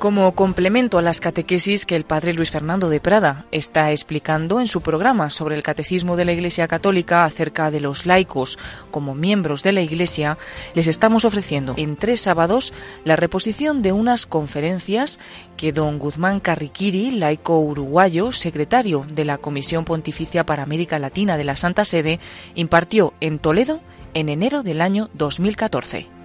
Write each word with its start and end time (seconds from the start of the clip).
Como 0.00 0.34
complemento 0.34 0.96
a 0.96 1.02
las 1.02 1.20
catequesis 1.20 1.84
que 1.84 1.94
el 1.94 2.04
padre 2.04 2.32
Luis 2.32 2.50
Fernando 2.50 2.88
de 2.88 3.00
Prada 3.00 3.44
está 3.52 3.90
explicando 3.90 4.58
en 4.58 4.66
su 4.66 4.80
programa 4.80 5.28
sobre 5.28 5.56
el 5.56 5.62
catecismo 5.62 6.16
de 6.16 6.24
la 6.24 6.32
Iglesia 6.32 6.66
Católica 6.68 7.26
acerca 7.26 7.70
de 7.70 7.80
los 7.80 8.06
laicos 8.06 8.58
como 8.90 9.14
miembros 9.14 9.62
de 9.62 9.72
la 9.72 9.82
Iglesia, 9.82 10.38
les 10.72 10.86
estamos 10.86 11.26
ofreciendo 11.26 11.74
en 11.76 11.96
tres 11.96 12.22
sábados 12.22 12.72
la 13.04 13.14
reposición 13.14 13.82
de 13.82 13.92
unas 13.92 14.24
conferencias 14.24 15.20
que 15.58 15.70
don 15.70 15.98
Guzmán 15.98 16.40
Carriquiri, 16.40 17.10
laico 17.10 17.58
uruguayo, 17.60 18.32
secretario 18.32 19.04
de 19.12 19.26
la 19.26 19.36
Comisión 19.36 19.84
Pontificia 19.84 20.46
para 20.46 20.62
América 20.62 20.98
Latina 20.98 21.36
de 21.36 21.44
la 21.44 21.56
Santa 21.56 21.84
Sede, 21.84 22.20
impartió 22.54 23.12
en 23.20 23.38
Toledo 23.38 23.80
en 24.14 24.30
enero 24.30 24.62
del 24.62 24.80
año 24.80 25.10
2014. 25.12 26.19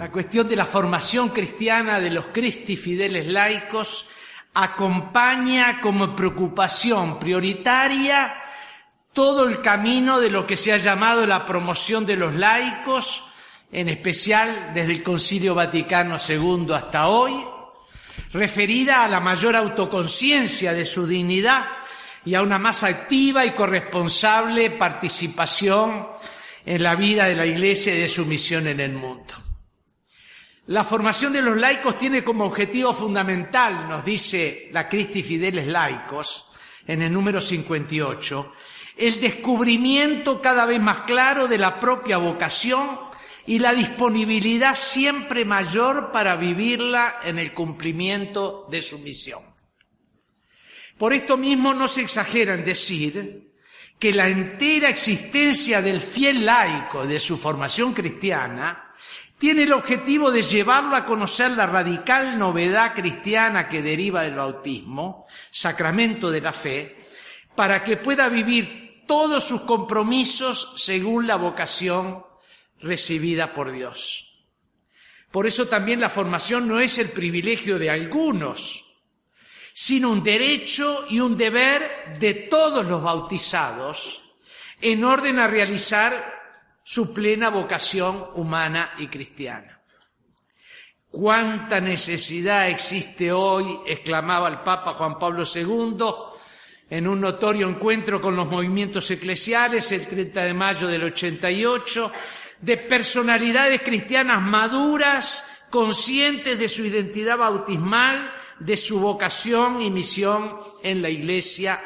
La 0.00 0.10
cuestión 0.10 0.48
de 0.48 0.56
la 0.56 0.64
formación 0.64 1.28
cristiana 1.28 2.00
de 2.00 2.08
los 2.08 2.28
cristi 2.28 2.78
fideles 2.78 3.26
laicos 3.26 4.06
acompaña 4.54 5.82
como 5.82 6.16
preocupación 6.16 7.18
prioritaria 7.18 8.32
todo 9.12 9.46
el 9.46 9.60
camino 9.60 10.18
de 10.18 10.30
lo 10.30 10.46
que 10.46 10.56
se 10.56 10.72
ha 10.72 10.78
llamado 10.78 11.26
la 11.26 11.44
promoción 11.44 12.06
de 12.06 12.16
los 12.16 12.34
laicos, 12.34 13.24
en 13.70 13.90
especial 13.90 14.70
desde 14.72 14.92
el 14.92 15.02
Concilio 15.02 15.54
Vaticano 15.54 16.16
II 16.16 16.72
hasta 16.72 17.08
hoy, 17.08 17.34
referida 18.32 19.04
a 19.04 19.08
la 19.08 19.20
mayor 19.20 19.54
autoconciencia 19.54 20.72
de 20.72 20.86
su 20.86 21.06
dignidad 21.06 21.66
y 22.24 22.36
a 22.36 22.40
una 22.40 22.58
más 22.58 22.84
activa 22.84 23.44
y 23.44 23.50
corresponsable 23.50 24.70
participación 24.70 26.08
en 26.64 26.82
la 26.82 26.94
vida 26.94 27.26
de 27.26 27.36
la 27.36 27.44
Iglesia 27.44 27.94
y 27.94 28.00
de 28.00 28.08
su 28.08 28.24
misión 28.24 28.66
en 28.66 28.80
el 28.80 28.94
mundo. 28.94 29.49
La 30.70 30.84
formación 30.84 31.32
de 31.32 31.42
los 31.42 31.56
laicos 31.56 31.98
tiene 31.98 32.22
como 32.22 32.44
objetivo 32.44 32.94
fundamental, 32.94 33.88
nos 33.88 34.04
dice 34.04 34.68
la 34.70 34.88
Cristi 34.88 35.24
Fideles 35.24 35.66
Laicos 35.66 36.46
en 36.86 37.02
el 37.02 37.12
número 37.12 37.40
58, 37.40 38.52
el 38.96 39.18
descubrimiento 39.18 40.40
cada 40.40 40.66
vez 40.66 40.80
más 40.80 41.00
claro 41.00 41.48
de 41.48 41.58
la 41.58 41.80
propia 41.80 42.18
vocación 42.18 42.88
y 43.46 43.58
la 43.58 43.74
disponibilidad 43.74 44.76
siempre 44.76 45.44
mayor 45.44 46.12
para 46.12 46.36
vivirla 46.36 47.18
en 47.24 47.40
el 47.40 47.52
cumplimiento 47.52 48.68
de 48.70 48.80
su 48.80 49.00
misión. 49.00 49.42
Por 50.96 51.12
esto 51.12 51.36
mismo 51.36 51.74
no 51.74 51.88
se 51.88 52.02
exagera 52.02 52.54
en 52.54 52.64
decir 52.64 53.56
que 53.98 54.12
la 54.12 54.28
entera 54.28 54.88
existencia 54.88 55.82
del 55.82 56.00
fiel 56.00 56.46
laico 56.46 57.08
de 57.08 57.18
su 57.18 57.36
formación 57.36 57.92
cristiana 57.92 58.86
tiene 59.40 59.62
el 59.62 59.72
objetivo 59.72 60.30
de 60.30 60.42
llevarlo 60.42 60.94
a 60.94 61.06
conocer 61.06 61.52
la 61.52 61.66
radical 61.66 62.38
novedad 62.38 62.92
cristiana 62.94 63.70
que 63.70 63.80
deriva 63.80 64.20
del 64.20 64.34
bautismo, 64.34 65.24
sacramento 65.50 66.30
de 66.30 66.42
la 66.42 66.52
fe, 66.52 66.94
para 67.56 67.82
que 67.82 67.96
pueda 67.96 68.28
vivir 68.28 69.06
todos 69.06 69.42
sus 69.42 69.62
compromisos 69.62 70.74
según 70.76 71.26
la 71.26 71.36
vocación 71.36 72.22
recibida 72.80 73.54
por 73.54 73.72
Dios. 73.72 74.44
Por 75.30 75.46
eso 75.46 75.66
también 75.68 76.00
la 76.00 76.10
formación 76.10 76.68
no 76.68 76.78
es 76.78 76.98
el 76.98 77.08
privilegio 77.08 77.78
de 77.78 77.88
algunos, 77.88 78.98
sino 79.72 80.10
un 80.10 80.22
derecho 80.22 81.06
y 81.08 81.18
un 81.18 81.38
deber 81.38 82.18
de 82.18 82.34
todos 82.34 82.84
los 82.84 83.02
bautizados 83.02 84.20
en 84.82 85.02
orden 85.02 85.38
a 85.38 85.46
realizar 85.46 86.39
su 86.82 87.12
plena 87.12 87.50
vocación 87.50 88.26
humana 88.34 88.92
y 88.98 89.08
cristiana. 89.08 89.80
¿Cuánta 91.10 91.80
necesidad 91.80 92.68
existe 92.68 93.32
hoy? 93.32 93.80
exclamaba 93.86 94.48
el 94.48 94.60
Papa 94.60 94.92
Juan 94.92 95.18
Pablo 95.18 95.42
II 95.42 95.96
en 96.88 97.06
un 97.06 97.20
notorio 97.20 97.68
encuentro 97.68 98.20
con 98.20 98.36
los 98.36 98.48
movimientos 98.48 99.10
eclesiales 99.10 99.90
el 99.92 100.06
30 100.06 100.44
de 100.44 100.54
mayo 100.54 100.86
del 100.88 101.04
88, 101.04 102.12
de 102.60 102.76
personalidades 102.76 103.82
cristianas 103.82 104.42
maduras, 104.42 105.64
conscientes 105.70 106.58
de 106.58 106.68
su 106.68 106.84
identidad 106.84 107.38
bautismal, 107.38 108.32
de 108.58 108.76
su 108.76 109.00
vocación 109.00 109.80
y 109.80 109.90
misión 109.90 110.58
en 110.82 111.00
la 111.00 111.08
Iglesia 111.08 111.80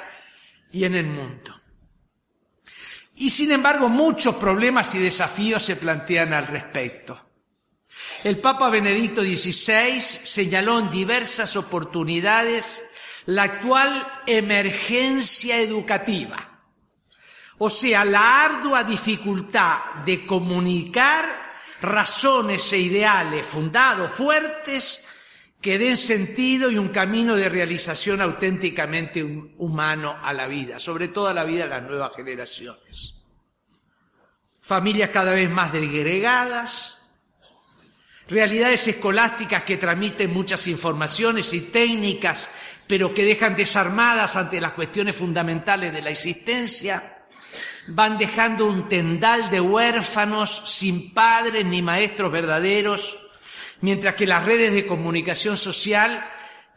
y 0.72 0.84
en 0.84 0.94
el 0.96 1.06
mundo. 1.06 1.63
Y 3.16 3.30
sin 3.30 3.52
embargo, 3.52 3.88
muchos 3.88 4.34
problemas 4.36 4.94
y 4.94 4.98
desafíos 4.98 5.62
se 5.62 5.76
plantean 5.76 6.32
al 6.32 6.46
respecto. 6.46 7.30
El 8.24 8.38
Papa 8.40 8.70
Benedicto 8.70 9.22
XVI 9.22 10.00
señaló 10.00 10.78
en 10.78 10.90
diversas 10.90 11.56
oportunidades 11.56 12.82
la 13.26 13.44
actual 13.44 14.22
emergencia 14.26 15.58
educativa, 15.58 16.36
o 17.58 17.70
sea, 17.70 18.04
la 18.04 18.44
ardua 18.44 18.84
dificultad 18.84 19.78
de 20.04 20.26
comunicar 20.26 21.52
razones 21.80 22.72
e 22.72 22.78
ideales 22.78 23.46
fundados, 23.46 24.10
fuertes, 24.10 25.03
que 25.64 25.78
den 25.78 25.96
sentido 25.96 26.70
y 26.70 26.76
un 26.76 26.90
camino 26.90 27.36
de 27.36 27.48
realización 27.48 28.20
auténticamente 28.20 29.24
humano 29.24 30.14
a 30.22 30.34
la 30.34 30.46
vida, 30.46 30.78
sobre 30.78 31.08
todo 31.08 31.28
a 31.28 31.32
la 31.32 31.44
vida 31.44 31.62
de 31.62 31.70
las 31.70 31.82
nuevas 31.84 32.14
generaciones. 32.14 33.14
Familias 34.60 35.08
cada 35.08 35.32
vez 35.32 35.48
más 35.48 35.72
degregadas, 35.72 37.06
realidades 38.28 38.88
escolásticas 38.88 39.62
que 39.62 39.78
transmiten 39.78 40.34
muchas 40.34 40.66
informaciones 40.68 41.54
y 41.54 41.62
técnicas, 41.62 42.50
pero 42.86 43.14
que 43.14 43.24
dejan 43.24 43.56
desarmadas 43.56 44.36
ante 44.36 44.60
las 44.60 44.74
cuestiones 44.74 45.16
fundamentales 45.16 45.94
de 45.94 46.02
la 46.02 46.10
existencia, 46.10 47.24
van 47.86 48.18
dejando 48.18 48.66
un 48.66 48.86
tendal 48.86 49.48
de 49.48 49.62
huérfanos 49.62 50.62
sin 50.66 51.14
padres 51.14 51.64
ni 51.64 51.80
maestros 51.80 52.30
verdaderos, 52.30 53.23
mientras 53.84 54.14
que 54.14 54.26
las 54.26 54.46
redes 54.46 54.72
de 54.72 54.86
comunicación 54.86 55.58
social 55.58 56.26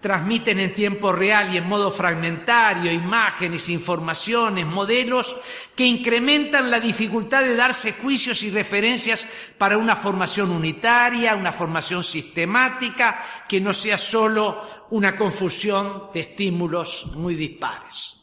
transmiten 0.02 0.60
en 0.60 0.74
tiempo 0.74 1.14
real 1.14 1.54
y 1.54 1.58
en 1.58 1.66
modo 1.66 1.90
fragmentario 1.90 2.92
imágenes, 2.92 3.70
informaciones, 3.70 4.66
modelos 4.66 5.38
que 5.74 5.86
incrementan 5.86 6.70
la 6.70 6.82
dificultad 6.82 7.46
de 7.46 7.56
darse 7.56 7.94
juicios 7.94 8.44
y 8.44 8.50
referencias 8.50 9.26
para 9.58 9.78
una 9.78 9.96
formación 9.96 10.52
unitaria, 10.52 11.38
una 11.38 11.54
formación 11.54 12.04
sistemática, 12.04 13.24
que 13.48 13.62
no 13.62 13.72
sea 13.72 13.98
solo 13.98 14.62
una 14.90 15.16
confusión 15.16 16.10
de 16.14 16.20
estímulos 16.20 17.06
muy 17.16 17.36
dispares. 17.36 18.18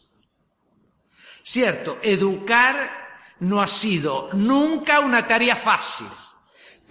Cierto, 1.43 1.99
educar 2.03 3.23
no 3.41 3.63
ha 3.63 3.67
sido 3.67 4.29
nunca 4.35 5.01
una 5.01 5.27
tarea 5.27 5.57
fácil 5.57 6.07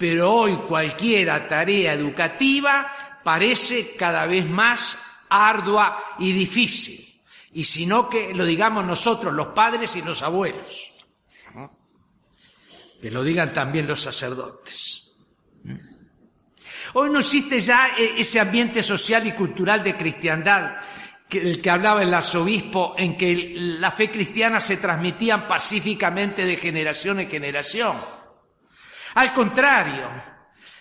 pero 0.03 0.33
hoy 0.33 0.57
cualquiera 0.67 1.47
tarea 1.47 1.93
educativa 1.93 3.21
parece 3.23 3.95
cada 3.95 4.25
vez 4.25 4.45
más 4.49 4.97
ardua 5.29 5.97
y 6.19 6.33
difícil. 6.33 7.21
Y 7.53 7.63
si 7.63 7.85
no 7.85 8.09
que 8.09 8.33
lo 8.33 8.43
digamos 8.43 8.83
nosotros, 8.83 9.33
los 9.33 9.47
padres 9.47 9.95
y 9.95 10.01
los 10.01 10.21
abuelos. 10.21 10.91
Que 13.01 13.09
lo 13.11 13.23
digan 13.23 13.53
también 13.53 13.87
los 13.87 14.01
sacerdotes. 14.01 15.13
Hoy 16.95 17.09
no 17.09 17.19
existe 17.19 17.61
ya 17.61 17.87
e-, 17.97 18.19
ese 18.19 18.41
ambiente 18.41 18.83
social 18.83 19.25
y 19.25 19.31
cultural 19.31 19.85
de 19.85 19.95
cristiandad 19.95 20.75
el 21.31 21.61
que 21.61 21.69
hablaba 21.69 22.03
el 22.03 22.13
arzobispo 22.13 22.93
en 22.97 23.15
que 23.15 23.53
la 23.55 23.89
fe 23.89 24.11
cristiana 24.11 24.59
se 24.59 24.75
transmitía 24.75 25.47
pacíficamente 25.47 26.45
de 26.45 26.57
generación 26.57 27.21
en 27.21 27.29
generación. 27.29 27.95
Al 29.15 29.33
contrario, 29.33 30.07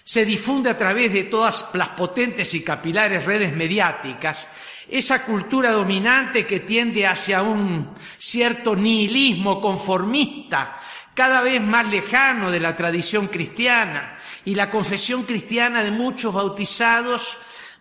se 0.04 0.24
difunde 0.24 0.70
a 0.70 0.76
través 0.76 1.12
de 1.12 1.24
todas 1.24 1.66
las 1.74 1.90
potentes 1.90 2.54
y 2.54 2.62
capilares 2.62 3.24
redes 3.24 3.52
mediáticas 3.54 4.48
esa 4.88 5.24
cultura 5.24 5.72
dominante 5.72 6.46
que 6.46 6.60
tiende 6.60 7.06
hacia 7.06 7.42
un 7.42 7.94
cierto 8.18 8.76
nihilismo 8.76 9.60
conformista, 9.60 10.76
cada 11.14 11.40
vez 11.40 11.62
más 11.62 11.88
lejano 11.88 12.50
de 12.50 12.60
la 12.60 12.76
tradición 12.76 13.28
cristiana, 13.28 14.18
y 14.44 14.54
la 14.54 14.70
confesión 14.70 15.22
cristiana 15.22 15.82
de 15.82 15.92
muchos 15.92 16.34
bautizados 16.34 17.38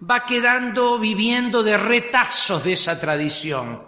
va 0.10 0.26
quedando 0.26 1.00
viviendo 1.00 1.64
de 1.64 1.78
retazos 1.78 2.64
de 2.64 2.74
esa 2.74 3.00
tradición, 3.00 3.84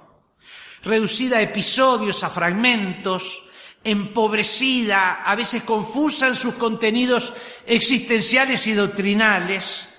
reducida 0.84 1.38
a 1.38 1.42
episodios, 1.42 2.24
a 2.24 2.30
fragmentos, 2.30 3.52
empobrecida, 3.84 5.24
a 5.24 5.36
veces 5.36 5.64
confusa 5.64 6.28
en 6.28 6.36
sus 6.36 6.56
contenidos 6.56 7.34
existenciales 7.66 8.66
y 8.68 8.74
doctrinales, 8.74 9.90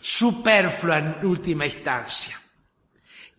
superflua 0.00 0.98
en 0.98 1.26
última 1.26 1.66
instancia. 1.66 2.40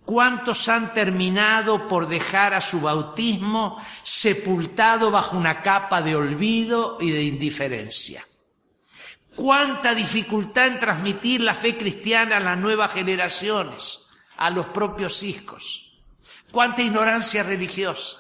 ¿Cuántos 0.06 0.68
han 0.68 0.94
terminado 0.94 1.88
por 1.88 2.10
dejar 2.10 2.54
a 2.54 2.62
su 2.62 2.82
bautismo 2.82 3.82
sepultado 4.04 5.12
bajo 5.12 5.38
una 5.38 5.62
capa 5.62 6.02
de 6.02 6.16
olvido 6.16 6.98
y 7.00 7.12
de 7.12 7.24
indiferencia? 7.24 8.26
¿Cuánta 9.36 9.96
dificultad 9.96 10.68
en 10.68 10.80
transmitir 10.80 11.42
la 11.42 11.56
fe 11.56 11.78
cristiana 11.78 12.38
a 12.38 12.42
las 12.42 12.58
nuevas 12.58 12.92
generaciones, 12.92 14.08
a 14.38 14.50
los 14.50 14.68
propios 14.68 15.24
hijos? 15.24 16.02
¿Cuánta 16.52 16.82
ignorancia 16.82 17.42
religiosa? 17.42 18.18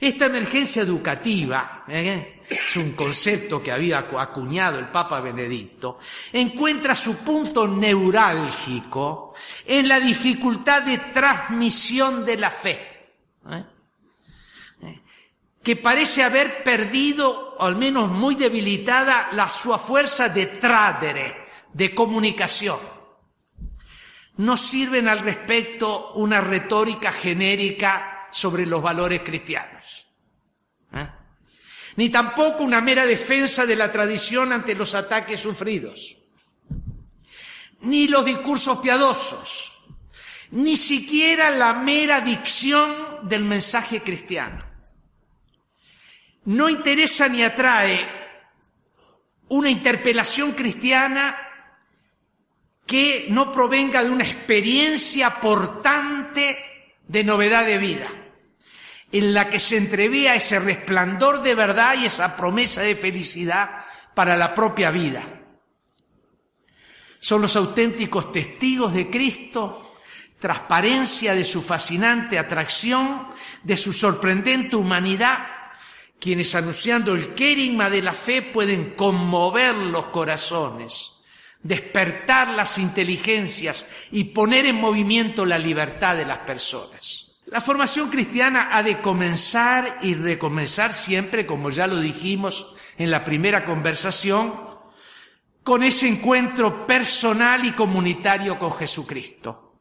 Esta 0.00 0.26
emergencia 0.26 0.82
educativa, 0.82 1.84
¿eh? 1.88 2.42
es 2.48 2.76
un 2.76 2.92
concepto 2.92 3.62
que 3.62 3.72
había 3.72 3.98
acuñado 3.98 4.78
el 4.78 4.88
Papa 4.88 5.20
Benedicto, 5.20 5.98
encuentra 6.32 6.94
su 6.94 7.24
punto 7.24 7.66
neurálgico 7.66 9.34
en 9.64 9.88
la 9.88 10.00
dificultad 10.00 10.82
de 10.82 10.98
transmisión 10.98 12.24
de 12.24 12.36
la 12.36 12.50
fe, 12.50 13.12
¿eh? 13.50 13.64
Que 15.62 15.76
parece 15.76 16.22
haber 16.22 16.62
perdido, 16.62 17.56
o 17.58 17.64
al 17.64 17.76
menos 17.76 18.10
muy 18.10 18.34
debilitada, 18.34 19.30
la 19.32 19.48
su 19.48 19.72
fuerza 19.78 20.28
de 20.28 20.44
tradere, 20.46 21.46
de 21.72 21.94
comunicación. 21.94 22.78
No 24.36 24.58
sirven 24.58 25.08
al 25.08 25.20
respecto 25.20 26.12
una 26.14 26.42
retórica 26.42 27.10
genérica 27.12 28.13
sobre 28.34 28.66
los 28.66 28.82
valores 28.82 29.22
cristianos. 29.22 30.08
¿eh? 30.92 31.08
Ni 31.94 32.08
tampoco 32.08 32.64
una 32.64 32.80
mera 32.80 33.06
defensa 33.06 33.64
de 33.64 33.76
la 33.76 33.92
tradición 33.92 34.52
ante 34.52 34.74
los 34.74 34.96
ataques 34.96 35.38
sufridos. 35.38 36.16
Ni 37.82 38.08
los 38.08 38.24
discursos 38.24 38.78
piadosos. 38.78 39.84
Ni 40.50 40.76
siquiera 40.76 41.50
la 41.50 41.74
mera 41.74 42.20
dicción 42.22 43.28
del 43.28 43.44
mensaje 43.44 44.02
cristiano. 44.02 44.64
No 46.46 46.68
interesa 46.68 47.28
ni 47.28 47.44
atrae 47.44 48.04
una 49.48 49.70
interpelación 49.70 50.52
cristiana 50.52 51.38
que 52.84 53.28
no 53.30 53.52
provenga 53.52 54.02
de 54.02 54.10
una 54.10 54.24
experiencia 54.24 55.40
portante 55.40 56.58
de 57.06 57.22
novedad 57.22 57.64
de 57.64 57.78
vida 57.78 58.23
en 59.14 59.32
la 59.32 59.48
que 59.48 59.60
se 59.60 59.76
entrevea 59.76 60.34
ese 60.34 60.58
resplandor 60.58 61.40
de 61.44 61.54
verdad 61.54 61.94
y 61.96 62.04
esa 62.04 62.36
promesa 62.36 62.82
de 62.82 62.96
felicidad 62.96 63.84
para 64.12 64.36
la 64.36 64.56
propia 64.56 64.90
vida. 64.90 65.22
Son 67.20 67.40
los 67.40 67.54
auténticos 67.54 68.32
testigos 68.32 68.92
de 68.92 69.08
Cristo, 69.10 69.98
transparencia 70.40 71.36
de 71.36 71.44
su 71.44 71.62
fascinante 71.62 72.40
atracción, 72.40 73.28
de 73.62 73.76
su 73.76 73.92
sorprendente 73.92 74.74
humanidad, 74.74 75.46
quienes 76.18 76.56
anunciando 76.56 77.14
el 77.14 77.34
querigma 77.34 77.90
de 77.90 78.02
la 78.02 78.14
fe 78.14 78.42
pueden 78.42 78.96
conmover 78.96 79.76
los 79.76 80.08
corazones, 80.08 81.22
despertar 81.62 82.48
las 82.48 82.78
inteligencias 82.78 83.86
y 84.10 84.24
poner 84.24 84.66
en 84.66 84.74
movimiento 84.74 85.46
la 85.46 85.60
libertad 85.60 86.16
de 86.16 86.24
las 86.24 86.38
personas. 86.38 87.23
La 87.54 87.60
formación 87.60 88.10
cristiana 88.10 88.70
ha 88.72 88.82
de 88.82 89.00
comenzar 89.00 89.98
y 90.02 90.16
recomenzar 90.16 90.92
siempre, 90.92 91.46
como 91.46 91.70
ya 91.70 91.86
lo 91.86 92.00
dijimos 92.00 92.74
en 92.98 93.12
la 93.12 93.22
primera 93.22 93.64
conversación, 93.64 94.58
con 95.62 95.84
ese 95.84 96.08
encuentro 96.08 96.84
personal 96.84 97.64
y 97.64 97.70
comunitario 97.70 98.58
con 98.58 98.72
Jesucristo. 98.72 99.76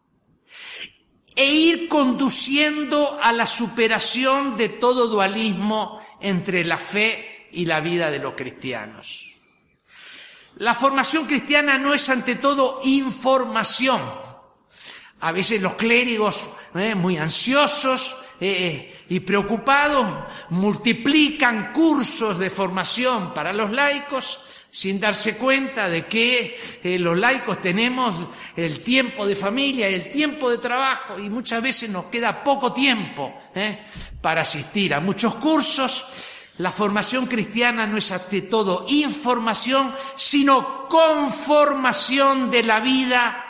E 1.35 1.45
ir 1.45 1.87
conduciendo 1.89 3.19
a 3.19 3.31
la 3.33 3.47
superación 3.47 4.55
de 4.55 4.69
todo 4.69 5.07
dualismo 5.07 5.99
entre 6.21 6.63
la 6.65 6.77
fe 6.77 7.47
y 7.53 7.65
la 7.65 7.79
vida 7.79 8.11
de 8.11 8.19
los 8.19 8.33
cristianos. 8.35 9.31
La 10.57 10.75
formación 10.75 11.25
cristiana 11.25 11.79
no 11.79 11.95
es 11.95 12.07
ante 12.09 12.35
todo 12.35 12.81
información, 12.83 13.99
a 15.23 15.31
veces 15.31 15.61
los 15.61 15.75
clérigos, 15.75 16.49
eh, 16.75 16.95
muy 16.95 17.17
ansiosos 17.17 18.13
eh, 18.41 18.93
y 19.07 19.21
preocupados, 19.21 20.05
multiplican 20.49 21.71
cursos 21.71 22.37
de 22.37 22.49
formación 22.49 23.33
para 23.33 23.53
los 23.53 23.71
laicos 23.71 24.41
sin 24.69 24.99
darse 24.99 25.37
cuenta 25.37 25.87
de 25.87 26.07
que 26.07 26.59
eh, 26.83 26.99
los 26.99 27.17
laicos 27.17 27.61
tenemos 27.61 28.15
el 28.57 28.81
tiempo 28.81 29.25
de 29.25 29.35
familia 29.37 29.89
y 29.89 29.93
el 29.93 30.11
tiempo 30.11 30.49
de 30.49 30.57
trabajo 30.57 31.17
y 31.17 31.29
muchas 31.29 31.61
veces 31.61 31.89
nos 31.89 32.05
queda 32.05 32.43
poco 32.43 32.73
tiempo 32.73 33.33
para 34.19 34.41
asistir 34.41 34.93
a 34.93 34.99
muchos 34.99 35.35
cursos. 35.35 36.05
La 36.57 36.71
formación 36.71 37.27
cristiana 37.27 37.87
no 37.87 37.97
es 37.97 38.11
ante 38.11 38.41
todo 38.41 38.85
información, 38.89 39.95
sino 40.15 40.87
conformación 40.89 42.51
de 42.51 42.63
la 42.63 42.81
vida 42.81 43.42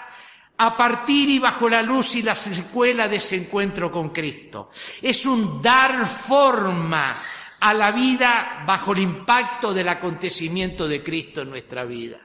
a 0.57 0.77
partir 0.77 1.29
y 1.29 1.39
bajo 1.39 1.67
la 1.67 1.81
luz 1.81 2.15
y 2.15 2.21
la 2.21 2.35
secuela 2.35 3.07
de 3.07 3.17
ese 3.17 3.35
encuentro 3.35 3.91
con 3.91 4.09
Cristo. 4.09 4.69
Es 5.01 5.25
un 5.25 5.61
dar 5.61 6.05
forma 6.05 7.17
a 7.59 7.73
la 7.73 7.91
vida 7.91 8.63
bajo 8.65 8.93
el 8.93 8.99
impacto 8.99 9.73
del 9.73 9.89
acontecimiento 9.89 10.87
de 10.87 11.01
Cristo 11.01 11.41
en 11.41 11.49
nuestra 11.49 11.85
vida. 11.85 12.17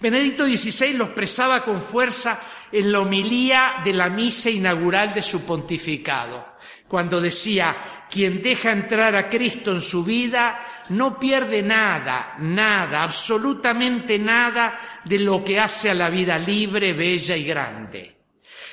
Benedicto 0.00 0.44
XVI 0.44 0.92
lo 0.92 1.04
expresaba 1.04 1.64
con 1.64 1.80
fuerza 1.80 2.40
en 2.70 2.92
la 2.92 3.00
homilía 3.00 3.80
de 3.82 3.92
la 3.92 4.08
misa 4.08 4.48
inaugural 4.48 5.12
de 5.12 5.22
su 5.22 5.44
pontificado, 5.44 6.47
cuando 6.88 7.20
decía, 7.20 7.76
quien 8.10 8.40
deja 8.40 8.72
entrar 8.72 9.14
a 9.14 9.28
Cristo 9.28 9.72
en 9.72 9.82
su 9.82 10.02
vida 10.02 10.58
no 10.88 11.20
pierde 11.20 11.62
nada, 11.62 12.36
nada, 12.38 13.02
absolutamente 13.02 14.18
nada 14.18 14.80
de 15.04 15.18
lo 15.18 15.44
que 15.44 15.60
hace 15.60 15.90
a 15.90 15.94
la 15.94 16.08
vida 16.08 16.38
libre, 16.38 16.94
bella 16.94 17.36
y 17.36 17.44
grande. 17.44 18.16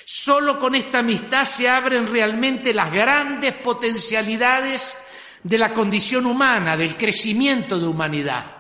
Solo 0.06 0.60
con 0.60 0.76
esta 0.76 1.00
amistad 1.00 1.46
se 1.46 1.68
abren 1.68 2.08
realmente 2.08 2.74
las 2.74 2.92
grandes 2.92 3.54
potencialidades 3.54 4.96
de 5.44 5.58
la 5.58 5.74
condición 5.74 6.26
humana, 6.26 6.78
del 6.78 6.96
crecimiento 6.96 7.80
de 7.80 7.88
humanidad. 7.88 8.56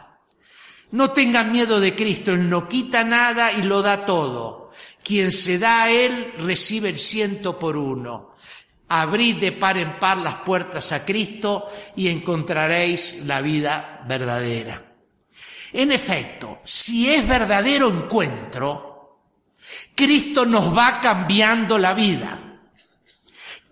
No 0.91 1.11
tengan 1.11 1.51
miedo 1.51 1.79
de 1.79 1.95
Cristo, 1.95 2.33
Él 2.33 2.49
no 2.49 2.67
quita 2.67 3.03
nada 3.03 3.51
y 3.53 3.63
lo 3.63 3.81
da 3.81 4.05
todo. 4.05 4.71
Quien 5.03 5.31
se 5.31 5.57
da 5.59 5.83
a 5.83 5.91
Él 5.91 6.33
recibe 6.39 6.89
el 6.89 6.97
ciento 6.97 7.57
por 7.57 7.77
uno. 7.77 8.34
Abrid 8.87 9.37
de 9.37 9.51
par 9.51 9.77
en 9.77 9.99
par 9.99 10.17
las 10.17 10.35
puertas 10.35 10.91
a 10.91 11.03
Cristo 11.03 11.67
y 11.95 12.07
encontraréis 12.07 13.25
la 13.25 13.41
vida 13.41 14.03
verdadera. 14.07 14.81
En 15.73 15.91
efecto, 15.91 16.59
si 16.63 17.11
es 17.11 17.27
verdadero 17.27 17.89
encuentro, 17.89 18.95
Cristo 19.95 20.45
nos 20.45 20.75
va 20.75 21.01
cambiando 21.01 21.77
la 21.77 21.93
vida. 21.93 22.39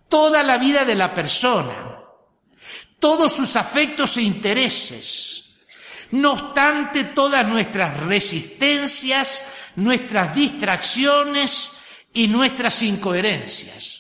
Toda 0.10 0.44
la 0.44 0.58
vida 0.58 0.86
de 0.86 0.96
la 0.96 1.14
persona, 1.14 2.02
todos 3.00 3.34
sus 3.34 3.56
afectos 3.56 4.18
e 4.18 4.22
intereses. 4.24 5.56
No 6.12 6.34
obstante 6.34 7.06
todas 7.06 7.48
nuestras 7.48 8.00
resistencias, 8.02 9.72
nuestras 9.76 10.36
distracciones 10.36 11.72
y 12.14 12.28
nuestras 12.28 12.82
incoherencias. 12.84 13.93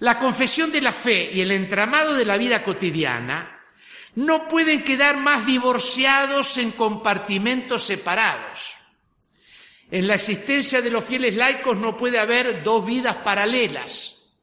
La 0.00 0.18
confesión 0.18 0.72
de 0.72 0.80
la 0.80 0.92
fe 0.92 1.30
y 1.32 1.40
el 1.40 1.52
entramado 1.52 2.14
de 2.14 2.24
la 2.24 2.36
vida 2.36 2.62
cotidiana 2.62 3.60
no 4.16 4.48
pueden 4.48 4.82
quedar 4.82 5.18
más 5.18 5.46
divorciados 5.46 6.56
en 6.56 6.72
compartimentos 6.72 7.84
separados. 7.84 8.76
En 9.90 10.06
la 10.06 10.14
existencia 10.14 10.80
de 10.80 10.90
los 10.90 11.04
fieles 11.04 11.36
laicos 11.36 11.76
no 11.76 11.96
puede 11.96 12.18
haber 12.18 12.62
dos 12.62 12.84
vidas 12.86 13.16
paralelas. 13.16 14.36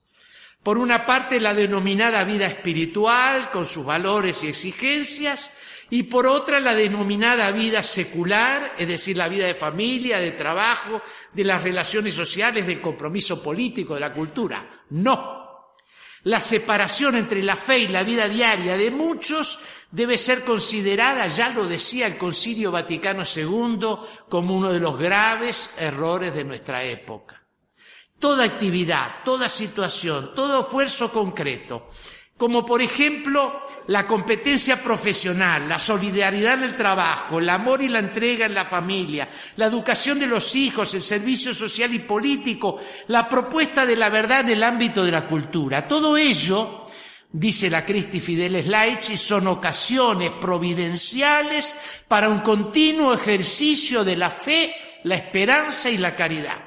Por 0.61 0.77
una 0.77 1.05
parte 1.05 1.39
la 1.39 1.53
denominada 1.53 2.23
vida 2.23 2.45
espiritual, 2.45 3.49
con 3.51 3.65
sus 3.65 3.85
valores 3.85 4.43
y 4.43 4.49
exigencias, 4.49 5.51
y 5.89 6.03
por 6.03 6.27
otra 6.27 6.59
la 6.59 6.75
denominada 6.75 7.49
vida 7.51 7.81
secular, 7.81 8.75
es 8.77 8.87
decir, 8.87 9.15
la 9.15 9.29
vida 9.29 9.47
de 9.47 9.53
familia, 9.53 10.19
de 10.19 10.31
trabajo, 10.31 11.01
de 11.33 11.45
las 11.45 11.63
relaciones 11.63 12.13
sociales, 12.13 12.67
del 12.67 12.81
compromiso 12.81 13.41
político, 13.41 13.93
de 13.93 14.01
la 14.01 14.13
cultura. 14.13 14.67
No. 14.89 15.36
La 16.27 16.41
separación 16.41 17.15
entre 17.15 17.41
la 17.41 17.55
fe 17.55 17.77
y 17.79 17.87
la 17.87 18.03
vida 18.03 18.27
diaria 18.27 18.75
de 18.75 18.91
muchos 18.91 19.59
debe 19.91 20.17
ser 20.17 20.43
considerada, 20.43 21.25
ya 21.27 21.51
lo 21.51 21.65
decía 21.65 22.05
el 22.05 22.17
Concilio 22.17 22.69
Vaticano 22.69 23.23
II, 23.23 23.95
como 24.27 24.53
uno 24.53 24.73
de 24.73 24.81
los 24.81 24.99
graves 24.99 25.69
errores 25.77 26.33
de 26.33 26.43
nuestra 26.43 26.83
época. 26.83 27.47
Toda 28.19 28.43
actividad, 28.43 29.23
toda 29.23 29.47
situación, 29.47 30.33
todo 30.35 30.59
esfuerzo 30.59 31.13
concreto 31.13 31.87
como 32.37 32.63
por 32.63 32.81
ejemplo 32.81 33.61
la 33.87 34.05
competencia 34.05 34.81
profesional, 34.81 35.67
la 35.67 35.79
solidaridad 35.79 36.53
en 36.53 36.65
el 36.65 36.77
trabajo, 36.77 37.39
el 37.39 37.49
amor 37.49 37.81
y 37.81 37.89
la 37.89 37.99
entrega 37.99 38.45
en 38.45 38.53
la 38.53 38.63
familia, 38.63 39.27
la 39.55 39.65
educación 39.65 40.19
de 40.19 40.27
los 40.27 40.55
hijos, 40.55 40.93
el 40.93 41.01
servicio 41.01 41.53
social 41.53 41.93
y 41.93 41.99
político, 41.99 42.79
la 43.07 43.27
propuesta 43.27 43.85
de 43.85 43.95
la 43.95 44.09
verdad 44.09 44.41
en 44.41 44.49
el 44.49 44.63
ámbito 44.63 45.03
de 45.03 45.11
la 45.11 45.25
cultura. 45.25 45.87
Todo 45.87 46.15
ello, 46.15 46.83
dice 47.31 47.71
la 47.71 47.83
Cristi 47.83 48.19
Fideles 48.19 48.67
Laici, 48.67 49.17
son 49.17 49.47
ocasiones 49.47 50.31
providenciales 50.39 51.75
para 52.07 52.29
un 52.29 52.41
continuo 52.41 53.15
ejercicio 53.15 54.03
de 54.03 54.15
la 54.15 54.29
fe, 54.29 54.75
la 55.03 55.15
esperanza 55.15 55.89
y 55.89 55.97
la 55.97 56.15
caridad. 56.15 56.66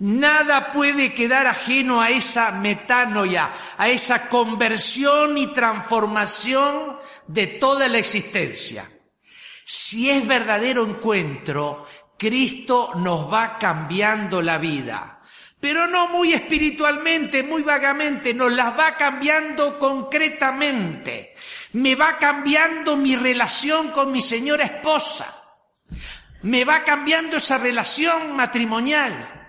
Nada 0.00 0.72
puede 0.72 1.14
quedar 1.14 1.46
ajeno 1.46 2.00
a 2.00 2.10
esa 2.10 2.50
metanoia, 2.50 3.52
a 3.78 3.88
esa 3.88 4.28
conversión 4.28 5.38
y 5.38 5.46
transformación 5.48 6.98
de 7.28 7.46
toda 7.46 7.88
la 7.88 7.98
existencia. 7.98 8.90
Si 9.64 10.10
es 10.10 10.26
verdadero 10.26 10.84
encuentro, 10.84 11.86
Cristo 12.18 12.92
nos 12.96 13.32
va 13.32 13.56
cambiando 13.58 14.42
la 14.42 14.58
vida, 14.58 15.22
pero 15.60 15.86
no 15.86 16.08
muy 16.08 16.32
espiritualmente, 16.32 17.44
muy 17.44 17.62
vagamente, 17.62 18.34
nos 18.34 18.52
las 18.52 18.76
va 18.76 18.96
cambiando 18.96 19.78
concretamente. 19.78 21.34
Me 21.72 21.94
va 21.94 22.18
cambiando 22.18 22.96
mi 22.96 23.14
relación 23.14 23.90
con 23.90 24.10
mi 24.10 24.20
señora 24.20 24.64
esposa. 24.64 25.26
Me 26.42 26.64
va 26.64 26.82
cambiando 26.82 27.36
esa 27.36 27.58
relación 27.58 28.34
matrimonial 28.34 29.43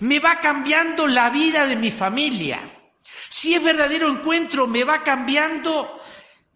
me 0.00 0.20
va 0.20 0.40
cambiando 0.40 1.06
la 1.06 1.30
vida 1.30 1.66
de 1.66 1.76
mi 1.76 1.90
familia. 1.90 2.60
Si 3.02 3.54
es 3.54 3.62
verdadero 3.62 4.08
encuentro, 4.08 4.66
me 4.66 4.84
va 4.84 5.02
cambiando 5.02 5.98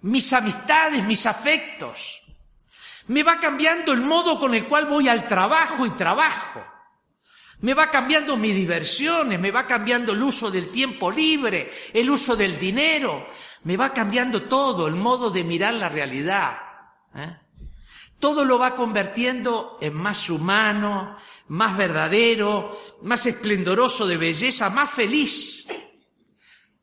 mis 0.02 0.32
amistades, 0.32 1.04
mis 1.04 1.26
afectos. 1.26 2.22
Me 3.08 3.22
va 3.22 3.40
cambiando 3.40 3.92
el 3.92 4.00
modo 4.00 4.38
con 4.38 4.54
el 4.54 4.66
cual 4.66 4.86
voy 4.86 5.08
al 5.08 5.26
trabajo 5.26 5.86
y 5.86 5.90
trabajo. 5.90 6.64
Me 7.60 7.74
va 7.74 7.90
cambiando 7.90 8.36
mis 8.36 8.54
diversiones, 8.54 9.40
me 9.40 9.50
va 9.50 9.66
cambiando 9.66 10.12
el 10.12 10.22
uso 10.22 10.50
del 10.50 10.68
tiempo 10.68 11.10
libre, 11.10 11.70
el 11.92 12.08
uso 12.08 12.36
del 12.36 12.56
dinero, 12.58 13.28
me 13.64 13.76
va 13.76 13.92
cambiando 13.92 14.42
todo, 14.42 14.86
el 14.86 14.94
modo 14.94 15.30
de 15.30 15.42
mirar 15.42 15.74
la 15.74 15.88
realidad. 15.88 16.56
¿eh? 17.16 17.36
Todo 18.20 18.44
lo 18.44 18.58
va 18.58 18.74
convirtiendo 18.74 19.78
en 19.80 19.94
más 19.94 20.28
humano, 20.28 21.16
más 21.48 21.76
verdadero, 21.76 22.76
más 23.02 23.26
esplendoroso 23.26 24.06
de 24.06 24.16
belleza, 24.16 24.70
más 24.70 24.90
feliz. 24.90 25.66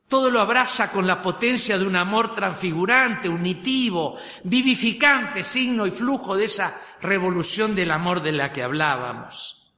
Todo 0.07 0.29
lo 0.31 0.39
abraza 0.39 0.91
con 0.91 1.07
la 1.07 1.21
potencia 1.21 1.77
de 1.77 1.85
un 1.85 1.95
amor 1.95 2.33
transfigurante, 2.33 3.27
unitivo, 3.27 4.17
vivificante, 4.43 5.43
signo 5.43 5.85
y 5.85 5.91
flujo 5.91 6.37
de 6.37 6.45
esa 6.45 6.79
revolución 7.01 7.75
del 7.75 7.91
amor 7.91 8.21
de 8.21 8.31
la 8.31 8.53
que 8.53 8.63
hablábamos. 8.63 9.73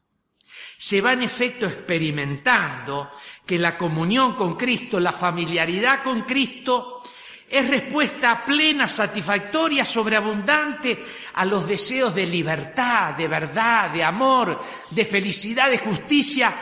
Se 0.78 1.02
va 1.02 1.14
en 1.14 1.24
efecto 1.24 1.66
experimentando 1.66 3.10
que 3.46 3.58
la 3.58 3.78
comunión 3.78 4.36
con 4.36 4.56
Cristo, 4.56 5.00
la 5.00 5.12
familiaridad 5.14 6.04
con 6.04 6.22
Cristo, 6.22 7.02
es 7.50 7.70
respuesta 7.70 8.44
plena, 8.44 8.88
satisfactoria, 8.88 9.86
sobreabundante 9.86 11.04
a 11.36 11.46
los 11.46 11.68
deseos 11.68 12.14
de 12.14 12.26
libertad, 12.26 13.14
de 13.14 13.28
verdad, 13.28 13.90
de 13.92 14.04
amor, 14.04 14.62
de 14.92 15.06
felicidad, 15.06 15.70
de 15.70 15.78
justicia 15.78 16.54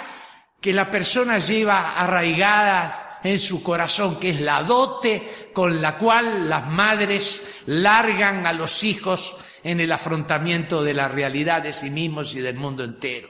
que 0.62 0.74
la 0.74 0.90
persona 0.90 1.40
lleva 1.40 1.96
arraigadas 1.96 2.94
en 3.24 3.40
su 3.40 3.64
corazón, 3.64 4.20
que 4.20 4.30
es 4.30 4.42
la 4.42 4.62
dote 4.62 5.50
con 5.54 5.82
la 5.82 5.98
cual 5.98 6.48
las 6.48 6.68
madres 6.68 7.42
largan 7.66 8.46
a 8.46 8.54
los 8.54 8.84
hijos 8.84 9.38
en 9.64 9.80
el 9.80 9.92
afrontamiento 9.92 10.84
de 10.84 10.94
la 10.94 11.08
realidad 11.08 11.64
de 11.64 11.74
sí 11.74 11.90
mismos 11.90 12.36
y 12.36 12.42
del 12.42 12.56
mundo 12.56 12.84
entero. 12.84 13.30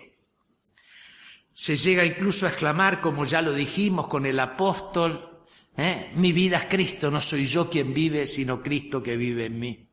Se 1.53 1.77
llega 1.77 2.03
incluso 2.03 2.45
a 2.45 2.49
exclamar, 2.49 2.99
como 2.99 3.23
ya 3.23 3.41
lo 3.41 3.53
dijimos 3.53 4.07
con 4.07 4.25
el 4.25 4.37
apóstol, 4.41 5.34
¿Eh? 5.77 6.11
Mi 6.15 6.31
vida 6.31 6.57
es 6.57 6.65
Cristo, 6.65 7.11
no 7.11 7.19
soy 7.19 7.45
yo 7.45 7.69
quien 7.69 7.93
vive, 7.93 8.27
sino 8.27 8.61
Cristo 8.61 9.03
que 9.03 9.17
vive 9.17 9.45
en 9.45 9.59
mí. 9.59 9.89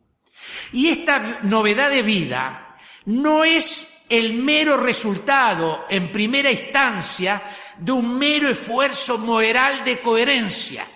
Y 0.73 0.89
esta 0.89 1.41
novedad 1.43 1.91
de 1.91 2.03
vida 2.03 2.77
no 3.07 3.45
es 3.45 4.05
el 4.09 4.35
mero 4.35 4.77
resultado, 4.77 5.87
en 5.89 6.13
primera 6.13 6.51
instancia, 6.51 7.43
de 7.79 7.93
un 7.93 8.19
mero 8.19 8.49
esfuerzo 8.49 9.19
moral 9.19 9.83
de 9.85 10.01
coherencia. 10.01 10.87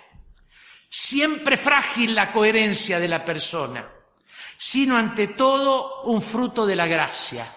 Siempre 0.89 1.57
frágil 1.57 2.15
la 2.15 2.31
coherencia 2.31 2.99
de 2.99 3.07
la 3.07 3.25
persona, 3.25 3.89
sino 4.57 4.97
ante 4.97 5.27
todo 5.27 6.03
un 6.03 6.21
fruto 6.21 6.65
de 6.65 6.75
la 6.75 6.87
gracia, 6.87 7.47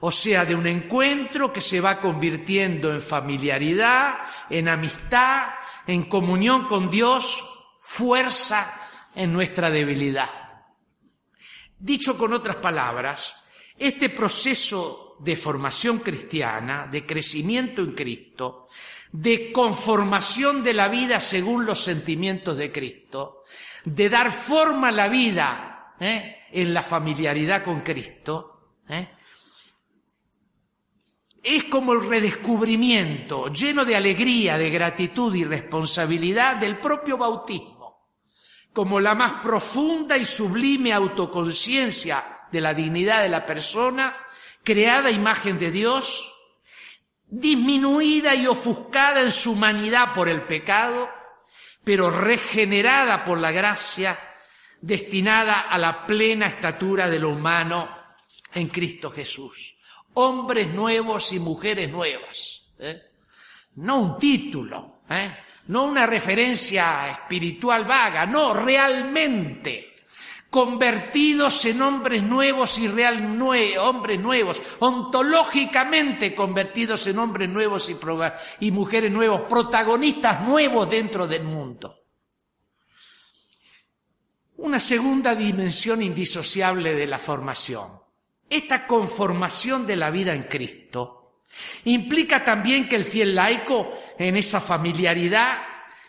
o 0.00 0.10
sea, 0.10 0.46
de 0.46 0.54
un 0.54 0.66
encuentro 0.66 1.52
que 1.52 1.60
se 1.60 1.80
va 1.80 2.00
convirtiendo 2.00 2.90
en 2.90 3.02
familiaridad, 3.02 4.14
en 4.48 4.68
amistad, 4.68 5.50
en 5.86 6.04
comunión 6.04 6.66
con 6.66 6.90
Dios, 6.90 7.44
fuerza 7.80 8.80
en 9.14 9.32
nuestra 9.32 9.70
debilidad. 9.70 10.30
Dicho 11.78 12.16
con 12.16 12.32
otras 12.32 12.56
palabras, 12.56 13.44
este 13.76 14.08
proceso 14.08 15.16
de 15.20 15.36
formación 15.36 15.98
cristiana, 15.98 16.88
de 16.90 17.04
crecimiento 17.04 17.82
en 17.82 17.92
Cristo, 17.92 18.68
de 19.12 19.52
conformación 19.52 20.62
de 20.62 20.74
la 20.74 20.88
vida 20.88 21.20
según 21.20 21.66
los 21.66 21.78
sentimientos 21.80 22.56
de 22.56 22.72
Cristo, 22.72 23.44
de 23.84 24.08
dar 24.08 24.32
forma 24.32 24.88
a 24.88 24.92
la 24.92 25.08
vida 25.08 25.94
¿eh? 26.00 26.36
en 26.52 26.72
la 26.72 26.82
familiaridad 26.82 27.62
con 27.62 27.80
Cristo, 27.80 28.78
¿eh? 28.88 29.08
Es 31.42 31.64
como 31.64 31.92
el 31.92 32.06
redescubrimiento 32.06 33.48
lleno 33.48 33.84
de 33.84 33.96
alegría, 33.96 34.58
de 34.58 34.70
gratitud 34.70 35.34
y 35.34 35.44
responsabilidad 35.44 36.56
del 36.56 36.78
propio 36.78 37.16
bautismo, 37.16 38.08
como 38.72 39.00
la 39.00 39.14
más 39.14 39.34
profunda 39.42 40.16
y 40.18 40.26
sublime 40.26 40.92
autoconciencia 40.92 42.40
de 42.52 42.60
la 42.60 42.74
dignidad 42.74 43.22
de 43.22 43.30
la 43.30 43.46
persona, 43.46 44.16
creada 44.62 45.10
imagen 45.10 45.58
de 45.58 45.70
Dios, 45.70 46.30
disminuida 47.26 48.34
y 48.34 48.46
ofuscada 48.46 49.22
en 49.22 49.32
su 49.32 49.52
humanidad 49.52 50.12
por 50.12 50.28
el 50.28 50.42
pecado, 50.42 51.08
pero 51.84 52.10
regenerada 52.10 53.24
por 53.24 53.38
la 53.38 53.50
gracia, 53.50 54.18
destinada 54.82 55.60
a 55.60 55.78
la 55.78 56.06
plena 56.06 56.46
estatura 56.46 57.08
de 57.08 57.18
lo 57.18 57.30
humano 57.30 57.88
en 58.52 58.68
Cristo 58.68 59.10
Jesús 59.10 59.79
hombres 60.20 60.72
nuevos 60.72 61.32
y 61.32 61.38
mujeres 61.38 61.90
nuevas. 61.90 62.72
¿eh? 62.78 63.02
No 63.76 64.00
un 64.00 64.18
título, 64.18 65.02
¿eh? 65.08 65.30
no 65.68 65.84
una 65.84 66.06
referencia 66.06 67.10
espiritual 67.10 67.84
vaga, 67.84 68.26
no, 68.26 68.54
realmente 68.54 69.90
convertidos 70.50 71.64
en 71.66 71.80
hombres 71.80 72.24
nuevos 72.24 72.76
y 72.80 72.88
real 72.88 73.40
hombres 73.78 74.18
nuevos, 74.18 74.60
ontológicamente 74.80 76.34
convertidos 76.34 77.06
en 77.06 77.20
hombres 77.20 77.48
nuevos 77.48 77.88
y, 77.88 77.96
y 78.66 78.70
mujeres 78.72 79.12
nuevos, 79.12 79.42
protagonistas 79.42 80.42
nuevos 80.42 80.90
dentro 80.90 81.28
del 81.28 81.44
mundo. 81.44 81.96
Una 84.56 84.80
segunda 84.80 85.34
dimensión 85.36 86.02
indisociable 86.02 86.94
de 86.94 87.06
la 87.06 87.18
formación 87.18 87.99
esta 88.50 88.86
conformación 88.86 89.86
de 89.86 89.96
la 89.96 90.10
vida 90.10 90.34
en 90.34 90.42
Cristo 90.42 91.42
implica 91.84 92.44
también 92.44 92.88
que 92.88 92.96
el 92.96 93.04
fiel 93.04 93.34
laico 93.34 93.92
en 94.18 94.36
esa 94.36 94.60
familiaridad 94.60 95.58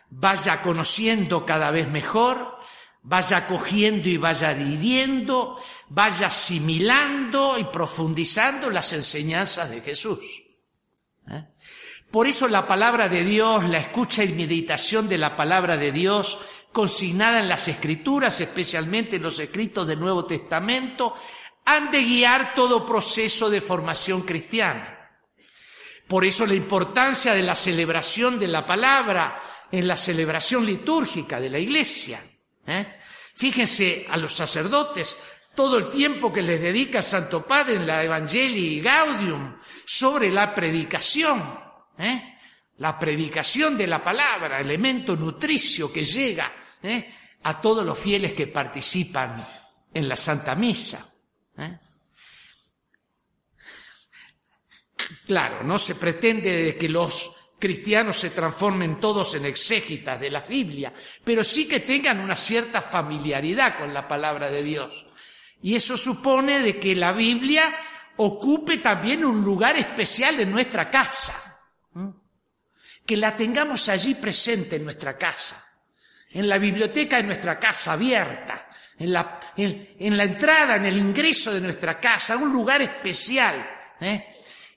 vaya 0.10 0.62
conociendo 0.62 1.46
cada 1.46 1.72
vez 1.72 1.90
mejor, 1.90 2.58
vaya 3.04 3.48
cogiendo 3.48 4.10
y 4.10 4.18
vaya 4.18 4.54
viviendo, 4.54 5.58
vaya 5.90 6.28
asimilando 6.28 7.58
y 7.58 7.64
profundizando 7.66 8.70
las 8.70 8.92
enseñanzas 8.94 9.70
de 9.70 9.82
Jesús. 9.82 10.44
¿Eh? 11.30 11.46
Por 12.12 12.28
eso 12.28 12.50
la 12.50 12.68
palabra 12.68 13.08
de 13.08 13.24
Dios, 13.24 13.64
la 13.70 13.78
escucha 13.78 14.24
y 14.26 14.34
meditación 14.34 15.08
de 15.08 15.18
la 15.18 15.38
palabra 15.38 15.78
de 15.78 15.94
Dios, 15.94 16.40
consignada 16.74 17.40
en 17.40 17.48
las 17.48 17.70
escrituras, 17.70 18.42
especialmente 18.42 19.16
en 19.16 19.24
los 19.24 19.40
escritos 19.40 19.88
del 19.88 20.02
Nuevo 20.02 20.26
Testamento, 20.26 21.16
han 21.76 21.92
de 21.92 22.04
guiar 22.04 22.54
todo 22.54 22.86
proceso 22.86 23.50
de 23.50 23.62
formación 23.62 24.22
cristiana. 24.22 24.98
Por 26.08 26.26
eso 26.26 26.46
la 26.46 26.56
importancia 26.56 27.34
de 27.34 27.44
la 27.44 27.56
celebración 27.56 28.40
de 28.40 28.48
la 28.48 28.66
palabra 28.66 29.42
en 29.72 29.88
la 29.88 29.96
celebración 29.96 30.66
litúrgica 30.66 31.40
de 31.40 31.50
la 31.50 31.60
iglesia. 31.60 32.22
¿eh? 32.68 32.98
Fíjense 33.36 34.06
a 34.10 34.18
los 34.18 34.34
sacerdotes 34.34 35.18
todo 35.56 35.78
el 35.78 35.90
tiempo 35.90 36.32
que 36.32 36.42
les 36.42 36.60
dedica 36.60 37.02
Santo 37.02 37.46
Padre 37.46 37.76
en 37.76 37.88
la 37.88 38.04
Evangelii 38.04 38.82
Gaudium 38.82 39.58
sobre 39.86 40.30
la 40.30 40.54
predicación. 40.54 41.60
¿eh? 41.98 42.32
la 42.82 42.98
predicación 42.98 43.78
de 43.78 43.86
la 43.86 44.04
palabra, 44.04 44.60
elemento 44.60 45.16
nutricio 45.16 45.94
que 45.94 46.04
llega 46.04 46.52
¿eh? 46.82 47.14
a 47.44 47.62
todos 47.62 47.86
los 47.86 47.98
fieles 47.98 48.34
que 48.34 48.48
participan 48.48 49.48
en 49.94 50.10
la 50.10 50.16
Santa 50.16 50.56
Misa. 50.56 51.08
¿Eh? 51.58 51.80
Claro, 55.26 55.64
no 55.64 55.78
se 55.78 55.96
pretende 55.96 56.76
que 56.78 56.90
los 56.90 57.42
cristianos 57.60 58.18
se 58.18 58.32
transformen 58.32 59.00
todos 59.00 59.36
en 59.36 59.46
exégitas 59.46 60.20
de 60.20 60.32
la 60.32 60.42
Biblia, 60.42 60.92
pero 61.24 61.44
sí 61.44 61.68
que 61.68 61.80
tengan 61.80 62.20
una 62.20 62.36
cierta 62.36 62.82
familiaridad 62.82 63.78
con 63.78 63.94
la 63.94 64.08
palabra 64.08 64.50
de 64.50 64.64
Dios. 64.64 65.06
Y 65.62 65.76
eso 65.76 65.96
supone 65.96 66.60
de 66.60 66.80
que 66.80 66.96
la 66.96 67.12
Biblia 67.12 67.74
ocupe 68.18 68.80
también 68.80 69.24
un 69.24 69.44
lugar 69.44 69.78
especial 69.78 70.40
en 70.40 70.52
nuestra 70.52 70.90
casa, 70.90 71.60
que 73.06 73.16
la 73.16 73.36
tengamos 73.36 73.90
allí 73.90 74.16
presente 74.16 74.78
en 74.78 74.84
nuestra 74.84 75.18
casa, 75.18 75.64
en 76.32 76.50
la 76.50 76.58
biblioteca 76.58 77.18
de 77.18 77.24
nuestra 77.24 77.60
casa 77.60 77.94
abierta, 77.94 78.70
en 79.02 79.14
la, 79.14 79.40
en, 79.58 80.18
la 80.18 80.24
entrada, 80.24 80.76
en 80.76 80.86
el 80.86 80.98
ingreso 80.98 81.52
de 81.54 81.62
nuestra 81.62 82.00
casa, 82.00 82.38
un 82.38 82.52
lugar 82.52 82.82
especial. 82.82 83.68
¿eh? 84.00 84.28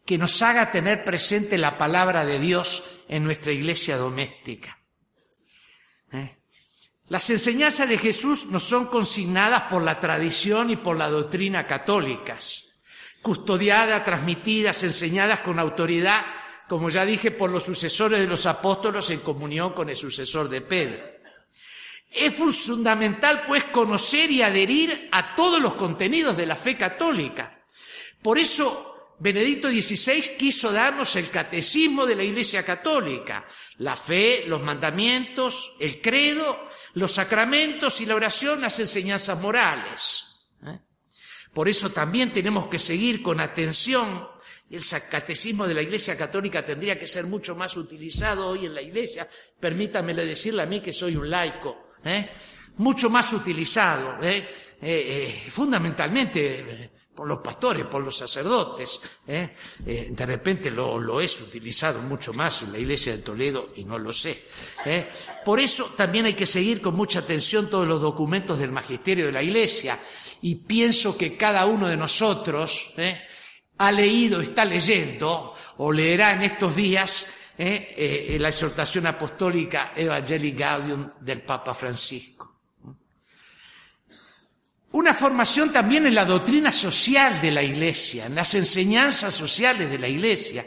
que 0.04 0.18
nos 0.18 0.42
haga 0.42 0.70
tener 0.70 1.02
presente 1.02 1.56
la 1.56 1.78
palabra 1.78 2.24
de 2.24 2.38
Dios 2.38 2.82
en 3.08 3.24
nuestra 3.24 3.52
iglesia 3.52 3.96
doméstica. 3.96 4.78
¿Eh? 6.12 6.36
Las 7.08 7.30
enseñanzas 7.30 7.88
de 7.88 7.98
Jesús 7.98 8.46
nos 8.46 8.64
son 8.64 8.86
consignadas 8.86 9.62
por 9.62 9.82
la 9.82 9.98
tradición 9.98 10.70
y 10.70 10.76
por 10.76 10.96
la 10.96 11.08
doctrina 11.08 11.66
católicas, 11.66 12.68
custodiadas, 13.22 14.04
transmitidas, 14.04 14.82
enseñadas 14.82 15.40
con 15.40 15.58
autoridad, 15.58 16.24
como 16.68 16.90
ya 16.90 17.04
dije, 17.04 17.30
por 17.30 17.50
los 17.50 17.64
sucesores 17.64 18.20
de 18.20 18.26
los 18.26 18.46
apóstolos 18.46 19.10
en 19.10 19.20
comunión 19.20 19.72
con 19.72 19.88
el 19.88 19.96
sucesor 19.96 20.48
de 20.48 20.60
Pedro. 20.60 21.13
Es 22.14 22.34
fundamental, 22.34 23.42
pues, 23.46 23.64
conocer 23.64 24.30
y 24.30 24.42
adherir 24.42 25.08
a 25.10 25.34
todos 25.34 25.60
los 25.60 25.74
contenidos 25.74 26.36
de 26.36 26.46
la 26.46 26.56
fe 26.56 26.76
católica. 26.76 27.64
Por 28.22 28.38
eso, 28.38 28.94
Benedicto 29.18 29.68
XVI 29.68 30.36
quiso 30.36 30.72
darnos 30.72 31.14
el 31.16 31.30
catecismo 31.30 32.04
de 32.04 32.16
la 32.16 32.24
Iglesia 32.24 32.64
Católica, 32.64 33.46
la 33.78 33.96
fe, 33.96 34.44
los 34.46 34.60
mandamientos, 34.60 35.76
el 35.78 36.00
credo, 36.00 36.68
los 36.94 37.12
sacramentos 37.12 38.00
y 38.00 38.06
la 38.06 38.16
oración, 38.16 38.60
las 38.60 38.78
enseñanzas 38.80 39.40
morales. 39.40 40.24
¿eh? 40.66 40.80
Por 41.52 41.68
eso 41.68 41.90
también 41.90 42.32
tenemos 42.32 42.66
que 42.66 42.78
seguir 42.78 43.22
con 43.22 43.40
atención. 43.40 44.28
El 44.68 44.82
catecismo 45.08 45.68
de 45.68 45.74
la 45.74 45.82
Iglesia 45.82 46.16
Católica 46.16 46.64
tendría 46.64 46.98
que 46.98 47.06
ser 47.06 47.26
mucho 47.26 47.54
más 47.54 47.76
utilizado 47.76 48.48
hoy 48.48 48.66
en 48.66 48.74
la 48.74 48.82
Iglesia. 48.82 49.28
Permítamele 49.60 50.26
decirle 50.26 50.62
a 50.62 50.66
mí 50.66 50.80
que 50.80 50.92
soy 50.92 51.14
un 51.14 51.30
laico. 51.30 51.92
¿Eh? 52.04 52.28
Mucho 52.78 53.10
más 53.10 53.32
utilizado. 53.32 54.16
¿eh? 54.22 54.48
fundamentalmente 55.48 56.90
por 57.14 57.28
los 57.28 57.38
pastores, 57.38 57.86
por 57.86 58.02
los 58.02 58.16
sacerdotes. 58.16 59.00
¿eh? 59.26 59.50
Eh, 59.86 60.08
de 60.10 60.26
repente 60.26 60.70
lo, 60.70 60.98
lo, 60.98 61.20
es 61.20 61.40
utilizado 61.40 62.00
mucho 62.02 62.32
más 62.32 62.62
en 62.62 62.72
la 62.72 62.78
iglesia 62.78 63.12
de 63.12 63.22
Toledo 63.22 63.70
y 63.76 63.84
no 63.84 63.98
lo 63.98 64.12
sé. 64.12 64.44
¿eh? 64.84 65.08
Por 65.44 65.60
eso 65.60 65.92
también 65.96 66.26
hay 66.26 66.34
que 66.34 66.46
seguir 66.46 66.80
con 66.80 66.94
mucha 66.94 67.20
atención 67.20 67.70
todos 67.70 67.86
los 67.86 68.00
documentos 68.00 68.58
del 68.58 68.72
magisterio 68.72 69.26
de 69.26 69.32
la 69.32 69.42
iglesia 69.42 69.98
y 70.42 70.56
pienso 70.56 71.16
que 71.16 71.36
cada 71.36 71.66
uno 71.66 71.88
de 71.88 71.96
nosotros 71.96 72.94
ha 73.78 73.92
leído, 73.92 74.40
está 74.40 74.64
leyendo 74.64 75.54
o 75.78 75.92
leerá 75.92 76.32
en 76.32 76.42
estos 76.42 76.74
días 76.74 77.26
la 77.56 78.48
exhortación 78.48 79.06
apostólica 79.06 79.92
Evangelii 79.94 80.52
Gaudium 80.52 81.10
del 81.20 81.42
Papa 81.42 81.72
Francisco. 81.74 82.54
Una 84.92 85.12
formación 85.12 85.72
también 85.72 86.06
en 86.06 86.14
la 86.14 86.24
doctrina 86.24 86.70
social 86.70 87.40
de 87.40 87.50
la 87.50 87.62
Iglesia, 87.62 88.26
en 88.26 88.36
las 88.36 88.54
enseñanzas 88.54 89.34
sociales 89.34 89.90
de 89.90 89.98
la 89.98 90.06
Iglesia, 90.06 90.66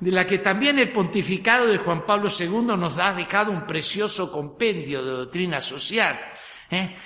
de 0.00 0.10
la 0.10 0.26
que 0.26 0.38
también 0.38 0.80
el 0.80 0.90
pontificado 0.90 1.66
de 1.66 1.78
Juan 1.78 2.04
Pablo 2.04 2.28
II 2.28 2.76
nos 2.76 2.98
ha 2.98 3.12
dejado 3.12 3.52
un 3.52 3.66
precioso 3.66 4.32
compendio 4.32 5.04
de 5.04 5.10
doctrina 5.12 5.60
social, 5.60 6.18
¿eh? 6.70 6.96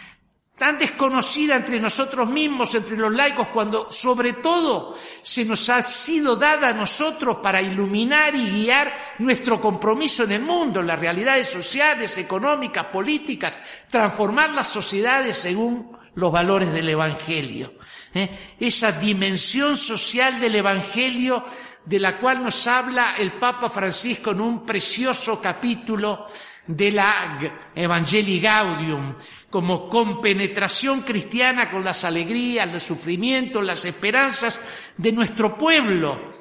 Tan 0.62 0.79
desconocida 0.79 1.57
entre 1.57 1.81
nosotros 1.81 2.31
mismos, 2.31 2.72
entre 2.77 2.96
los 2.96 3.12
laicos, 3.12 3.48
cuando 3.48 3.90
sobre 3.90 4.35
todo 4.35 4.96
se 5.20 5.44
nos 5.44 5.68
ha 5.68 5.83
sido 5.83 6.37
dada 6.37 6.68
a 6.68 6.72
nosotros 6.72 7.38
para 7.42 7.61
iluminar 7.61 8.33
y 8.37 8.48
guiar 8.48 8.94
nuestro 9.18 9.61
compromiso 9.61 10.22
en 10.22 10.31
el 10.31 10.42
mundo, 10.42 10.81
las 10.81 11.01
realidades 11.01 11.48
sociales, 11.48 12.16
económicas, 12.16 12.85
políticas, 12.85 13.59
transformar 13.90 14.51
las 14.51 14.68
sociedades 14.68 15.37
según 15.37 15.96
los 16.14 16.31
valores 16.31 16.72
del 16.72 16.90
Evangelio. 16.90 17.75
¿eh? 18.14 18.31
Esa 18.61 18.92
dimensión 18.92 19.77
social 19.77 20.38
del 20.38 20.55
Evangelio 20.55 21.44
de 21.85 21.98
la 21.98 22.18
cual 22.18 22.40
nos 22.40 22.68
habla 22.68 23.16
el 23.18 23.33
Papa 23.33 23.68
Francisco 23.68 24.31
en 24.31 24.40
un 24.40 24.64
precioso 24.64 25.40
capítulo 25.40 26.25
de 26.76 26.90
la 26.90 27.38
Evangelii 27.74 28.40
Gaudium, 28.40 29.14
como 29.50 29.88
compenetración 29.88 31.02
cristiana 31.02 31.70
con 31.70 31.85
las 31.85 32.04
alegrías, 32.04 32.72
los 32.72 32.82
sufrimientos, 32.82 33.62
las 33.62 33.85
esperanzas 33.85 34.58
de 34.96 35.12
nuestro 35.12 35.56
pueblo, 35.56 36.32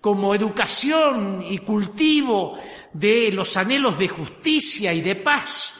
como 0.00 0.34
educación 0.34 1.42
y 1.42 1.58
cultivo 1.58 2.58
de 2.92 3.32
los 3.32 3.56
anhelos 3.56 3.98
de 3.98 4.08
justicia 4.08 4.92
y 4.92 5.00
de 5.00 5.16
paz 5.16 5.74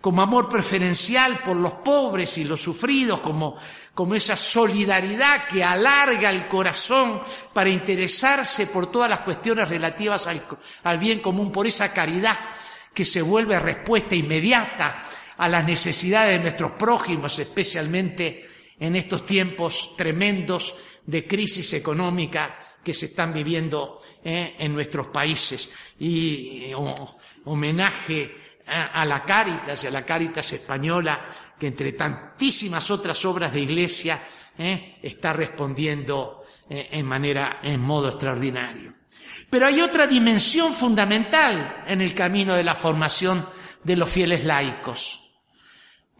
como 0.00 0.20
amor 0.20 0.50
preferencial 0.50 1.40
por 1.42 1.56
los 1.56 1.76
pobres 1.76 2.36
y 2.36 2.44
los 2.44 2.60
sufridos, 2.60 3.20
como, 3.20 3.56
como 3.94 4.14
esa 4.14 4.36
solidaridad 4.36 5.46
que 5.48 5.64
alarga 5.64 6.28
el 6.28 6.46
corazón 6.46 7.22
para 7.54 7.70
interesarse 7.70 8.66
por 8.66 8.92
todas 8.92 9.08
las 9.08 9.20
cuestiones 9.20 9.66
relativas 9.66 10.26
al, 10.26 10.44
al 10.82 10.98
bien 10.98 11.20
común, 11.20 11.50
por 11.50 11.66
esa 11.66 11.90
caridad 11.94 12.38
que 12.94 13.04
se 13.04 13.20
vuelve 13.20 13.58
respuesta 13.58 14.14
inmediata 14.14 15.02
a 15.36 15.48
las 15.48 15.66
necesidades 15.66 16.36
de 16.36 16.42
nuestros 16.42 16.72
prójimos, 16.72 17.38
especialmente 17.38 18.46
en 18.78 18.96
estos 18.96 19.24
tiempos 19.24 19.96
tremendos 19.96 21.00
de 21.06 21.26
crisis 21.26 21.72
económica 21.74 22.58
que 22.82 22.94
se 22.94 23.06
están 23.06 23.32
viviendo 23.32 23.98
eh, 24.22 24.54
en 24.58 24.72
nuestros 24.72 25.08
países. 25.08 25.70
Y 25.98 26.66
eh, 26.66 26.76
homenaje 27.44 28.36
a 28.66 29.04
la 29.04 29.22
Cáritas 29.24 29.84
y 29.84 29.88
a 29.88 29.90
la 29.90 30.06
Cáritas 30.06 30.50
española, 30.54 31.26
que 31.58 31.66
entre 31.66 31.92
tantísimas 31.92 32.90
otras 32.90 33.22
obras 33.26 33.52
de 33.52 33.60
iglesia 33.60 34.22
eh, 34.56 34.96
está 35.02 35.34
respondiendo 35.34 36.40
en 36.70 37.04
manera, 37.04 37.60
en 37.62 37.80
modo 37.80 38.08
extraordinario. 38.08 39.03
Pero 39.54 39.66
hay 39.66 39.80
otra 39.80 40.08
dimensión 40.08 40.74
fundamental 40.74 41.84
en 41.86 42.00
el 42.00 42.12
camino 42.12 42.54
de 42.54 42.64
la 42.64 42.74
formación 42.74 43.48
de 43.84 43.94
los 43.94 44.10
fieles 44.10 44.44
laicos, 44.44 45.30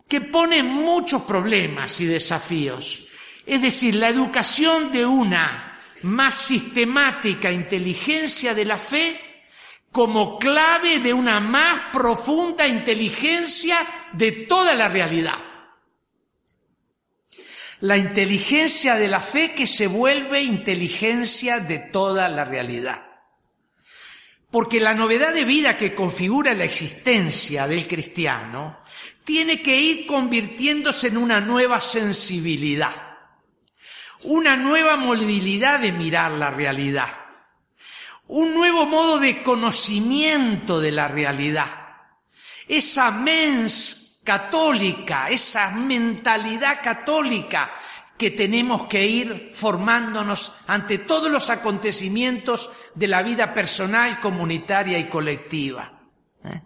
que 0.08 0.20
pone 0.20 0.62
muchos 0.62 1.22
problemas 1.22 2.00
y 2.00 2.06
desafíos. 2.06 3.08
Es 3.44 3.60
decir, 3.60 3.96
la 3.96 4.08
educación 4.08 4.92
de 4.92 5.04
una 5.04 5.80
más 6.02 6.36
sistemática 6.36 7.50
inteligencia 7.50 8.54
de 8.54 8.64
la 8.66 8.78
fe 8.78 9.20
como 9.90 10.38
clave 10.38 11.00
de 11.00 11.12
una 11.12 11.40
más 11.40 11.90
profunda 11.92 12.68
inteligencia 12.68 13.84
de 14.12 14.30
toda 14.30 14.76
la 14.76 14.88
realidad. 14.88 15.42
La 17.80 17.96
inteligencia 17.96 18.94
de 18.94 19.08
la 19.08 19.18
fe 19.20 19.54
que 19.54 19.66
se 19.66 19.88
vuelve 19.88 20.40
inteligencia 20.40 21.58
de 21.58 21.80
toda 21.80 22.28
la 22.28 22.44
realidad. 22.44 23.03
Porque 24.54 24.78
la 24.78 24.94
novedad 24.94 25.34
de 25.34 25.44
vida 25.44 25.76
que 25.76 25.96
configura 25.96 26.54
la 26.54 26.62
existencia 26.62 27.66
del 27.66 27.88
cristiano 27.88 28.78
tiene 29.24 29.60
que 29.60 29.76
ir 29.76 30.06
convirtiéndose 30.06 31.08
en 31.08 31.16
una 31.16 31.40
nueva 31.40 31.80
sensibilidad, 31.80 32.94
una 34.22 34.56
nueva 34.56 34.96
movilidad 34.96 35.80
de 35.80 35.90
mirar 35.90 36.30
la 36.30 36.52
realidad 36.52 37.08
un 38.28 38.54
nuevo 38.54 38.86
modo 38.86 39.18
de 39.18 39.42
conocimiento 39.42 40.80
de 40.80 40.92
la 40.92 41.08
realidad. 41.08 41.66
Esa 42.68 43.10
mens 43.10 44.20
católica, 44.22 45.30
esa 45.30 45.72
mentalidad 45.72 46.80
católica 46.80 47.74
que 48.16 48.30
tenemos 48.30 48.86
que 48.86 49.06
ir 49.06 49.50
formándonos 49.52 50.52
ante 50.66 50.98
todos 50.98 51.30
los 51.30 51.50
acontecimientos 51.50 52.70
de 52.94 53.08
la 53.08 53.22
vida 53.22 53.52
personal, 53.52 54.20
comunitaria 54.20 54.98
y 54.98 55.08
colectiva. 55.08 56.00
¿eh? 56.44 56.62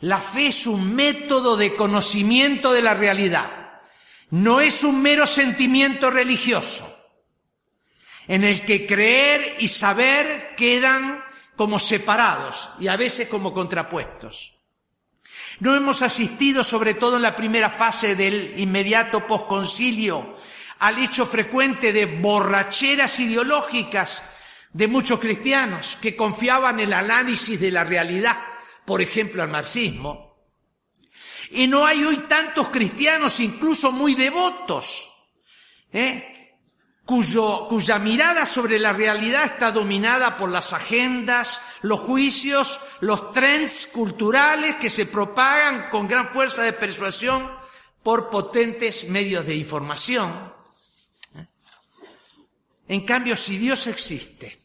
La 0.00 0.18
fe 0.20 0.48
es 0.48 0.66
un 0.66 0.94
método 0.94 1.56
de 1.56 1.74
conocimiento 1.74 2.72
de 2.72 2.82
la 2.82 2.94
realidad, 2.94 3.80
no 4.30 4.60
es 4.60 4.84
un 4.84 5.00
mero 5.00 5.26
sentimiento 5.26 6.10
religioso 6.10 6.94
en 8.26 8.44
el 8.44 8.62
que 8.64 8.86
creer 8.86 9.56
y 9.58 9.68
saber 9.68 10.54
quedan 10.54 11.24
como 11.56 11.78
separados 11.78 12.68
y 12.78 12.88
a 12.88 12.96
veces 12.96 13.28
como 13.28 13.54
contrapuestos. 13.54 14.57
No 15.60 15.74
hemos 15.74 16.02
asistido, 16.02 16.62
sobre 16.62 16.94
todo 16.94 17.16
en 17.16 17.22
la 17.22 17.34
primera 17.34 17.68
fase 17.68 18.14
del 18.14 18.58
inmediato 18.58 19.26
posconcilio, 19.26 20.36
al 20.78 20.98
hecho 20.98 21.26
frecuente 21.26 21.92
de 21.92 22.06
borracheras 22.06 23.18
ideológicas 23.18 24.22
de 24.72 24.86
muchos 24.86 25.18
cristianos 25.18 25.98
que 26.00 26.14
confiaban 26.14 26.78
en 26.78 26.86
el 26.86 26.92
análisis 26.92 27.58
de 27.58 27.72
la 27.72 27.82
realidad, 27.82 28.38
por 28.84 29.02
ejemplo 29.02 29.42
al 29.42 29.48
marxismo. 29.48 30.36
Y 31.50 31.66
no 31.66 31.84
hay 31.84 32.04
hoy 32.04 32.18
tantos 32.28 32.68
cristianos, 32.68 33.40
incluso 33.40 33.90
muy 33.90 34.14
devotos, 34.14 35.12
¿eh? 35.92 36.37
Cuyo, 37.08 37.66
cuya 37.68 37.98
mirada 37.98 38.44
sobre 38.44 38.78
la 38.78 38.92
realidad 38.92 39.46
está 39.46 39.72
dominada 39.72 40.36
por 40.36 40.50
las 40.50 40.74
agendas, 40.74 41.62
los 41.80 42.00
juicios, 42.00 42.82
los 43.00 43.32
trends 43.32 43.86
culturales 43.86 44.74
que 44.74 44.90
se 44.90 45.06
propagan 45.06 45.88
con 45.88 46.06
gran 46.06 46.28
fuerza 46.28 46.62
de 46.64 46.74
persuasión 46.74 47.50
por 48.02 48.28
potentes 48.28 49.08
medios 49.08 49.46
de 49.46 49.54
información. 49.54 50.52
En 52.88 53.06
cambio, 53.06 53.36
si 53.36 53.56
Dios 53.56 53.86
existe, 53.86 54.60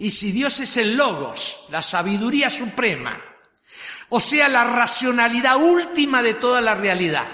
y 0.00 0.10
si 0.10 0.32
Dios 0.32 0.58
es 0.58 0.76
el 0.78 0.96
logos, 0.96 1.66
la 1.70 1.80
sabiduría 1.80 2.50
suprema, 2.50 3.22
o 4.08 4.18
sea, 4.18 4.48
la 4.48 4.64
racionalidad 4.64 5.58
última 5.58 6.24
de 6.24 6.34
toda 6.34 6.60
la 6.60 6.74
realidad, 6.74 7.26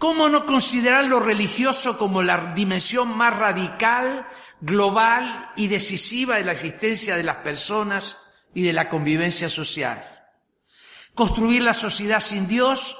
¿cómo 0.00 0.30
no 0.30 0.46
considerar 0.46 1.04
lo 1.04 1.20
religioso 1.20 1.98
como 1.98 2.22
la 2.22 2.54
dimensión 2.54 3.14
más 3.14 3.36
radical, 3.36 4.26
global 4.62 5.52
y 5.56 5.68
decisiva 5.68 6.36
de 6.36 6.44
la 6.44 6.52
existencia 6.52 7.16
de 7.16 7.22
las 7.22 7.36
personas 7.36 8.16
y 8.54 8.62
de 8.62 8.72
la 8.72 8.88
convivencia 8.88 9.50
social? 9.50 10.02
Construir 11.14 11.60
la 11.62 11.74
sociedad 11.74 12.20
sin 12.20 12.48
Dios, 12.48 12.96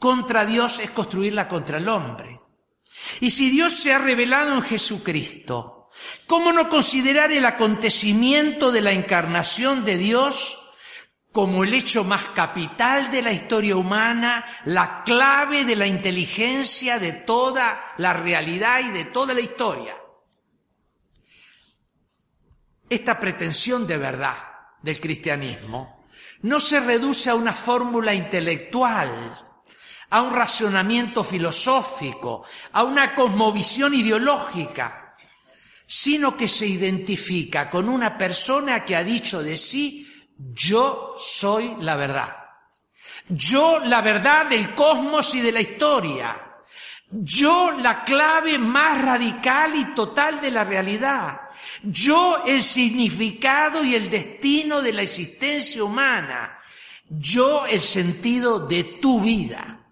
contra 0.00 0.44
Dios, 0.44 0.80
es 0.80 0.90
construirla 0.90 1.46
contra 1.46 1.78
el 1.78 1.88
hombre. 1.88 2.40
Y 3.20 3.30
si 3.30 3.48
Dios 3.48 3.72
se 3.72 3.92
ha 3.92 3.98
revelado 3.98 4.52
en 4.56 4.62
Jesucristo, 4.62 5.90
¿cómo 6.26 6.52
no 6.52 6.68
considerar 6.68 7.30
el 7.30 7.46
acontecimiento 7.46 8.72
de 8.72 8.80
la 8.80 8.90
encarnación 8.90 9.84
de 9.84 9.96
Dios 9.96 10.61
como 11.32 11.64
el 11.64 11.72
hecho 11.72 12.04
más 12.04 12.24
capital 12.34 13.10
de 13.10 13.22
la 13.22 13.32
historia 13.32 13.74
humana, 13.74 14.44
la 14.66 15.02
clave 15.02 15.64
de 15.64 15.76
la 15.76 15.86
inteligencia 15.86 16.98
de 16.98 17.12
toda 17.12 17.94
la 17.96 18.12
realidad 18.12 18.80
y 18.80 18.90
de 18.90 19.06
toda 19.06 19.32
la 19.32 19.40
historia? 19.40 19.94
Esta 22.88 23.18
pretensión 23.18 23.86
de 23.86 23.96
verdad 23.96 24.36
del 24.82 25.00
cristianismo 25.00 26.04
no 26.42 26.60
se 26.60 26.80
reduce 26.80 27.30
a 27.30 27.34
una 27.34 27.54
fórmula 27.54 28.12
intelectual, 28.12 29.10
a 30.10 30.20
un 30.20 30.34
racionamiento 30.34 31.24
filosófico, 31.24 32.44
a 32.72 32.82
una 32.82 33.14
cosmovisión 33.14 33.94
ideológica, 33.94 35.16
sino 35.86 36.36
que 36.36 36.48
se 36.48 36.66
identifica 36.66 37.70
con 37.70 37.88
una 37.88 38.18
persona 38.18 38.84
que 38.84 38.96
ha 38.96 39.04
dicho 39.04 39.42
de 39.42 39.56
sí, 39.56 40.11
yo 40.38 41.14
soy 41.16 41.76
la 41.80 41.96
verdad. 41.96 42.36
Yo 43.28 43.80
la 43.80 44.00
verdad 44.00 44.46
del 44.46 44.74
cosmos 44.74 45.34
y 45.34 45.40
de 45.40 45.52
la 45.52 45.60
historia. 45.60 46.52
Yo 47.10 47.72
la 47.72 48.04
clave 48.04 48.58
más 48.58 49.02
radical 49.02 49.76
y 49.76 49.94
total 49.94 50.40
de 50.40 50.50
la 50.50 50.64
realidad. 50.64 51.42
Yo 51.82 52.42
el 52.46 52.62
significado 52.62 53.84
y 53.84 53.94
el 53.94 54.08
destino 54.10 54.80
de 54.80 54.92
la 54.92 55.02
existencia 55.02 55.84
humana. 55.84 56.58
Yo 57.08 57.66
el 57.66 57.80
sentido 57.80 58.66
de 58.66 58.84
tu 59.00 59.20
vida. 59.20 59.86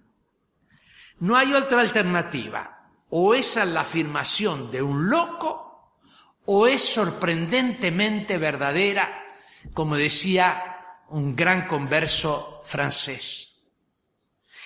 No 1.19 1.37
hay 1.37 1.53
otra 1.53 1.83
alternativa. 1.83 2.79
O 3.11 3.35
esa 3.35 3.65
es 3.65 3.69
la 3.69 3.83
afirmación 3.83 4.71
de 4.71 4.83
un 4.83 5.11
loco 5.11 5.71
o 6.53 6.67
es 6.67 6.83
sorprendentemente 6.83 8.39
verdadera, 8.39 9.20
como 9.75 9.97
decía 9.97 10.77
un 11.09 11.35
gran 11.35 11.67
converso 11.67 12.63
francés. 12.65 13.65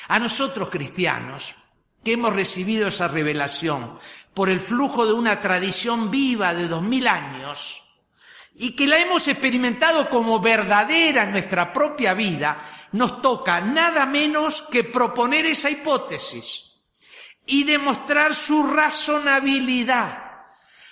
A 0.09 0.18
nosotros 0.18 0.68
cristianos, 0.70 1.57
que 2.04 2.12
hemos 2.12 2.35
recibido 2.35 2.88
esa 2.88 3.09
revelación 3.09 3.98
por 4.35 4.50
el 4.50 4.61
flujo 4.61 5.07
de 5.07 5.14
una 5.14 5.40
tradición 5.40 6.11
viva 6.11 6.52
de 6.52 6.68
dos 6.68 6.83
mil 6.83 7.09
años, 7.09 7.80
y 8.57 8.76
que 8.76 8.87
la 8.87 8.98
hemos 8.98 9.26
experimentado 9.26 10.09
como 10.09 10.38
verdadera 10.38 11.24
en 11.24 11.33
nuestra 11.33 11.72
propia 11.72 12.14
vida, 12.14 12.62
nos 12.92 13.20
toca 13.20 13.61
nada 13.61 14.07
menos 14.07 14.62
que 14.62 14.85
proponer 14.85 15.46
esa 15.46 15.70
hipótesis 15.70 16.74
y 17.46 17.64
demostrar 17.64 18.35
su 18.35 18.66
razonabilidad, 18.68 20.24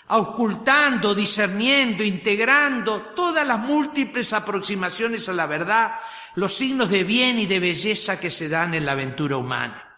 ocultando, 0.08 1.14
discerniendo, 1.14 2.02
integrando 2.02 3.00
todas 3.14 3.46
las 3.46 3.58
múltiples 3.58 4.32
aproximaciones 4.32 5.28
a 5.28 5.32
la 5.32 5.46
verdad, 5.46 5.94
los 6.34 6.52
signos 6.54 6.90
de 6.90 7.04
bien 7.04 7.38
y 7.38 7.46
de 7.46 7.60
belleza 7.60 8.20
que 8.20 8.30
se 8.30 8.48
dan 8.48 8.74
en 8.74 8.86
la 8.86 8.92
aventura 8.92 9.36
humana. 9.36 9.88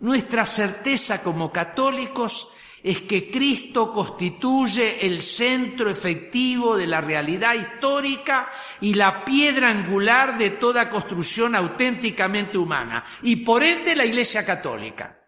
Nuestra 0.00 0.46
certeza 0.46 1.22
como 1.22 1.52
católicos 1.52 2.52
es 2.82 3.00
que 3.00 3.30
Cristo 3.30 3.90
constituye 3.90 5.06
el 5.06 5.22
centro 5.22 5.88
efectivo 5.88 6.76
de 6.76 6.86
la 6.86 7.00
realidad 7.00 7.54
histórica 7.54 8.50
y 8.82 8.92
la 8.92 9.24
piedra 9.24 9.70
angular 9.70 10.36
de 10.36 10.50
toda 10.50 10.90
construcción 10.90 11.56
auténticamente 11.56 12.58
humana, 12.58 13.02
y 13.22 13.36
por 13.36 13.62
ende 13.62 13.96
la 13.96 14.04
Iglesia 14.04 14.44
Católica. 14.44 15.23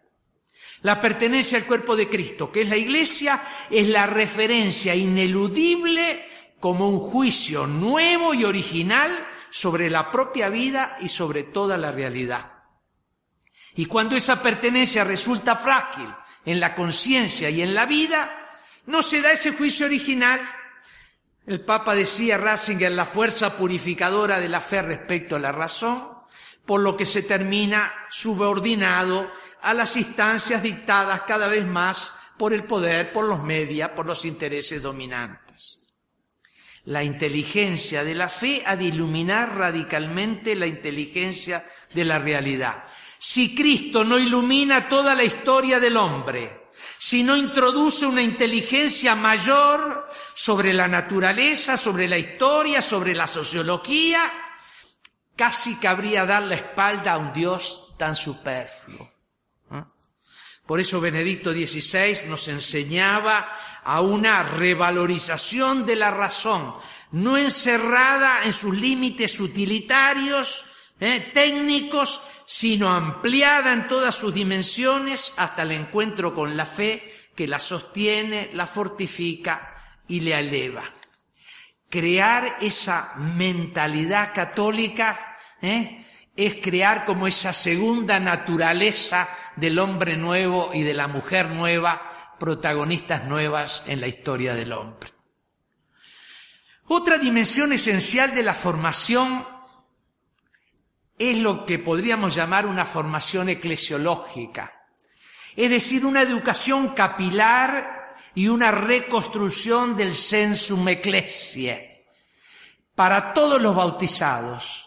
La 0.83 1.01
pertenencia 1.01 1.59
al 1.59 1.65
cuerpo 1.65 1.97
de 1.97 2.09
Cristo, 2.09 2.53
que 2.53 2.63
es 2.63 2.69
la 2.69 2.77
Iglesia, 2.77 3.43
es 3.71 3.87
la 3.89 4.07
referencia 4.07 4.95
ineludible 4.95 6.25
como 6.61 6.89
un 6.89 6.99
juicio 6.99 7.67
nuevo 7.67 8.35
y 8.35 8.45
original 8.45 9.11
sobre 9.51 9.91
la 9.91 10.11
propia 10.11 10.49
vida 10.49 10.97
y 11.01 11.09
sobre 11.09 11.43
toda 11.43 11.79
la 11.79 11.93
realidad. 11.93 12.53
Y 13.75 13.87
cuando 13.87 14.17
esa 14.17 14.43
pertenencia 14.43 15.05
resulta 15.05 15.57
frágil, 15.57 16.09
en 16.47 16.61
la 16.61 16.75
conciencia 16.75 17.51
y 17.51 17.61
en 17.61 17.75
la 17.75 17.85
vida, 17.85 18.31
no 18.87 19.03
se 19.03 19.21
da 19.21 19.33
ese 19.33 19.53
juicio 19.53 19.87
original. 19.87 20.41
El 21.47 21.61
Papa 21.61 21.95
decía 21.95 22.39
Ratzinger 22.39 22.93
la 22.93 23.05
fuerza 23.05 23.57
purificadora 23.57 24.41
de 24.41 24.49
la 24.49 24.61
fe 24.61 24.81
respecto 24.81 25.37
a 25.37 25.41
la 25.41 25.53
razón, 25.53 26.09
por 26.65 26.81
lo 26.81 26.97
que 26.97 27.05
se 27.05 27.23
termina 27.23 27.93
subordinado 28.11 29.31
a 29.63 29.75
las 29.75 29.97
instancias 29.97 30.63
dictadas 30.63 31.23
cada 31.23 31.49
vez 31.49 31.67
más 31.67 32.13
por 32.39 32.53
el 32.53 32.65
poder, 32.65 33.13
por 33.13 33.25
los 33.25 33.43
medios, 33.43 33.91
por 33.91 34.07
los 34.07 34.25
intereses 34.25 34.83
dominantes. 34.83 35.87
La 36.85 37.03
inteligencia 37.03 38.05
de 38.05 38.15
la 38.15 38.29
fe 38.29 38.63
ha 38.65 38.77
de 38.77 38.85
iluminar 38.85 39.57
radicalmente 39.57 40.55
la 40.55 40.67
inteligencia 40.67 41.67
de 41.93 42.05
la 42.05 42.19
realidad. 42.19 42.85
Si 43.19 43.57
Cristo 43.57 44.05
no 44.05 44.19
ilumina 44.19 44.89
toda 44.89 45.15
la 45.17 45.25
historia 45.25 45.81
del 45.81 45.97
hombre, 45.97 46.69
si 46.99 47.25
no 47.25 47.37
introduce 47.37 48.07
una 48.07 48.23
inteligencia 48.23 49.17
mayor 49.17 50.09
sobre 50.35 50.73
la 50.73 50.87
naturaleza, 50.87 51.77
sobre 51.77 52.07
la 52.07 52.19
historia, 52.19 52.81
sobre 52.81 53.15
la 53.15 53.27
sociología, 53.27 54.21
casi 55.35 55.77
cabría 55.77 56.25
dar 56.25 56.45
la 56.45 56.55
espalda 56.55 57.15
a 57.15 57.19
un 57.19 57.33
Dios 57.33 57.95
tan 57.99 58.15
superfluo. 58.15 59.16
Por 60.67 60.81
eso 60.81 61.01
Benedicto 61.01 61.53
XVI 61.53 62.29
nos 62.29 62.49
enseñaba 62.49 63.49
a 63.85 64.01
una 64.01 64.43
revalorización 64.43 65.87
de 65.87 65.97
la 65.97 66.11
razón, 66.11 66.75
no 67.13 67.37
encerrada 67.37 68.43
en 68.45 68.53
sus 68.53 68.77
límites 68.77 69.39
utilitarios, 69.39 70.65
¿eh? 70.99 71.31
técnicos, 71.33 72.21
sino 72.47 72.93
ampliada 72.93 73.73
en 73.73 73.87
todas 73.87 74.15
sus 74.15 74.35
dimensiones 74.35 75.35
hasta 75.37 75.63
el 75.63 75.73
encuentro 75.73 76.35
con 76.35 76.57
la 76.57 76.67
fe 76.67 77.13
que 77.37 77.47
la 77.47 77.61
sostiene, 77.61 78.51
la 78.55 78.67
fortifica 78.67 79.77
y 80.09 80.21
le 80.21 80.39
eleva. 80.39 80.83
Crear 81.89 82.59
esa 82.61 83.15
mentalidad 83.17 84.35
católica 84.35 85.37
¿eh? 85.63 86.05
Es 86.37 86.57
crear 86.57 87.05
como 87.05 87.27
esa 87.27 87.53
segunda 87.53 88.21
naturaleza 88.21 89.29
del 89.57 89.79
hombre 89.79 90.17
nuevo 90.17 90.71
y 90.75 90.83
de 90.83 90.95
la 90.95 91.09
mujer 91.09 91.51
nueva, 91.51 92.11
protagonistas 92.39 93.25
nuevas 93.25 93.83
en 93.87 94.01
la 94.01 94.07
historia 94.07 94.55
del 94.55 94.73
hombre. 94.73 95.11
Otra 96.89 97.19
dimensión 97.19 97.73
esencial 97.73 98.35
de 98.35 98.43
la 98.43 98.55
formación 98.55 99.47
es 101.19 101.39
lo 101.39 101.65
que 101.65 101.79
podríamos 101.79 102.35
llamar 102.35 102.67
una 102.67 102.85
formación 102.85 103.49
eclesiológica, 103.49 104.87
es 105.57 105.71
decir, 105.71 106.05
una 106.05 106.23
educación 106.23 106.89
capilar 106.89 108.15
y 108.35 108.49
una 108.49 108.71
reconstrucción 108.71 109.97
del 109.97 110.13
sensum 110.13 110.87
ecclesiae 110.89 112.07
para 112.95 113.33
todos 113.33 113.61
los 113.61 113.75
bautizados, 113.75 114.86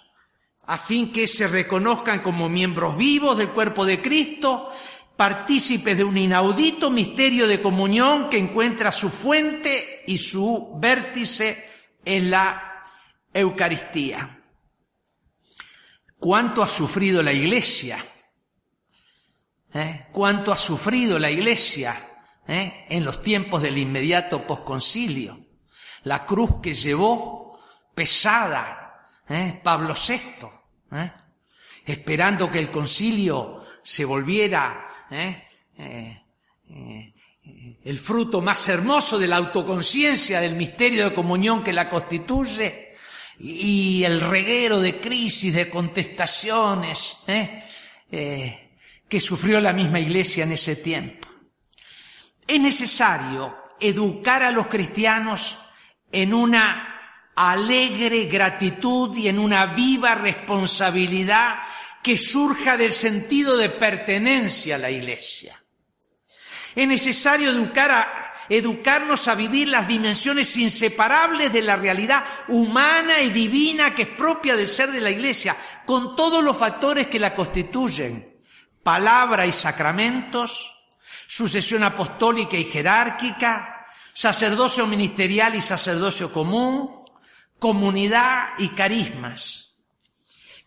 a 0.69 0.77
fin 0.77 1.12
que 1.12 1.27
se 1.27 1.47
reconozcan 1.47 2.21
como 2.21 2.47
miembros 2.47 2.95
vivos 2.95 3.36
del 3.36 3.49
cuerpo 3.49 3.88
de 3.88 3.99
Cristo, 3.99 4.71
partícipes 5.15 5.97
de 5.97 6.03
un 6.03 6.15
inaudito 6.15 6.91
misterio 6.91 7.47
de 7.47 7.60
comunión 7.60 8.29
que 8.29 8.38
encuentra 8.38 8.91
su 8.91 9.10
fuente 9.10 10.03
y 10.05 10.19
su 10.19 10.77
vértice 10.79 11.67
en 12.05 12.29
la 12.29 12.86
Eucaristía. 13.34 14.43
¿Cuánto 16.19 16.62
ha 16.62 16.67
sufrido 16.67 17.23
la 17.23 17.34
Iglesia? 17.34 17.97
¿Eh? 19.73 20.08
¿Cuánto 20.12 20.53
ha 20.53 20.58
sufrido 20.58 21.17
la 21.17 21.32
Iglesia? 21.32 22.10
¿eh? 22.47 22.86
en 22.89 23.03
los 23.03 23.23
tiempos 23.23 23.63
del 23.63 23.77
inmediato 23.77 24.45
posconcilio. 24.45 25.47
La 26.03 26.25
cruz 26.25 26.62
que 26.62 26.75
llevó 26.75 27.58
pesada 27.95 28.79
¿eh? 29.29 29.60
Pablo 29.63 29.93
VI, 29.93 30.47
¿eh? 30.91 31.12
esperando 31.86 32.49
que 32.49 32.60
el 32.60 32.69
concilio 32.69 33.62
se 33.84 34.06
volviera 34.06 35.08
el 37.84 37.97
fruto 37.97 38.41
más 38.41 38.67
hermoso 38.69 39.17
de 39.17 39.28
la 39.28 39.38
autoconciencia 39.38 40.41
del 40.41 40.56
misterio 40.56 41.06
de 41.06 41.13
comunión 41.13 41.63
que 41.63 41.73
la 41.73 41.89
constituye 41.89 42.93
y 43.39 44.04
el 44.04 44.21
reguero 44.21 44.80
de 44.80 44.99
crisis, 44.99 45.54
de 45.54 45.69
contestaciones 45.69 47.19
que 48.10 49.19
sufrió 49.19 49.60
la 49.60 49.73
misma 49.73 49.99
iglesia 49.99 50.43
en 50.43 50.52
ese 50.52 50.75
tiempo. 50.75 51.28
Es 52.45 52.60
necesario 52.60 53.58
educar 53.80 54.43
a 54.43 54.52
los 54.52 54.67
cristianos 54.67 55.58
en 56.12 56.34
una 56.34 56.88
alegre 57.39 58.25
gratitud 58.25 59.15
y 59.15 59.30
en 59.30 59.39
una 59.39 59.67
viva 59.67 60.13
responsabilidad 60.13 61.60
que 62.04 62.17
surja 62.17 62.75
del 62.75 62.91
sentido 62.91 63.56
de 63.56 63.69
pertenencia 63.69 64.75
a 64.75 64.80
la 64.80 64.91
Iglesia. 64.91 65.62
Es 66.75 66.86
necesario 66.86 67.49
educar 67.49 67.91
a, 67.91 68.34
educarnos 68.49 69.30
a 69.30 69.36
vivir 69.36 69.69
las 69.69 69.88
dimensiones 69.88 70.58
inseparables 70.58 71.54
de 71.54 71.62
la 71.62 71.78
realidad 71.78 72.25
humana 72.49 73.21
y 73.21 73.30
divina 73.30 73.95
que 73.95 74.02
es 74.02 74.08
propia 74.10 74.58
del 74.58 74.67
ser 74.67 74.91
de 74.91 74.99
la 74.99 75.10
Iglesia, 75.10 75.56
con 75.86 76.17
todos 76.17 76.43
los 76.43 76.58
factores 76.58 77.08
que 77.08 77.19
la 77.19 77.34
constituyen, 77.34 78.41
palabra 78.84 79.45
y 79.45 79.54
sacramentos, 79.54 80.75
sucesión 81.28 81.84
apostólica 81.84 82.58
y 82.58 82.65
jerárquica, 82.65 83.86
sacerdocio 84.12 84.86
ministerial 84.88 85.56
y 85.56 85.62
sacerdocio 85.62 86.34
común, 86.34 86.98
comunidad 87.60 88.50
y 88.58 88.69
carismas. 88.69 89.78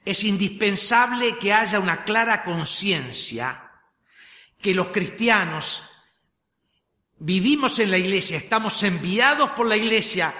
Es 0.04 0.24
indispensable 0.24 1.38
que 1.38 1.52
haya 1.52 1.80
una 1.80 2.04
clara 2.04 2.44
conciencia 2.44 3.70
que 4.60 4.74
los 4.74 4.88
cristianos 4.88 5.82
vivimos 7.18 7.78
en 7.78 7.90
la 7.90 7.98
iglesia, 7.98 8.36
estamos 8.36 8.82
enviados 8.82 9.50
por 9.50 9.66
la 9.66 9.76
iglesia, 9.76 10.34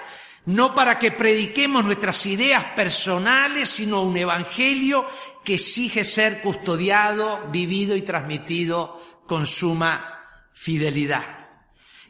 no 0.45 0.75
para 0.75 0.99
que 0.99 1.11
prediquemos 1.11 1.85
nuestras 1.85 2.25
ideas 2.25 2.63
personales, 2.75 3.69
sino 3.69 4.01
un 4.01 4.17
evangelio 4.17 5.05
que 5.43 5.55
exige 5.55 6.03
ser 6.03 6.41
custodiado, 6.41 7.49
vivido 7.51 7.95
y 7.95 8.01
transmitido 8.01 8.99
con 9.25 9.45
suma 9.45 10.25
fidelidad. 10.53 11.42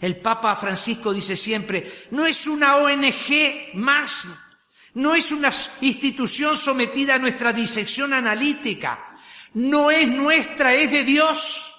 El 0.03 0.17
Papa 0.17 0.57
Francisco 0.57 1.13
dice 1.13 1.37
siempre, 1.37 1.89
no 2.11 2.25
es 2.25 2.47
una 2.47 2.75
ONG 2.75 3.73
más, 3.75 4.27
no 4.95 5.15
es 5.15 5.31
una 5.31 5.49
institución 5.79 6.57
sometida 6.57 7.15
a 7.15 7.19
nuestra 7.19 7.53
disección 7.53 8.11
analítica, 8.11 9.15
no 9.53 9.91
es 9.91 10.05
nuestra, 10.09 10.73
es 10.73 10.91
de 10.91 11.05
Dios. 11.05 11.73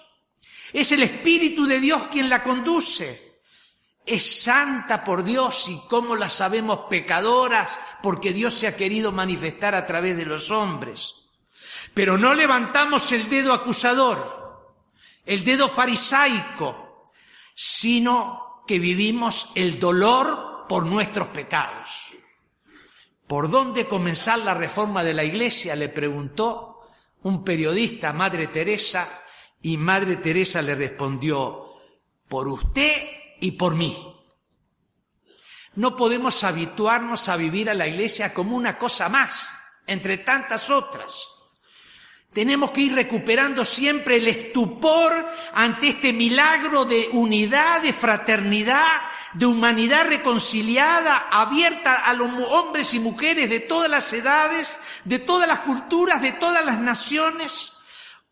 Es 0.72 0.90
el 0.92 1.02
Espíritu 1.02 1.66
de 1.66 1.80
Dios 1.80 2.04
quien 2.10 2.30
la 2.30 2.42
conduce. 2.42 3.42
Es 4.06 4.42
santa 4.42 5.04
por 5.04 5.22
Dios 5.22 5.68
y 5.68 5.78
cómo 5.86 6.16
la 6.16 6.30
sabemos 6.30 6.86
pecadoras 6.88 7.78
porque 8.02 8.32
Dios 8.32 8.54
se 8.54 8.68
ha 8.68 8.74
querido 8.74 9.12
manifestar 9.12 9.74
a 9.74 9.84
través 9.84 10.16
de 10.16 10.24
los 10.24 10.50
hombres. 10.50 11.14
Pero 11.92 12.16
no 12.16 12.32
levantamos 12.32 13.12
el 13.12 13.28
dedo 13.28 13.52
acusador 13.52 14.44
el 15.26 15.44
dedo 15.44 15.68
farisaico, 15.68 16.83
sino 17.54 18.64
que 18.66 18.78
vivimos 18.78 19.50
el 19.54 19.78
dolor 19.78 20.66
por 20.68 20.86
nuestros 20.86 21.28
pecados. 21.28 22.14
¿Por 23.26 23.50
dónde 23.50 23.86
comenzar 23.86 24.40
la 24.40 24.54
reforma 24.54 25.02
de 25.02 25.14
la 25.14 25.24
iglesia? 25.24 25.76
le 25.76 25.88
preguntó 25.88 26.80
un 27.22 27.42
periodista 27.42 28.10
a 28.10 28.12
Madre 28.12 28.48
Teresa 28.48 29.22
y 29.62 29.78
Madre 29.78 30.16
Teresa 30.16 30.60
le 30.60 30.74
respondió, 30.74 31.72
por 32.28 32.48
usted 32.48 32.92
y 33.40 33.52
por 33.52 33.74
mí. 33.74 33.96
No 35.76 35.96
podemos 35.96 36.44
habituarnos 36.44 37.28
a 37.28 37.36
vivir 37.36 37.70
a 37.70 37.74
la 37.74 37.86
iglesia 37.86 38.34
como 38.34 38.56
una 38.56 38.76
cosa 38.76 39.08
más, 39.08 39.48
entre 39.86 40.18
tantas 40.18 40.70
otras. 40.70 41.26
Tenemos 42.34 42.72
que 42.72 42.80
ir 42.80 42.94
recuperando 42.94 43.64
siempre 43.64 44.16
el 44.16 44.26
estupor 44.26 45.24
ante 45.52 45.86
este 45.86 46.12
milagro 46.12 46.84
de 46.84 47.08
unidad, 47.12 47.80
de 47.80 47.92
fraternidad, 47.92 49.02
de 49.34 49.46
humanidad 49.46 50.08
reconciliada, 50.08 51.28
abierta 51.30 51.94
a 51.94 52.12
los 52.12 52.28
hombres 52.50 52.92
y 52.92 52.98
mujeres 52.98 53.48
de 53.48 53.60
todas 53.60 53.88
las 53.88 54.12
edades, 54.12 54.80
de 55.04 55.20
todas 55.20 55.46
las 55.46 55.60
culturas, 55.60 56.20
de 56.20 56.32
todas 56.32 56.66
las 56.66 56.80
naciones. 56.80 57.74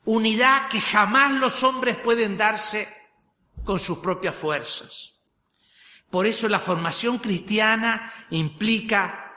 Unidad 0.04 0.68
que 0.68 0.80
jamás 0.80 1.30
los 1.34 1.62
hombres 1.62 1.96
pueden 1.96 2.36
darse 2.36 2.92
con 3.62 3.78
sus 3.78 3.98
propias 3.98 4.34
fuerzas. 4.34 5.12
Por 6.10 6.26
eso 6.26 6.48
la 6.48 6.58
formación 6.58 7.18
cristiana 7.18 8.12
implica 8.30 9.32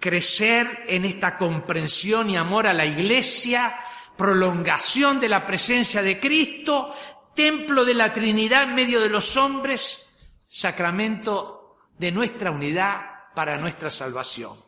crecer 0.00 0.84
en 0.88 1.04
esta 1.04 1.36
comprensión 1.36 2.30
y 2.30 2.36
amor 2.38 2.66
a 2.66 2.74
la 2.74 2.86
iglesia, 2.86 3.78
prolongación 4.16 5.20
de 5.20 5.28
la 5.28 5.46
presencia 5.46 6.02
de 6.02 6.18
Cristo, 6.18 6.94
templo 7.34 7.84
de 7.84 7.94
la 7.94 8.12
Trinidad 8.12 8.64
en 8.64 8.74
medio 8.74 9.00
de 9.00 9.10
los 9.10 9.36
hombres, 9.36 10.08
sacramento 10.48 11.76
de 11.98 12.12
nuestra 12.12 12.50
unidad 12.50 13.32
para 13.34 13.58
nuestra 13.58 13.90
salvación. 13.90 14.66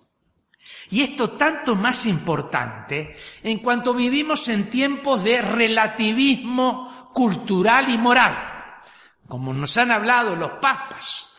Y 0.91 1.03
esto 1.03 1.31
tanto 1.31 1.75
más 1.77 2.07
importante 2.07 3.17
en 3.43 3.59
cuanto 3.59 3.95
vivimos 3.95 4.49
en 4.49 4.71
tiempos 4.71 5.23
de 5.23 5.43
relativismo 5.43 7.11
cultural 7.13 7.89
y 7.91 7.99
moral, 7.99 8.81
como 9.27 9.53
nos 9.53 9.77
han 9.77 9.91
hablado 9.91 10.37
los 10.37 10.53
papas. 10.53 11.33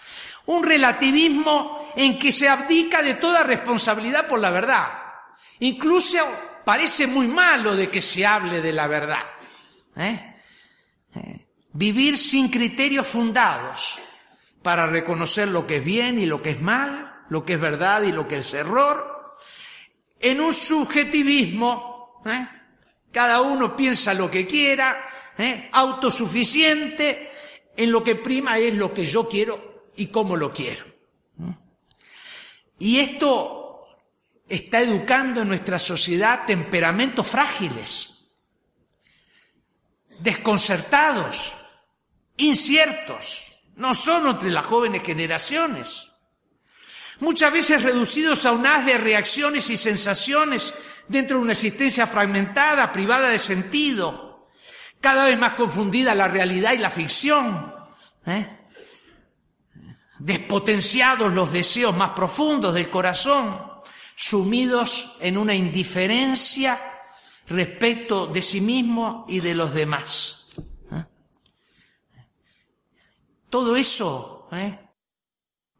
Un 0.45 0.63
relativismo 0.63 1.91
en 1.95 2.17
que 2.17 2.31
se 2.31 2.49
abdica 2.49 3.01
de 3.01 3.15
toda 3.15 3.43
responsabilidad 3.43 4.27
por 4.27 4.39
la 4.39 4.51
verdad. 4.51 4.87
Incluso 5.59 6.17
parece 6.69 7.07
muy 7.07 7.27
malo 7.27 7.75
de 7.75 7.89
que 7.89 7.99
se 7.99 8.27
hable 8.27 8.61
de 8.61 8.71
la 8.71 8.85
verdad. 8.85 9.23
¿eh? 9.95 10.35
¿Eh? 11.15 11.47
Vivir 11.73 12.15
sin 12.15 12.47
criterios 12.49 13.07
fundados 13.07 13.97
para 14.61 14.85
reconocer 14.85 15.47
lo 15.47 15.65
que 15.65 15.77
es 15.77 15.83
bien 15.83 16.19
y 16.19 16.27
lo 16.27 16.43
que 16.43 16.51
es 16.51 16.61
mal, 16.61 17.23
lo 17.29 17.43
que 17.43 17.53
es 17.53 17.59
verdad 17.59 18.03
y 18.03 18.11
lo 18.11 18.27
que 18.27 18.37
es 18.37 18.53
error, 18.53 19.35
en 20.19 20.41
un 20.41 20.53
subjetivismo, 20.53 22.21
¿eh? 22.27 22.47
cada 23.11 23.41
uno 23.41 23.75
piensa 23.75 24.13
lo 24.13 24.29
que 24.29 24.45
quiera, 24.45 25.09
autosuficiente, 25.71 27.31
en 27.75 27.91
lo 27.91 28.03
que 28.03 28.13
prima 28.13 28.59
es 28.59 28.75
lo 28.75 28.93
que 28.93 29.05
yo 29.05 29.27
quiero 29.27 29.89
y 29.95 30.05
cómo 30.05 30.37
lo 30.37 30.53
quiero. 30.53 30.85
Y 32.77 32.99
esto 32.99 33.58
está 34.49 34.81
educando 34.81 35.41
en 35.41 35.47
nuestra 35.47 35.77
sociedad 35.77 36.45
temperamentos 36.45 37.27
frágiles, 37.27 38.31
desconcertados, 40.19 41.55
inciertos, 42.37 43.61
no 43.75 43.93
solo 43.93 44.31
entre 44.31 44.49
las 44.49 44.65
jóvenes 44.65 45.03
generaciones, 45.03 46.09
muchas 47.19 47.53
veces 47.53 47.83
reducidos 47.83 48.45
a 48.45 48.51
un 48.51 48.65
haz 48.65 48.85
de 48.85 48.97
reacciones 48.97 49.69
y 49.69 49.77
sensaciones 49.77 50.73
dentro 51.07 51.37
de 51.37 51.43
una 51.43 51.53
existencia 51.53 52.07
fragmentada, 52.07 52.91
privada 52.91 53.29
de 53.29 53.39
sentido, 53.39 54.49
cada 54.99 55.25
vez 55.25 55.37
más 55.37 55.53
confundida 55.53 56.15
la 56.15 56.27
realidad 56.27 56.73
y 56.73 56.79
la 56.79 56.89
ficción, 56.89 57.73
¿eh? 58.25 58.57
despotenciados 60.19 61.31
los 61.31 61.51
deseos 61.53 61.95
más 61.95 62.11
profundos 62.11 62.73
del 62.73 62.89
corazón, 62.89 63.68
sumidos 64.21 65.15
en 65.21 65.37
una 65.37 65.55
indiferencia 65.55 66.77
respecto 67.47 68.27
de 68.27 68.41
sí 68.41 68.59
mismo 68.59 69.25
y 69.29 69.39
de 69.39 69.55
los 69.55 69.73
demás. 69.73 70.49
¿Eh? 70.91 71.05
Todo 73.49 73.77
eso 73.77 74.49
¿eh? 74.51 74.77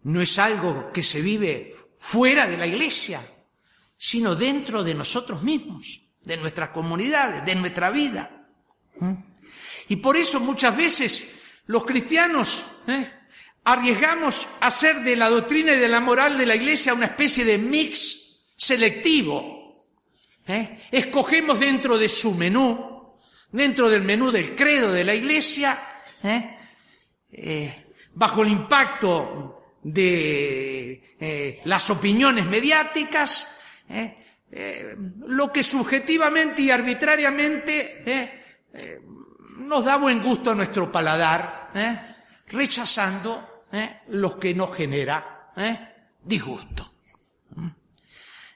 no 0.03 0.21
es 0.21 0.39
algo 0.39 0.89
que 0.93 1.03
se 1.03 1.21
vive 1.21 1.75
fuera 1.99 2.47
de 2.47 2.55
la 2.55 2.65
iglesia, 2.65 3.21
sino 3.97 4.35
dentro 4.35 4.85
de 4.85 4.93
nosotros 4.93 5.43
mismos, 5.43 6.03
de 6.21 6.37
nuestras 6.37 6.69
comunidades, 6.69 7.43
de 7.43 7.55
nuestra 7.55 7.89
vida. 7.89 8.47
¿Mm? 9.01 9.15
Y 9.89 9.97
por 9.97 10.15
eso 10.15 10.39
muchas 10.39 10.77
veces 10.77 11.41
los 11.65 11.83
cristianos 11.83 12.67
¿eh? 12.87 13.11
arriesgamos 13.65 14.47
a 14.61 14.67
hacer 14.67 15.03
de 15.03 15.17
la 15.17 15.27
doctrina 15.27 15.73
y 15.73 15.77
de 15.79 15.89
la 15.89 15.99
moral 15.99 16.37
de 16.37 16.45
la 16.45 16.55
iglesia 16.55 16.93
una 16.93 17.07
especie 17.07 17.43
de 17.43 17.57
mix 17.57 18.18
selectivo. 18.59 19.87
¿eh? 20.45 20.79
Escogemos 20.91 21.59
dentro 21.59 21.97
de 21.97 22.09
su 22.09 22.35
menú, 22.35 23.15
dentro 23.51 23.89
del 23.89 24.01
menú 24.01 24.31
del 24.31 24.53
credo 24.53 24.91
de 24.91 25.03
la 25.05 25.15
iglesia, 25.15 25.79
¿eh? 26.21 26.55
bajo 28.13 28.41
el 28.41 28.49
impacto 28.49 29.77
de 29.81 31.61
las 31.63 31.89
opiniones 31.89 32.45
mediáticas, 32.45 33.55
lo 35.25 35.51
que 35.51 35.63
subjetivamente 35.63 36.63
y 36.63 36.71
arbitrariamente 36.71 38.03
nos 39.59 39.85
da 39.85 39.97
buen 39.97 40.21
gusto 40.21 40.51
a 40.51 40.55
nuestro 40.55 40.91
paladar, 40.91 41.71
¿eh? 41.75 41.99
rechazando 42.47 43.65
¿eh? 43.71 44.01
lo 44.07 44.39
que 44.39 44.53
nos 44.53 44.75
genera 44.75 45.51
¿eh? 45.55 45.79
disgusto. 46.23 46.98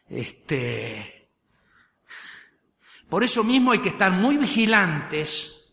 Este, 0.09 1.29
por 3.09 3.23
eso 3.23 3.43
mismo 3.43 3.71
hay 3.71 3.79
que 3.79 3.89
estar 3.89 4.11
muy 4.11 4.37
vigilantes 4.37 5.71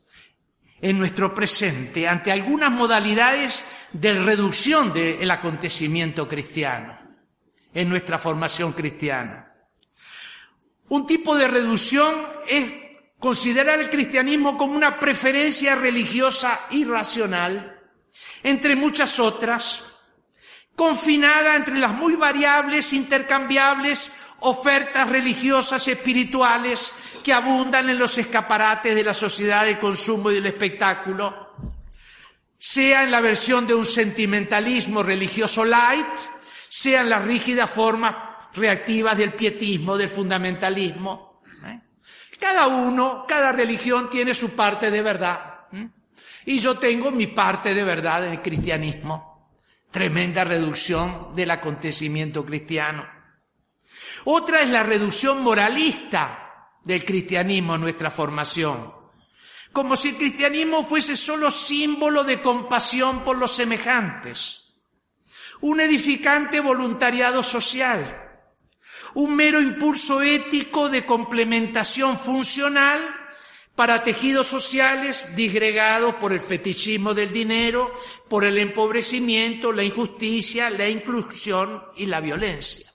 en 0.80 0.98
nuestro 0.98 1.34
presente 1.34 2.08
ante 2.08 2.32
algunas 2.32 2.70
modalidades 2.70 3.64
de 3.92 4.14
reducción 4.20 4.92
del 4.92 5.30
acontecimiento 5.30 6.26
cristiano, 6.28 6.98
en 7.74 7.88
nuestra 7.88 8.18
formación 8.18 8.72
cristiana. 8.72 9.54
Un 10.88 11.06
tipo 11.06 11.36
de 11.36 11.48
reducción 11.48 12.14
es 12.48 12.74
considerar 13.18 13.80
el 13.80 13.90
cristianismo 13.90 14.56
como 14.56 14.74
una 14.74 14.98
preferencia 14.98 15.74
religiosa 15.76 16.66
irracional, 16.70 17.80
entre 18.42 18.74
muchas 18.74 19.20
otras, 19.20 19.84
confinada 20.74 21.56
entre 21.56 21.78
las 21.78 21.92
muy 21.92 22.16
variables, 22.16 22.92
intercambiables 22.92 24.12
ofertas 24.40 25.08
religiosas 25.08 25.86
espirituales 25.88 26.92
que 27.22 27.32
abundan 27.32 27.90
en 27.90 27.98
los 27.98 28.16
escaparates 28.16 28.94
de 28.94 29.04
la 29.04 29.12
sociedad 29.12 29.64
del 29.64 29.78
consumo 29.78 30.30
y 30.30 30.34
del 30.34 30.46
espectáculo, 30.46 31.54
sea 32.58 33.04
en 33.04 33.10
la 33.10 33.20
versión 33.20 33.66
de 33.66 33.74
un 33.74 33.84
sentimentalismo 33.84 35.02
religioso 35.02 35.64
light, 35.64 36.06
sea 36.68 37.02
en 37.02 37.10
las 37.10 37.24
rígidas 37.24 37.68
formas 37.68 38.14
reactivas 38.54 39.16
del 39.16 39.34
pietismo, 39.34 39.98
del 39.98 40.08
fundamentalismo, 40.08 41.30
cada 42.40 42.66
uno, 42.68 43.26
cada 43.28 43.52
religión 43.52 44.08
tiene 44.10 44.34
su 44.34 44.56
parte 44.56 44.90
de 44.90 45.02
verdad. 45.02 45.66
Y 46.46 46.58
yo 46.58 46.78
tengo 46.78 47.10
mi 47.10 47.26
parte 47.26 47.74
de 47.74 47.84
verdad 47.84 48.24
en 48.24 48.32
el 48.32 48.42
cristianismo. 48.42 49.29
Tremenda 49.90 50.44
reducción 50.44 51.34
del 51.34 51.50
acontecimiento 51.50 52.44
cristiano. 52.44 53.08
Otra 54.24 54.60
es 54.60 54.68
la 54.68 54.82
reducción 54.82 55.42
moralista 55.42 56.70
del 56.84 57.04
cristianismo 57.04 57.74
en 57.74 57.80
nuestra 57.80 58.10
formación. 58.10 58.92
Como 59.72 59.96
si 59.96 60.10
el 60.10 60.16
cristianismo 60.16 60.84
fuese 60.84 61.16
solo 61.16 61.50
símbolo 61.50 62.24
de 62.24 62.40
compasión 62.40 63.24
por 63.24 63.36
los 63.36 63.52
semejantes. 63.52 64.74
Un 65.60 65.80
edificante 65.80 66.60
voluntariado 66.60 67.42
social 67.42 68.28
un 69.14 69.34
mero 69.34 69.60
impulso 69.60 70.22
ético 70.22 70.88
de 70.88 71.04
complementación 71.04 72.18
funcional 72.18 73.00
para 73.80 74.04
tejidos 74.04 74.46
sociales 74.46 75.34
disgregados 75.34 76.16
por 76.16 76.34
el 76.34 76.40
fetichismo 76.40 77.14
del 77.14 77.32
dinero, 77.32 77.90
por 78.28 78.44
el 78.44 78.58
empobrecimiento, 78.58 79.72
la 79.72 79.82
injusticia, 79.82 80.68
la 80.68 80.86
inclusión 80.86 81.82
y 81.96 82.04
la 82.04 82.20
violencia. 82.20 82.92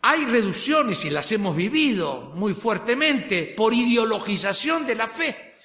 Hay 0.00 0.24
reducciones 0.24 1.04
y 1.04 1.10
las 1.10 1.30
hemos 1.30 1.54
vivido 1.54 2.32
muy 2.34 2.54
fuertemente 2.54 3.52
por 3.54 3.74
ideologización 3.74 4.86
de 4.86 4.94
la 4.94 5.08
fe. 5.08 5.56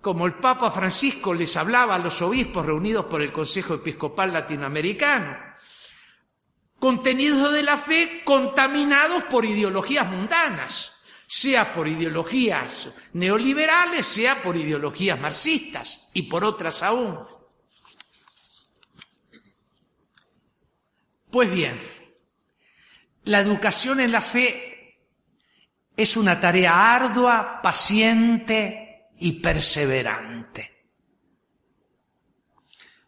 Como 0.00 0.26
el 0.26 0.34
Papa 0.34 0.70
Francisco 0.70 1.34
les 1.34 1.56
hablaba 1.56 1.96
a 1.96 1.98
los 1.98 2.22
obispos 2.22 2.64
reunidos 2.64 3.06
por 3.06 3.22
el 3.22 3.32
Consejo 3.32 3.74
Episcopal 3.74 4.32
Latinoamericano 4.32 5.36
contenidos 6.78 7.52
de 7.52 7.62
la 7.64 7.76
fe 7.76 8.22
contaminados 8.24 9.24
por 9.24 9.44
ideologías 9.44 10.08
mundanas, 10.10 10.91
sea 11.34 11.72
por 11.72 11.88
ideologías 11.88 12.90
neoliberales, 13.14 14.04
sea 14.06 14.42
por 14.42 14.54
ideologías 14.54 15.18
marxistas 15.18 16.10
y 16.12 16.24
por 16.24 16.44
otras 16.44 16.82
aún. 16.82 17.18
Pues 21.30 21.50
bien, 21.50 21.80
la 23.24 23.40
educación 23.40 24.00
en 24.00 24.12
la 24.12 24.20
fe 24.20 24.98
es 25.96 26.18
una 26.18 26.38
tarea 26.38 26.94
ardua, 26.94 27.60
paciente 27.62 29.08
y 29.18 29.32
perseverante. 29.40 30.84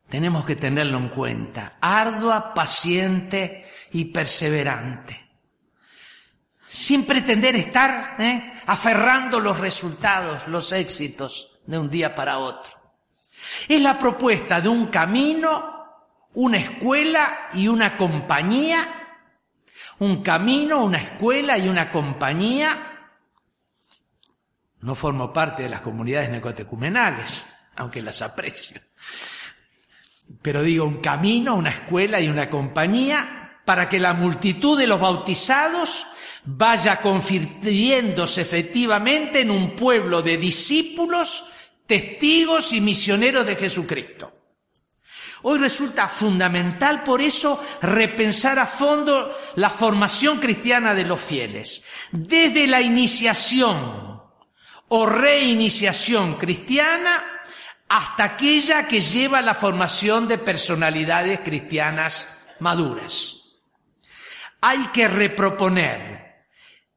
Tenemos 0.08 0.46
que 0.46 0.56
tenerlo 0.56 0.96
en 0.96 1.10
cuenta. 1.10 1.76
Ardua, 1.78 2.54
paciente 2.54 3.66
y 3.92 4.06
perseverante. 4.06 5.23
Sin 6.74 7.06
pretender 7.06 7.54
estar 7.54 8.16
¿eh? 8.18 8.52
aferrando 8.66 9.38
los 9.38 9.60
resultados, 9.60 10.48
los 10.48 10.72
éxitos 10.72 11.60
de 11.64 11.78
un 11.78 11.88
día 11.88 12.16
para 12.16 12.38
otro. 12.38 12.72
Es 13.68 13.80
la 13.80 13.96
propuesta 13.96 14.60
de 14.60 14.68
un 14.68 14.88
camino, 14.88 15.86
una 16.32 16.58
escuela 16.58 17.48
y 17.54 17.68
una 17.68 17.96
compañía. 17.96 18.88
Un 20.00 20.20
camino, 20.24 20.82
una 20.82 20.98
escuela 20.98 21.56
y 21.56 21.68
una 21.68 21.92
compañía. 21.92 23.12
No 24.80 24.96
formo 24.96 25.32
parte 25.32 25.62
de 25.62 25.68
las 25.68 25.80
comunidades 25.80 26.28
necotecumenales, 26.28 27.46
aunque 27.76 28.02
las 28.02 28.20
aprecio 28.20 28.80
pero 30.42 30.62
digo 30.62 30.84
un 30.84 30.96
camino, 30.96 31.54
una 31.54 31.70
escuela 31.70 32.20
y 32.20 32.28
una 32.28 32.48
compañía 32.50 33.60
para 33.64 33.88
que 33.88 34.00
la 34.00 34.14
multitud 34.14 34.78
de 34.78 34.86
los 34.86 34.98
bautizados 34.98 36.06
vaya 36.44 37.00
convirtiéndose 37.00 38.42
efectivamente 38.42 39.40
en 39.40 39.50
un 39.50 39.74
pueblo 39.74 40.22
de 40.22 40.36
discípulos, 40.36 41.44
testigos 41.86 42.72
y 42.72 42.80
misioneros 42.80 43.46
de 43.46 43.56
Jesucristo. 43.56 44.32
Hoy 45.46 45.58
resulta 45.58 46.08
fundamental 46.08 47.04
por 47.04 47.20
eso 47.20 47.62
repensar 47.82 48.58
a 48.58 48.66
fondo 48.66 49.36
la 49.56 49.68
formación 49.68 50.38
cristiana 50.38 50.94
de 50.94 51.04
los 51.04 51.20
fieles, 51.20 51.82
desde 52.12 52.66
la 52.66 52.80
iniciación 52.80 54.22
o 54.88 55.06
reiniciación 55.06 56.34
cristiana 56.34 57.42
hasta 57.88 58.24
aquella 58.24 58.88
que 58.88 59.02
lleva 59.02 59.38
a 59.38 59.42
la 59.42 59.54
formación 59.54 60.26
de 60.28 60.38
personalidades 60.38 61.40
cristianas 61.40 62.26
maduras. 62.60 63.42
Hay 64.62 64.86
que 64.94 65.08
reproponer 65.08 66.23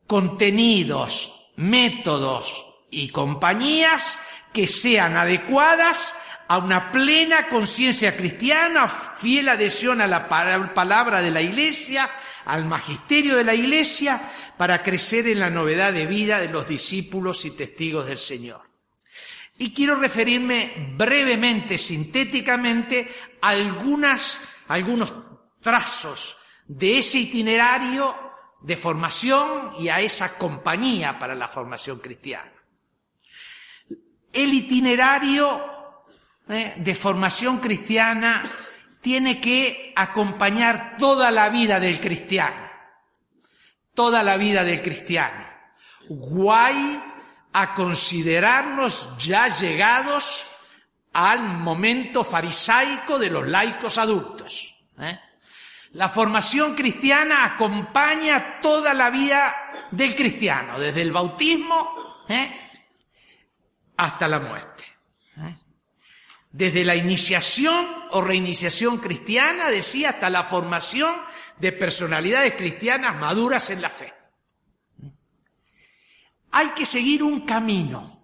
contenidos, 0.07 1.51
métodos 1.57 2.65
y 2.89 3.09
compañías 3.09 4.19
que 4.53 4.67
sean 4.67 5.17
adecuadas 5.17 6.15
a 6.47 6.57
una 6.59 6.91
plena 6.91 7.49
conciencia 7.49 8.15
cristiana, 8.15 8.87
fiel 8.87 9.49
adhesión 9.49 9.99
a 9.99 10.07
la 10.07 10.29
palabra 10.29 11.21
de 11.21 11.31
la 11.31 11.41
Iglesia, 11.41 12.09
al 12.45 12.65
magisterio 12.65 13.35
de 13.35 13.43
la 13.43 13.53
Iglesia, 13.53 14.21
para 14.57 14.81
crecer 14.81 15.27
en 15.27 15.39
la 15.39 15.49
novedad 15.49 15.91
de 15.91 16.07
vida 16.07 16.39
de 16.39 16.47
los 16.47 16.67
discípulos 16.67 17.43
y 17.45 17.51
testigos 17.51 18.07
del 18.07 18.17
Señor. 18.17 18.61
Y 19.57 19.73
quiero 19.73 19.95
referirme 19.95 20.93
brevemente, 20.95 21.77
sintéticamente, 21.77 23.11
a 23.41 23.49
algunas, 23.49 24.39
algunos 24.67 25.13
trazos 25.61 26.37
de 26.67 26.99
ese 26.99 27.19
itinerario 27.19 28.26
de 28.61 28.77
formación 28.77 29.71
y 29.79 29.89
a 29.89 30.01
esa 30.01 30.37
compañía 30.37 31.19
para 31.19 31.35
la 31.35 31.47
formación 31.47 31.99
cristiana. 31.99 32.51
El 34.33 34.53
itinerario 34.53 35.95
eh, 36.49 36.75
de 36.77 36.95
formación 36.95 37.59
cristiana 37.59 38.43
tiene 39.01 39.39
que 39.39 39.93
acompañar 39.95 40.95
toda 40.97 41.31
la 41.31 41.49
vida 41.49 41.79
del 41.79 41.99
cristiano, 41.99 42.69
toda 43.93 44.23
la 44.23 44.37
vida 44.37 44.63
del 44.63 44.81
cristiano. 44.81 45.45
Guay 46.09 47.03
a 47.53 47.73
considerarnos 47.73 49.17
ya 49.17 49.47
llegados 49.49 50.45
al 51.13 51.41
momento 51.41 52.23
farisaico 52.23 53.17
de 53.17 53.29
los 53.29 53.47
laicos 53.47 53.97
adultos. 53.97 54.83
¿eh? 54.99 55.19
La 55.93 56.09
formación 56.09 56.75
cristiana 56.75 57.45
acompaña 57.45 58.59
toda 58.59 58.93
la 58.93 59.09
vida 59.09 59.71
del 59.91 60.15
cristiano, 60.15 60.79
desde 60.79 61.01
el 61.01 61.11
bautismo 61.11 62.25
¿eh? 62.27 62.51
hasta 63.95 64.27
la 64.27 64.39
muerte. 64.39 64.83
¿eh? 65.37 65.57
Desde 66.51 66.83
la 66.83 66.95
iniciación 66.95 67.87
o 68.11 68.21
reiniciación 68.21 68.97
cristiana, 68.97 69.69
decía, 69.69 70.09
hasta 70.09 70.29
la 70.29 70.43
formación 70.43 71.15
de 71.57 71.71
personalidades 71.71 72.55
cristianas 72.55 73.15
maduras 73.15 73.69
en 73.69 73.81
la 73.81 73.89
fe. 73.89 74.13
Hay 76.51 76.69
que 76.69 76.85
seguir 76.85 77.23
un 77.23 77.45
camino, 77.45 78.23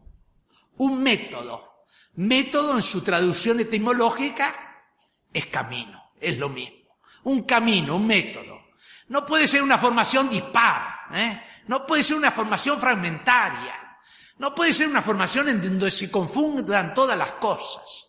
un 0.77 1.01
método. 1.01 1.71
Método 2.15 2.75
en 2.75 2.83
su 2.83 3.01
traducción 3.01 3.59
etimológica 3.59 4.85
es 5.33 5.47
camino, 5.47 6.11
es 6.19 6.37
lo 6.37 6.49
mismo 6.49 6.82
un 7.23 7.43
camino, 7.43 7.95
un 7.95 8.07
método. 8.07 8.61
No 9.09 9.25
puede 9.25 9.47
ser 9.47 9.61
una 9.61 9.77
formación 9.77 10.29
dispar, 10.29 11.07
¿eh? 11.13 11.41
no 11.67 11.85
puede 11.85 12.03
ser 12.03 12.17
una 12.17 12.31
formación 12.31 12.79
fragmentaria, 12.79 13.99
no 14.37 14.55
puede 14.55 14.73
ser 14.73 14.87
una 14.87 15.01
formación 15.01 15.49
en 15.49 15.61
donde 15.61 15.91
se 15.91 16.09
confundan 16.09 16.93
todas 16.93 17.17
las 17.17 17.33
cosas. 17.33 18.07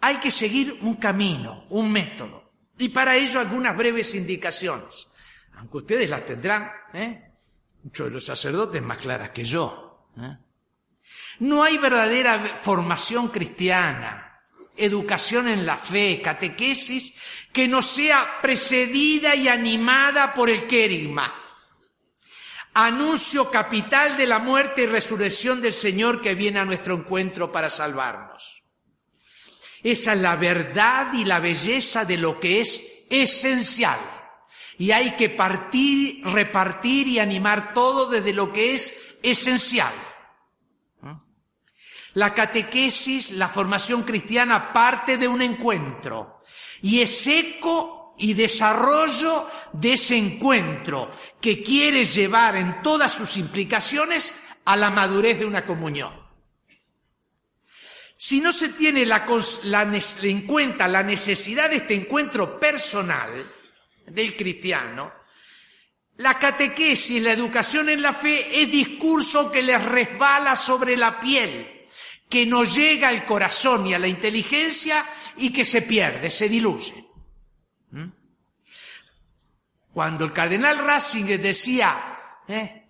Hay 0.00 0.18
que 0.18 0.30
seguir 0.30 0.78
un 0.82 0.96
camino, 0.96 1.64
un 1.70 1.90
método. 1.90 2.52
Y 2.76 2.88
para 2.88 3.16
ello 3.16 3.38
algunas 3.38 3.76
breves 3.76 4.14
indicaciones, 4.14 5.08
aunque 5.56 5.78
ustedes 5.78 6.10
las 6.10 6.24
tendrán, 6.24 6.70
¿eh? 6.92 7.30
muchos 7.84 8.06
de 8.06 8.12
los 8.12 8.24
sacerdotes 8.24 8.82
más 8.82 8.98
claras 8.98 9.30
que 9.30 9.44
yo. 9.44 10.10
¿eh? 10.18 10.36
No 11.38 11.62
hay 11.62 11.78
verdadera 11.78 12.56
formación 12.56 13.28
cristiana 13.28 14.33
educación 14.76 15.48
en 15.48 15.66
la 15.66 15.76
fe, 15.76 16.20
catequesis, 16.22 17.14
que 17.52 17.68
no 17.68 17.82
sea 17.82 18.40
precedida 18.42 19.34
y 19.34 19.48
animada 19.48 20.34
por 20.34 20.50
el 20.50 20.66
querigma. 20.66 21.42
Anuncio 22.74 23.50
capital 23.50 24.16
de 24.16 24.26
la 24.26 24.40
muerte 24.40 24.82
y 24.82 24.86
resurrección 24.86 25.60
del 25.60 25.72
Señor 25.72 26.20
que 26.20 26.34
viene 26.34 26.58
a 26.58 26.64
nuestro 26.64 26.94
encuentro 26.94 27.52
para 27.52 27.70
salvarnos. 27.70 28.64
Esa 29.84 30.14
es 30.14 30.20
la 30.20 30.36
verdad 30.36 31.12
y 31.12 31.24
la 31.24 31.40
belleza 31.40 32.04
de 32.04 32.16
lo 32.16 32.40
que 32.40 32.60
es 32.60 33.04
esencial. 33.10 33.98
Y 34.78 34.90
hay 34.90 35.12
que 35.12 35.28
partir, 35.28 36.24
repartir 36.26 37.06
y 37.06 37.20
animar 37.20 37.74
todo 37.74 38.10
desde 38.10 38.32
lo 38.32 38.52
que 38.52 38.74
es 38.74 38.92
esencial. 39.22 39.92
La 42.14 42.32
catequesis, 42.32 43.32
la 43.32 43.48
formación 43.48 44.02
cristiana 44.04 44.72
parte 44.72 45.18
de 45.18 45.28
un 45.28 45.42
encuentro 45.42 46.42
y 46.82 47.00
es 47.00 47.26
eco 47.26 48.14
y 48.18 48.34
desarrollo 48.34 49.48
de 49.72 49.94
ese 49.94 50.16
encuentro 50.16 51.10
que 51.40 51.62
quiere 51.62 52.04
llevar 52.04 52.56
en 52.56 52.82
todas 52.82 53.12
sus 53.12 53.36
implicaciones 53.36 54.32
a 54.64 54.76
la 54.76 54.90
madurez 54.90 55.38
de 55.38 55.46
una 55.46 55.66
comunión. 55.66 56.12
Si 58.16 58.40
no 58.40 58.52
se 58.52 58.70
tiene 58.70 59.04
en 60.22 60.46
cuenta 60.46 60.88
la 60.88 61.02
necesidad 61.02 61.68
de 61.68 61.76
este 61.76 61.94
encuentro 61.94 62.58
personal 62.58 63.50
del 64.06 64.36
cristiano, 64.36 65.12
la 66.18 66.38
catequesis, 66.38 67.20
la 67.20 67.32
educación 67.32 67.88
en 67.88 68.00
la 68.00 68.12
fe 68.12 68.62
es 68.62 68.70
discurso 68.70 69.50
que 69.50 69.62
les 69.62 69.82
resbala 69.84 70.54
sobre 70.54 70.96
la 70.96 71.18
piel 71.18 71.73
que 72.34 72.46
no 72.46 72.64
llega 72.64 73.10
al 73.10 73.24
corazón 73.24 73.86
y 73.86 73.94
a 73.94 73.98
la 74.00 74.08
inteligencia 74.08 75.06
y 75.36 75.52
que 75.52 75.64
se 75.64 75.82
pierde, 75.82 76.28
se 76.30 76.48
diluye. 76.48 76.92
¿Mm? 77.92 78.08
Cuando 79.92 80.24
el 80.24 80.32
cardenal 80.32 80.78
Ratzinger 80.78 81.40
decía, 81.40 82.18
¿eh? 82.48 82.88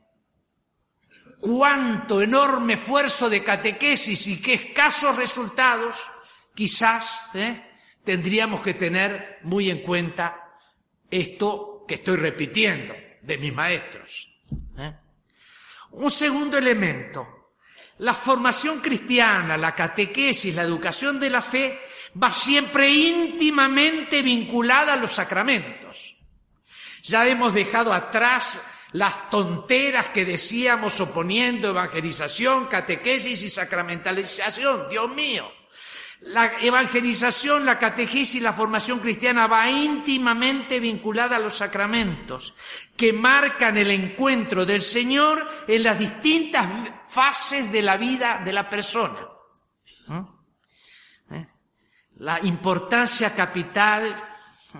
cuánto 1.41 2.23
enorme 2.23 2.73
esfuerzo 2.73 3.29
de 3.29 3.45
catequesis 3.45 4.29
y 4.29 4.41
qué 4.41 4.55
escasos 4.55 5.15
resultados, 5.15 6.11
quizás 6.55 7.27
¿eh? 7.35 7.71
tendríamos 8.03 8.63
que 8.63 8.73
tener 8.73 9.41
muy 9.43 9.69
en 9.69 9.83
cuenta 9.83 10.57
esto 11.11 11.85
que 11.87 11.97
estoy 11.97 12.17
repitiendo 12.17 12.95
de 13.21 13.37
mis 13.37 13.53
maestros. 13.53 14.41
¿eh? 14.79 14.95
Un 15.91 16.11
segundo 16.11 16.57
elemento, 16.57 17.34
la 17.99 18.15
formación 18.15 18.81
cristiana, 18.81 19.57
la 19.57 19.75
catequesis, 19.75 20.55
la 20.55 20.63
educación 20.63 21.21
de 21.21 21.31
la 21.31 21.43
fe 21.43 21.81
va 22.21 22.33
siempre 22.33 22.91
íntimamente 22.91 24.23
vinculada 24.23 24.95
a 24.95 24.97
los 24.97 25.13
sacramentos. 25.13 26.17
Ya 27.03 27.27
hemos 27.27 27.55
dejado 27.55 27.93
atrás 27.93 28.61
las 28.93 29.29
tonteras 29.31 30.09
que 30.11 30.25
decíamos 30.25 31.01
oponiendo 31.01 31.71
evangelización, 31.71 32.67
catequesis 32.67 33.43
y 33.43 33.51
sacramentalización. 33.51 34.89
Dios 34.89 35.11
mío. 35.11 35.51
La 36.27 36.59
evangelización, 36.59 37.67
la 37.67 37.79
catequesis 37.79 38.37
y 38.37 38.41
la 38.41 38.55
formación 38.55 38.99
cristiana 38.99 39.47
va 39.47 39.71
íntimamente 39.71 40.81
vinculada 40.81 41.37
a 41.37 41.39
los 41.39 41.59
sacramentos, 41.59 42.55
que 42.97 43.13
marcan 43.13 43.77
el 43.77 43.91
encuentro 43.91 44.65
del 44.65 44.81
Señor 44.81 45.47
en 45.69 45.83
las 45.83 45.99
distintas 45.99 46.67
fases 47.07 47.71
de 47.71 47.83
la 47.83 47.99
vida 47.99 48.41
de 48.43 48.53
la 48.55 48.71
persona. 48.71 49.19
¿Eh? 51.31 51.47
La 52.17 52.41
importancia 52.43 53.35
capital, 53.35 54.15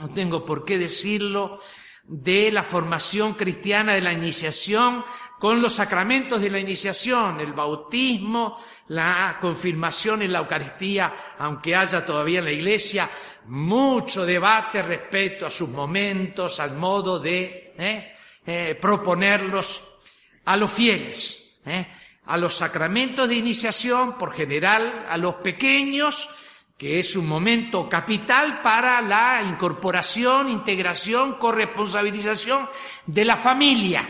no 0.01 0.09
tengo 0.09 0.47
por 0.47 0.65
qué 0.65 0.79
decirlo, 0.79 1.61
de 2.07 2.53
la 2.53 2.63
formación 2.63 3.35
cristiana, 3.35 3.95
de 3.95 4.01
la 4.01 4.13
iniciación, 4.13 5.05
con 5.39 5.61
los 5.61 5.75
sacramentos 5.75 6.41
de 6.41 6.51
la 6.51 6.59
iniciación, 6.59 7.41
el 7.41 7.53
bautismo, 7.53 8.57
la 8.89 9.37
confirmación 9.41 10.23
en 10.23 10.33
la 10.33 10.39
Eucaristía, 10.39 11.15
aunque 11.39 11.77
haya 11.77 12.05
todavía 12.05 12.39
en 12.39 12.47
la 12.47 12.53
Iglesia 12.53 13.11
mucho 13.47 14.25
debate 14.25 14.83
respecto 14.83 15.47
a 15.47 15.51
sus 15.51 15.69
momentos, 15.69 16.61
al 16.61 16.77
modo 16.77 17.19
de 17.19 17.75
¿eh? 17.77 18.15
Eh, 18.47 18.79
proponerlos 18.81 19.97
a 20.45 20.57
los 20.57 20.71
fieles, 20.71 21.57
¿eh? 21.67 21.87
a 22.27 22.37
los 22.37 22.55
sacramentos 22.55 23.29
de 23.29 23.37
iniciación, 23.37 24.17
por 24.17 24.35
general 24.35 25.07
a 25.09 25.17
los 25.17 25.37
pequeños, 25.37 26.29
que 26.77 26.99
es 26.99 27.17
un 27.17 27.27
momento 27.27 27.89
capital 27.89 28.61
para 28.63 29.01
la 29.01 29.43
incorporación, 29.43 30.49
integración, 30.49 31.35
corresponsabilización 31.35 32.69
de 33.07 33.25
la 33.25 33.37
familia 33.37 34.03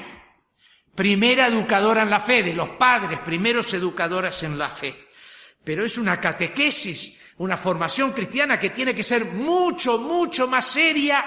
primera 0.94 1.48
educadora 1.48 2.02
en 2.02 2.10
la 2.10 2.20
fe, 2.20 2.42
de 2.42 2.54
los 2.54 2.70
padres, 2.70 3.18
primeros 3.20 3.72
educadoras 3.74 4.42
en 4.44 4.58
la 4.58 4.68
fe. 4.68 5.08
Pero 5.62 5.84
es 5.84 5.98
una 5.98 6.20
catequesis, 6.20 7.34
una 7.38 7.56
formación 7.56 8.12
cristiana 8.12 8.60
que 8.60 8.70
tiene 8.70 8.94
que 8.94 9.02
ser 9.02 9.24
mucho, 9.26 9.98
mucho 9.98 10.46
más 10.46 10.66
seria 10.66 11.24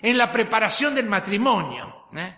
en 0.00 0.16
la 0.16 0.32
preparación 0.32 0.94
del 0.94 1.06
matrimonio. 1.06 2.08
¿eh? 2.14 2.36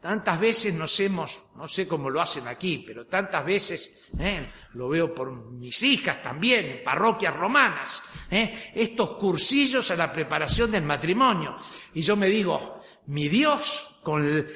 Tantas 0.00 0.40
veces 0.40 0.72
nos 0.72 0.98
hemos, 1.00 1.44
no 1.56 1.68
sé 1.68 1.86
cómo 1.86 2.08
lo 2.08 2.22
hacen 2.22 2.48
aquí, 2.48 2.82
pero 2.86 3.06
tantas 3.06 3.44
veces, 3.44 4.08
¿eh? 4.18 4.50
lo 4.72 4.88
veo 4.88 5.14
por 5.14 5.30
mis 5.30 5.82
hijas 5.82 6.22
también, 6.22 6.66
en 6.66 6.84
parroquias 6.84 7.36
romanas, 7.36 8.02
¿eh? 8.30 8.72
estos 8.74 9.10
cursillos 9.18 9.90
a 9.90 9.96
la 9.96 10.10
preparación 10.10 10.70
del 10.70 10.84
matrimonio. 10.84 11.54
Y 11.92 12.00
yo 12.00 12.16
me 12.16 12.28
digo, 12.28 12.80
mi 13.08 13.28
Dios, 13.28 13.98
con 14.02 14.46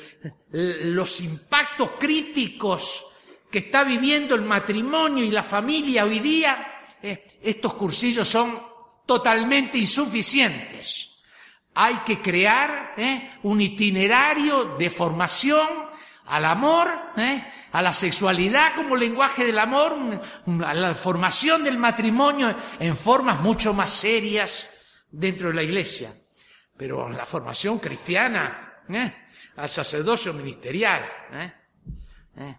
los 0.51 1.21
impactos 1.21 1.91
críticos 1.99 3.05
que 3.51 3.59
está 3.59 3.85
viviendo 3.85 4.35
el 4.35 4.43
matrimonio 4.43 5.23
y 5.23 5.31
la 5.31 5.43
familia 5.43 6.07
hoy 6.07 6.21
día, 6.21 6.79
eh, 7.03 7.27
estos 7.43 7.75
cursillos 7.75 8.27
son 8.27 8.63
totalmente 9.05 9.77
insuficientes. 9.77 11.14
Hay 11.75 11.97
que 12.07 12.21
crear 12.21 12.95
eh, 12.97 13.39
un 13.43 13.61
itinerario 13.61 14.77
de 14.77 14.91
formación 14.91 15.69
al 16.27 16.45
amor, 16.45 16.89
eh, 17.17 17.45
a 17.73 17.83
la 17.83 17.93
sexualidad 17.93 18.75
como 18.75 18.97
lenguaje 18.97 19.45
del 19.45 19.59
amor, 19.59 20.21
a 20.65 20.75
la 20.75 20.95
formación 20.95 21.65
del 21.65 21.77
matrimonio 21.77 22.55
en 22.79 22.97
formas 22.97 23.41
mucho 23.41 23.75
más 23.75 23.91
serias 23.91 24.71
dentro 25.11 25.49
de 25.49 25.55
la 25.55 25.63
iglesia. 25.63 26.15
Pero 26.77 27.09
la 27.09 27.27
formación 27.27 27.79
cristiana, 27.79 28.65
al 29.57 29.69
sacerdocio 29.69 30.33
ministerial. 30.33 31.05
¿eh? 31.33 31.53
¿Eh? 32.37 32.59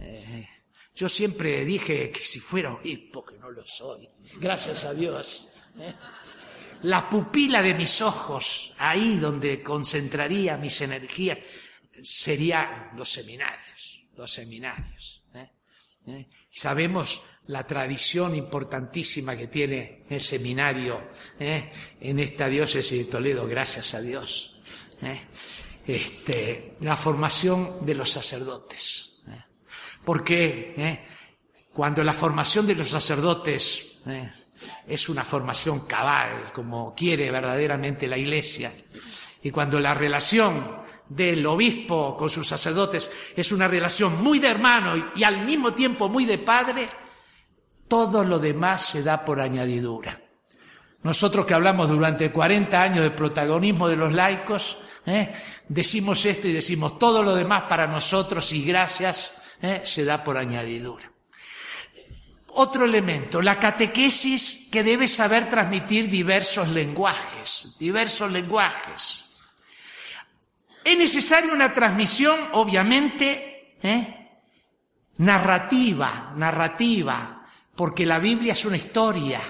Eh, 0.00 0.48
yo 0.94 1.08
siempre 1.08 1.64
dije 1.64 2.10
que 2.10 2.24
si 2.24 2.40
fuera 2.40 2.72
obispo, 2.72 3.24
que 3.24 3.38
no 3.38 3.50
lo 3.50 3.64
soy, 3.64 4.08
gracias 4.36 4.84
a 4.84 4.94
Dios. 4.94 5.48
La 6.84 7.08
pupila 7.08 7.62
de 7.62 7.72
mis 7.72 8.02
ojos, 8.02 8.74
ahí 8.76 9.16
donde 9.16 9.62
concentraría 9.62 10.58
mis 10.58 10.82
energías, 10.82 11.38
serían 12.02 12.90
los 12.94 13.10
seminarios, 13.10 14.02
los 14.14 14.30
seminarios. 14.30 15.24
¿eh? 16.06 16.26
Sabemos 16.50 17.22
la 17.46 17.66
tradición 17.66 18.34
importantísima 18.34 19.34
que 19.34 19.46
tiene 19.46 20.02
el 20.10 20.20
seminario 20.20 21.08
¿eh? 21.40 21.70
en 22.00 22.18
esta 22.18 22.50
diócesis 22.50 23.06
de 23.06 23.10
Toledo, 23.10 23.46
gracias 23.46 23.94
a 23.94 24.02
Dios. 24.02 24.60
¿eh? 25.00 25.22
Este, 25.86 26.76
la 26.80 26.96
formación 26.96 27.86
de 27.86 27.94
los 27.94 28.10
sacerdotes. 28.10 29.22
Porque 30.04 31.00
cuando 31.72 32.04
la 32.04 32.12
formación 32.12 32.66
de 32.66 32.74
los 32.74 32.90
sacerdotes 32.90 34.00
es 34.86 35.08
una 35.08 35.24
formación 35.24 35.80
cabal, 35.80 36.52
como 36.52 36.94
quiere 36.94 37.30
verdaderamente 37.30 38.08
la 38.08 38.18
Iglesia, 38.18 38.72
y 39.42 39.50
cuando 39.50 39.78
la 39.78 39.94
relación 39.94 40.84
del 41.08 41.44
obispo 41.46 42.16
con 42.16 42.30
sus 42.30 42.48
sacerdotes 42.48 43.10
es 43.36 43.52
una 43.52 43.68
relación 43.68 44.22
muy 44.22 44.38
de 44.38 44.48
hermano 44.48 45.10
y, 45.14 45.22
al 45.22 45.44
mismo 45.44 45.74
tiempo 45.74 46.08
muy 46.08 46.24
de 46.24 46.38
padre, 46.38 46.86
todo 47.88 48.24
lo 48.24 48.38
demás 48.38 48.86
se 48.86 49.02
da 49.02 49.24
por 49.24 49.40
añadidura. 49.40 50.20
Nosotros 51.02 51.44
que 51.44 51.52
hablamos 51.52 51.90
durante 51.90 52.32
40 52.32 52.82
años 52.82 53.04
de 53.04 53.10
protagonismo 53.10 53.88
de 53.88 53.96
los 53.96 54.14
laicos, 54.14 54.78
¿eh? 55.04 55.34
decimos 55.68 56.24
esto 56.24 56.48
y 56.48 56.52
decimos 56.52 56.98
todo 56.98 57.22
lo 57.22 57.34
demás 57.34 57.64
para 57.68 57.86
nosotros 57.86 58.50
y 58.54 58.64
gracias 58.64 59.36
¿eh? 59.60 59.82
se 59.84 60.06
da 60.06 60.24
por 60.24 60.38
añadidura. 60.38 61.13
Otro 62.56 62.84
elemento, 62.84 63.42
la 63.42 63.58
catequesis 63.58 64.68
que 64.70 64.84
debe 64.84 65.08
saber 65.08 65.48
transmitir 65.48 66.08
diversos 66.08 66.68
lenguajes, 66.68 67.76
diversos 67.78 68.30
lenguajes. 68.30 69.24
Es 70.84 70.96
necesaria 70.96 71.52
una 71.52 71.72
transmisión, 71.72 72.38
obviamente, 72.52 73.76
¿eh? 73.82 74.24
narrativa, 75.18 76.32
narrativa, 76.36 77.44
porque 77.74 78.06
la 78.06 78.18
Biblia 78.18 78.52
es 78.52 78.64
una 78.64 78.76
historia, 78.76 79.40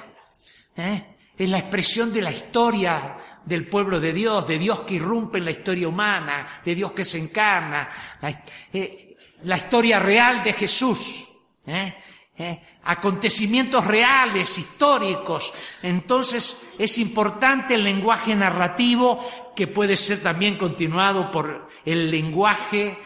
¿eh? 0.77 1.17
es 1.37 1.51
la 1.51 1.59
expresión 1.59 2.13
de 2.13 2.23
la 2.23 2.31
historia 2.31 3.17
del 3.45 3.69
pueblo 3.69 4.01
de 4.01 4.13
Dios, 4.13 4.47
de 4.47 4.59
Dios 4.59 4.83
que 4.83 4.95
irrumpe 4.95 5.39
en 5.39 5.45
la 5.45 5.51
historia 5.51 5.89
humana, 5.89 6.47
de 6.65 6.75
Dios 6.75 6.93
que 6.93 7.05
se 7.05 7.19
encarna, 7.19 7.89
la, 8.21 8.45
eh, 8.73 9.17
historia 9.43 9.99
real 9.99 10.43
de 10.43 10.53
Jesús. 10.53 11.29
¿eh? 11.67 11.95
¿Eh? 12.37 12.63
acontecimientos 12.85 13.87
reales, 13.87 14.59
históricos. 14.59 15.53
Entonces 15.83 16.71
es 16.79 16.99
importante 16.99 17.75
el 17.75 17.85
lenguaje 17.85 18.35
narrativo 18.35 19.19
que 19.55 19.67
puede 19.67 19.97
ser 19.97 20.23
también 20.23 20.57
continuado 20.57 21.31
por 21.31 21.69
el 21.85 22.11
lenguaje 22.11 22.99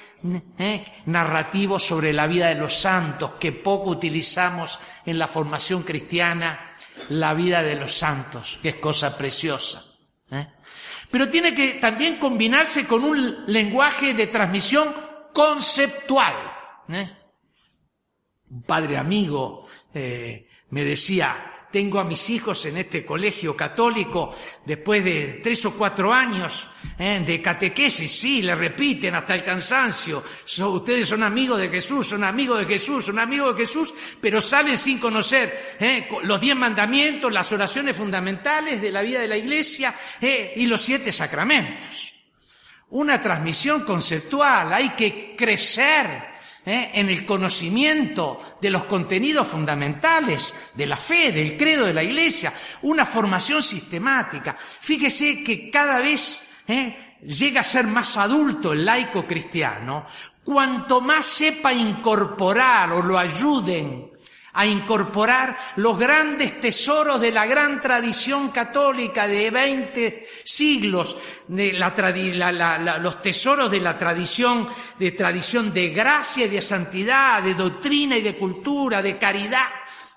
¿eh? 0.58 0.84
narrativo 1.06 1.78
sobre 1.78 2.12
la 2.12 2.26
vida 2.26 2.48
de 2.48 2.54
los 2.56 2.74
santos, 2.74 3.32
que 3.32 3.52
poco 3.52 3.90
utilizamos 3.90 4.78
en 5.04 5.18
la 5.18 5.26
formación 5.26 5.82
cristiana, 5.82 6.60
la 7.10 7.34
vida 7.34 7.62
de 7.62 7.76
los 7.76 7.96
santos, 7.96 8.58
que 8.62 8.70
es 8.70 8.76
cosa 8.76 9.16
preciosa. 9.16 9.84
¿eh? 10.30 10.46
Pero 11.10 11.28
tiene 11.28 11.54
que 11.54 11.74
también 11.74 12.18
combinarse 12.18 12.86
con 12.86 13.04
un 13.04 13.46
lenguaje 13.46 14.14
de 14.14 14.26
transmisión 14.26 14.94
conceptual. 15.32 16.34
Un 18.50 18.62
padre 18.62 18.96
amigo 18.96 19.66
eh, 19.92 20.46
me 20.70 20.84
decía, 20.84 21.50
tengo 21.72 21.98
a 21.98 22.04
mis 22.04 22.28
hijos 22.28 22.66
en 22.66 22.76
este 22.76 23.04
colegio 23.04 23.56
católico 23.56 24.34
después 24.66 25.02
de 25.02 25.40
tres 25.42 25.64
o 25.64 25.72
cuatro 25.72 26.12
años 26.12 26.68
eh, 26.98 27.22
de 27.24 27.40
catequesis, 27.40 28.10
sí, 28.10 28.42
le 28.42 28.54
repiten 28.54 29.14
hasta 29.14 29.34
el 29.34 29.42
cansancio, 29.42 30.22
ustedes 30.66 31.08
son 31.08 31.22
amigos 31.22 31.58
de 31.58 31.70
Jesús, 31.70 32.08
son 32.08 32.22
amigos 32.22 32.58
de 32.58 32.66
Jesús, 32.66 33.06
son 33.06 33.18
amigos 33.18 33.54
de 33.54 33.62
Jesús, 33.62 33.94
pero 34.20 34.42
salen 34.42 34.76
sin 34.76 34.98
conocer 34.98 35.76
eh, 35.80 36.06
los 36.22 36.40
diez 36.40 36.56
mandamientos, 36.56 37.32
las 37.32 37.50
oraciones 37.52 37.96
fundamentales 37.96 38.82
de 38.82 38.92
la 38.92 39.02
vida 39.02 39.20
de 39.20 39.28
la 39.28 39.36
iglesia 39.36 39.94
y 40.20 40.66
los 40.66 40.82
siete 40.82 41.12
sacramentos. 41.12 42.14
Una 42.90 43.20
transmisión 43.20 43.84
conceptual, 43.84 44.72
hay 44.72 44.90
que 44.90 45.34
crecer 45.36 46.37
¿eh? 46.64 46.90
en 46.94 47.08
el 47.08 47.24
conocimiento 47.24 48.56
de 48.60 48.70
los 48.70 48.84
contenidos 48.84 49.46
fundamentales 49.46 50.54
de 50.74 50.86
la 50.86 50.96
fe, 50.96 51.32
del 51.32 51.56
credo 51.56 51.86
de 51.86 51.94
la 51.94 52.02
iglesia, 52.02 52.52
una 52.82 53.06
formación 53.06 53.62
sistemática. 53.62 54.56
Fíjese 54.58 55.42
que 55.42 55.70
cada 55.70 56.00
vez 56.00 56.42
¿eh? 56.66 57.16
llega 57.22 57.62
a 57.62 57.64
ser 57.64 57.86
más 57.86 58.16
adulto 58.16 58.72
el 58.72 58.84
laico 58.84 59.26
cristiano, 59.26 60.04
cuanto 60.44 61.00
más 61.00 61.26
sepa 61.26 61.72
incorporar 61.72 62.92
o 62.92 63.02
lo 63.02 63.18
ayuden 63.18 64.17
a 64.58 64.66
incorporar 64.66 65.56
los 65.76 65.96
grandes 65.96 66.60
tesoros 66.60 67.20
de 67.20 67.30
la 67.30 67.46
gran 67.46 67.80
tradición 67.80 68.48
católica 68.48 69.28
de 69.28 69.52
20 69.52 70.26
siglos, 70.44 71.16
de 71.46 71.74
la, 71.74 72.98
los 72.98 73.22
tesoros 73.22 73.70
de 73.70 73.78
la 73.78 73.96
tradición, 73.96 74.68
de 74.98 75.12
tradición 75.12 75.72
de 75.72 75.90
gracia 75.90 76.46
y 76.46 76.48
de 76.48 76.60
santidad, 76.60 77.40
de 77.40 77.54
doctrina 77.54 78.16
y 78.16 78.20
de 78.20 78.36
cultura, 78.36 79.00
de 79.00 79.16
caridad, 79.16 79.68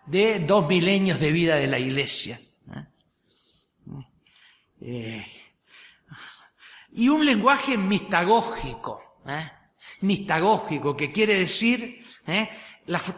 de 0.08 0.39
dos 0.39 0.68
milenios 0.68 1.20
de 1.20 1.32
vida 1.32 1.58
de 1.58 1.68
la 1.68 1.78
Iglesia. 1.78 2.42
¿eh? 2.76 2.86
Eh, 4.82 5.26
y 6.94 7.10
un 7.10 7.24
lenguaje 7.24 7.78
mistagógico, 7.78 9.22
¿eh? 9.28 9.52
mistagógico, 10.00 10.98
que 10.98 11.12
quiere 11.12 11.36
decir 11.36 12.02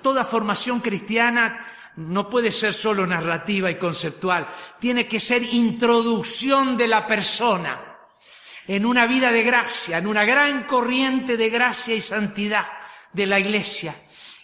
toda 0.02 0.26
formación 0.26 0.80
cristiana 0.80 1.62
no 1.96 2.30
puede 2.30 2.52
ser 2.52 2.74
solo 2.74 3.06
narrativa 3.06 3.70
y 3.70 3.78
conceptual, 3.78 4.48
tiene 4.80 5.08
que 5.08 5.20
ser 5.20 5.44
introducción 5.44 6.76
de 6.76 6.88
la 6.88 7.06
persona 7.06 7.80
en 8.68 8.86
una 8.86 9.06
vida 9.06 9.32
de 9.32 9.44
gracia, 9.44 9.98
en 9.98 10.08
una 10.08 10.26
gran 10.26 10.64
corriente 10.64 11.38
de 11.38 11.50
gracia 11.50 11.96
y 11.96 12.02
santidad 12.02 12.66
de 13.12 13.28
la 13.28 13.40
iglesia, 13.40 13.96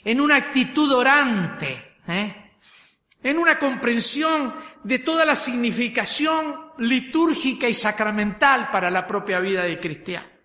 en 0.03 0.21
una 0.21 0.35
actitud 0.35 0.91
orante, 0.93 1.97
¿eh? 2.07 2.51
en 3.23 3.37
una 3.37 3.57
comprensión 3.57 4.53
de 4.83 4.99
toda 4.99 5.25
la 5.25 5.35
significación 5.35 6.71
litúrgica 6.77 7.67
y 7.67 7.73
sacramental 7.73 8.69
para 8.71 8.89
la 8.89 9.05
propia 9.07 9.39
vida 9.39 9.63
del 9.63 9.79
cristiano. 9.79 10.38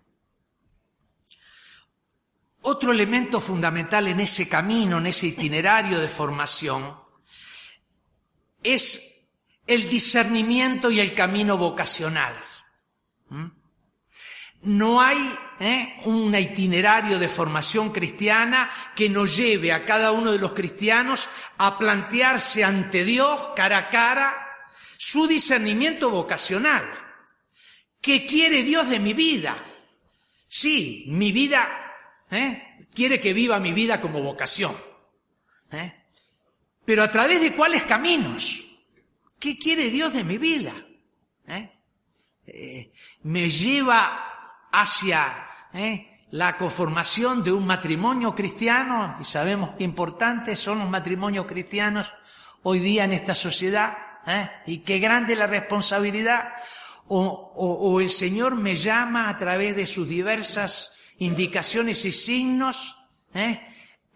Otro 2.67 2.91
elemento 2.91 3.39
fundamental 3.39 4.07
en 4.07 4.19
ese 4.19 4.49
camino, 4.49 4.97
en 4.97 5.05
ese 5.05 5.27
itinerario 5.27 5.99
de 5.99 6.07
formación, 6.07 6.99
es 8.63 9.21
el 9.67 9.87
discernimiento 9.87 10.89
y 10.89 10.99
el 10.99 11.13
camino 11.13 11.59
vocacional. 11.59 12.35
¿Mm? 13.29 13.45
No 14.63 14.99
hay 14.99 15.17
¿eh? 15.59 16.01
un 16.05 16.33
itinerario 16.33 17.19
de 17.19 17.29
formación 17.29 17.91
cristiana 17.91 18.71
que 18.95 19.09
nos 19.09 19.37
lleve 19.37 19.71
a 19.71 19.85
cada 19.85 20.11
uno 20.11 20.31
de 20.31 20.39
los 20.39 20.53
cristianos 20.53 21.29
a 21.59 21.77
plantearse 21.77 22.63
ante 22.63 23.05
Dios 23.05 23.49
cara 23.55 23.77
a 23.77 23.89
cara 23.89 24.35
su 24.97 25.27
discernimiento 25.27 26.09
vocacional. 26.09 26.91
¿Qué 28.01 28.25
quiere 28.25 28.63
Dios 28.63 28.89
de 28.89 28.99
mi 28.99 29.13
vida? 29.13 29.55
Sí, 30.47 31.05
mi 31.09 31.31
vida 31.31 31.84
¿Eh? 32.31 32.87
Quiere 32.93 33.19
que 33.19 33.33
viva 33.33 33.59
mi 33.59 33.73
vida 33.73 34.01
como 34.01 34.21
vocación. 34.21 34.75
¿Eh? 35.71 35.93
Pero 36.85 37.03
a 37.03 37.11
través 37.11 37.41
de 37.41 37.53
cuáles 37.53 37.83
caminos? 37.83 38.63
¿Qué 39.39 39.57
quiere 39.57 39.89
Dios 39.89 40.13
de 40.13 40.23
mi 40.23 40.37
vida? 40.37 40.73
¿Eh? 41.47 41.71
me 43.23 43.49
lleva 43.49 44.67
hacia 44.71 45.47
la 46.31 46.57
conformación 46.57 47.43
de 47.43 47.51
un 47.51 47.65
matrimonio 47.65 48.35
cristiano, 48.35 49.17
y 49.19 49.23
sabemos 49.23 49.71
qué 49.77 49.83
importantes 49.83 50.59
son 50.59 50.79
los 50.79 50.89
matrimonios 50.89 51.45
cristianos 51.47 52.13
hoy 52.61 52.79
día 52.79 53.03
en 53.03 53.13
esta 53.13 53.33
sociedad, 53.33 53.97
y 54.67 54.79
qué 54.79 54.99
grande 54.99 55.35
la 55.35 55.47
responsabilidad, 55.47 56.53
o 57.07 57.99
el 57.99 58.09
Señor 58.11 58.55
me 58.55 58.75
llama 58.75 59.29
a 59.29 59.37
través 59.37 59.75
de 59.75 59.87
sus 59.87 60.07
diversas 60.07 60.94
indicaciones 61.19 62.05
y 62.05 62.11
signos 62.11 62.97
¿eh? 63.33 63.61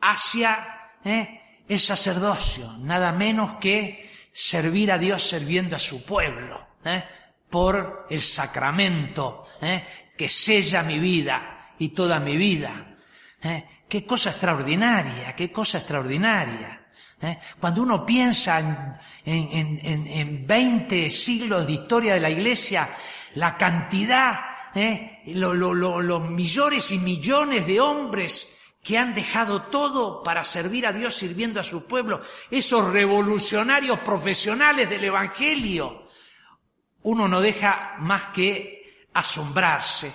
hacia 0.02 0.92
¿eh? 1.04 1.42
el 1.68 1.80
sacerdocio, 1.80 2.78
nada 2.80 3.12
menos 3.12 3.58
que 3.58 4.10
servir 4.32 4.92
a 4.92 4.98
Dios 4.98 5.24
sirviendo 5.24 5.76
a 5.76 5.80
su 5.80 6.04
pueblo, 6.04 6.68
¿eh? 6.86 7.04
por 7.50 8.08
el 8.10 8.22
sacramento 8.22 9.46
¿eh? 9.62 9.86
que 10.18 10.30
sella 10.30 10.84
mi 10.84 11.00
vida 11.00 11.74
y 11.80 11.90
toda 11.90 12.20
mi 12.20 12.38
vida. 12.38 12.98
¿eh? 13.42 13.66
Qué 13.88 14.06
cosa 14.06 14.30
extraordinaria, 14.30 15.36
qué 15.36 15.52
cosa 15.52 15.80
extraordinaria. 15.80 16.88
¿eh? 17.22 17.40
Cuando 17.60 17.82
uno 17.82 18.06
piensa 18.06 18.60
en, 18.60 18.96
en, 19.26 19.80
en, 19.84 20.08
en 20.08 20.48
20 20.48 21.10
siglos 21.10 21.66
de 21.66 21.74
historia 21.74 22.14
de 22.14 22.20
la 22.20 22.30
Iglesia, 22.30 22.90
la 23.36 23.58
cantidad 23.58 24.40
¿eh? 24.76 25.22
los 25.26 26.30
millones 26.30 26.92
y 26.92 27.00
millones 27.00 27.66
de 27.68 27.80
hombres 27.80 28.56
que 28.84 28.98
han 28.98 29.14
dejado 29.14 29.64
todo 29.64 30.24
para 30.24 30.44
servir 30.44 30.86
a 30.88 30.94
Dios 30.94 31.14
sirviendo 31.14 31.60
a 31.60 31.64
su 31.64 31.86
pueblo, 31.86 32.22
esos 32.50 32.92
revolucionarios 32.92 34.00
profesionales 34.00 34.90
del 34.90 35.04
Evangelio, 35.04 36.08
uno 37.04 37.28
no 37.28 37.42
deja 37.42 37.96
más 38.00 38.28
que 38.28 39.06
asombrarse. 39.14 40.14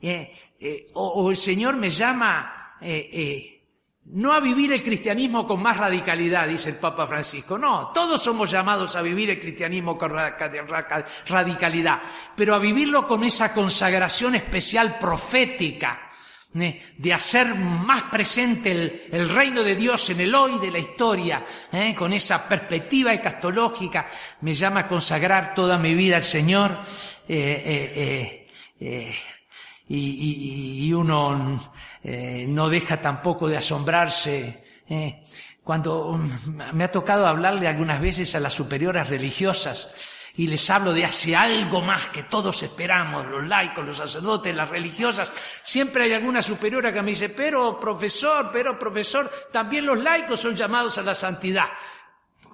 Eh, 0.00 0.32
eh, 0.60 0.86
o, 0.94 1.30
el 1.30 1.36
Señor 1.36 1.76
me 1.76 1.90
llama 1.90 2.76
eh, 2.80 3.53
no 4.06 4.32
a 4.32 4.40
vivir 4.40 4.72
el 4.72 4.82
cristianismo 4.82 5.46
con 5.46 5.62
más 5.62 5.78
radicalidad, 5.78 6.46
dice 6.46 6.70
el 6.70 6.76
Papa 6.76 7.06
Francisco. 7.06 7.58
No, 7.58 7.88
todos 7.88 8.22
somos 8.22 8.50
llamados 8.50 8.96
a 8.96 9.02
vivir 9.02 9.30
el 9.30 9.40
cristianismo 9.40 9.96
con 9.96 10.12
radicalidad, 11.26 12.00
pero 12.36 12.54
a 12.54 12.58
vivirlo 12.58 13.06
con 13.06 13.24
esa 13.24 13.54
consagración 13.54 14.34
especial 14.34 14.98
profética, 14.98 16.10
de 16.54 17.12
hacer 17.12 17.52
más 17.56 18.04
presente 18.04 18.70
el, 19.10 19.28
reino 19.28 19.64
de 19.64 19.74
Dios 19.74 20.10
en 20.10 20.20
el 20.20 20.32
hoy 20.32 20.60
de 20.60 20.70
la 20.70 20.78
historia, 20.78 21.44
¿eh? 21.72 21.92
con 21.96 22.12
esa 22.12 22.48
perspectiva 22.48 23.12
ecastológica, 23.12 24.08
me 24.42 24.54
llama 24.54 24.80
a 24.80 24.88
consagrar 24.88 25.52
toda 25.52 25.78
mi 25.78 25.94
vida 25.94 26.16
al 26.16 26.22
Señor, 26.22 26.78
eh, 27.26 28.46
eh, 28.78 29.14
y, 29.88 30.92
uno 30.92 31.60
no 32.04 32.68
deja 32.68 33.00
tampoco 33.00 33.48
de 33.48 33.56
asombrarse. 33.56 34.62
Cuando 35.64 36.12
mm, 36.12 36.74
me 36.74 36.84
ha 36.84 36.92
tocado 36.92 37.26
hablarle 37.26 37.66
algunas 37.66 38.00
veces 38.00 38.34
a 38.34 38.40
las 38.40 38.52
superioras 38.52 39.08
religiosas, 39.08 40.12
y 40.36 40.48
les 40.48 40.68
hablo 40.68 40.92
de 40.92 41.04
hace 41.04 41.36
algo 41.36 41.80
más 41.80 42.08
que 42.08 42.24
todos 42.24 42.62
esperamos, 42.64 43.24
los 43.26 43.46
laicos, 43.46 43.86
los 43.86 43.96
sacerdotes, 43.96 44.54
las 44.54 44.68
religiosas. 44.68 45.32
Siempre 45.62 46.04
hay 46.04 46.12
alguna 46.12 46.42
superiora 46.42 46.92
que 46.92 47.02
me 47.02 47.10
dice, 47.10 47.28
pero 47.28 47.78
profesor, 47.78 48.50
pero 48.52 48.76
profesor, 48.76 49.30
también 49.52 49.86
los 49.86 50.00
laicos 50.00 50.40
son 50.40 50.56
llamados 50.56 50.98
a 50.98 51.02
la 51.02 51.14
santidad. 51.14 51.68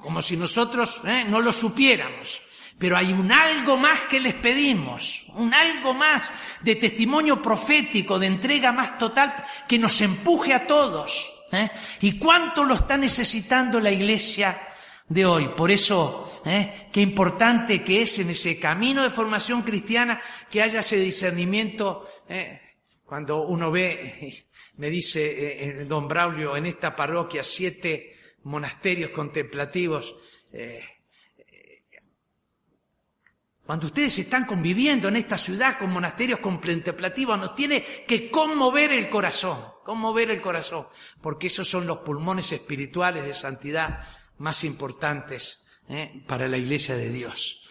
Como 0.03 0.21
si 0.21 0.37
nosotros 0.37 1.01
¿eh? 1.07 1.25
no 1.27 1.41
lo 1.41 1.55
supiéramos. 1.55 2.43
Pero 2.81 2.97
hay 2.97 3.12
un 3.12 3.31
algo 3.31 3.76
más 3.76 4.01
que 4.03 4.18
les 4.18 4.35
pedimos, 4.35 5.26
un 5.37 5.55
algo 5.55 5.95
más 5.95 6.33
de 6.62 6.74
testimonio 6.74 7.41
profético, 7.41 8.18
de 8.18 8.26
entrega 8.26 8.72
más 8.72 8.99
total 8.99 9.33
que 9.68 9.78
nos 9.78 10.01
empuje 10.01 10.53
a 10.53 10.66
todos. 10.66 11.31
¿eh? 11.53 11.70
¿Y 12.01 12.18
cuánto 12.18 12.64
lo 12.64 12.74
está 12.74 12.97
necesitando 12.97 13.78
la 13.78 13.93
iglesia 13.93 14.59
de 15.11 15.26
hoy. 15.26 15.49
Por 15.49 15.70
eso, 15.70 16.41
¿eh? 16.47 16.89
qué 16.93 17.01
importante 17.03 17.85
que 17.85 18.03
es 18.03 18.18
en 18.20 18.31
ese 18.31 18.59
camino 18.59 19.03
de 19.03 19.11
formación 19.11 19.62
cristiana 19.62 20.22
que 20.49 20.62
haya 20.62 20.81
ese 20.81 20.97
discernimiento. 20.97 22.07
¿eh? 22.28 22.61
Cuando 23.05 23.43
uno 23.43 23.72
ve, 23.72 24.33
me 24.76 24.89
dice 24.89 25.81
eh, 25.81 25.85
don 25.85 26.07
Braulio, 26.07 26.57
en 26.57 26.66
esta 26.66 26.95
parroquia 26.95 27.43
siete 27.43 28.16
monasterios 28.45 29.11
contemplativos, 29.11 30.14
eh, 30.53 30.81
cuando 33.71 33.87
ustedes 33.87 34.18
están 34.18 34.47
conviviendo 34.47 35.07
en 35.07 35.14
esta 35.14 35.39
ciudad 35.39 35.79
con 35.79 35.93
monasterios 35.93 36.41
contemplativos, 36.41 37.39
nos 37.39 37.55
tiene 37.55 37.85
que 38.05 38.29
conmover 38.29 38.91
el 38.91 39.09
corazón, 39.09 39.62
conmover 39.85 40.29
el 40.33 40.41
corazón, 40.41 40.89
porque 41.21 41.47
esos 41.47 41.68
son 41.68 41.87
los 41.87 41.99
pulmones 41.99 42.51
espirituales 42.51 43.25
de 43.25 43.33
santidad 43.33 44.05
más 44.39 44.64
importantes 44.64 45.64
¿eh? 45.89 46.25
para 46.27 46.49
la 46.49 46.57
iglesia 46.57 46.97
de 46.97 47.11
Dios. 47.11 47.62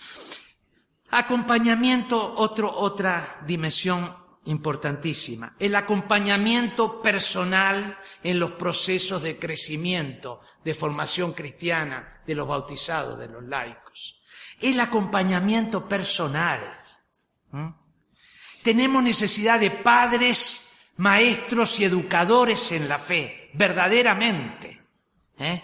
Acompañamiento, 1.09 2.33
otro, 2.33 2.73
otra 2.73 3.41
dimensión 3.45 4.15
importantísima. 4.45 5.57
El 5.59 5.75
acompañamiento 5.75 7.01
personal 7.01 7.99
en 8.23 8.39
los 8.39 8.53
procesos 8.53 9.21
de 9.21 9.37
crecimiento, 9.37 10.39
de 10.63 10.73
formación 10.73 11.33
cristiana 11.33 12.21
de 12.25 12.35
los 12.35 12.47
bautizados, 12.47 13.19
de 13.19 13.27
los 13.27 13.43
laicos. 13.43 14.18
El 14.59 14.79
acompañamiento 14.79 15.87
personal. 15.87 16.59
Tenemos 18.61 19.01
necesidad 19.01 19.59
de 19.59 19.71
padres, 19.71 20.69
maestros 20.97 21.79
y 21.79 21.85
educadores 21.85 22.71
en 22.71 22.89
la 22.89 22.99
fe, 22.99 23.49
verdaderamente. 23.53 24.81
¿eh? 25.39 25.63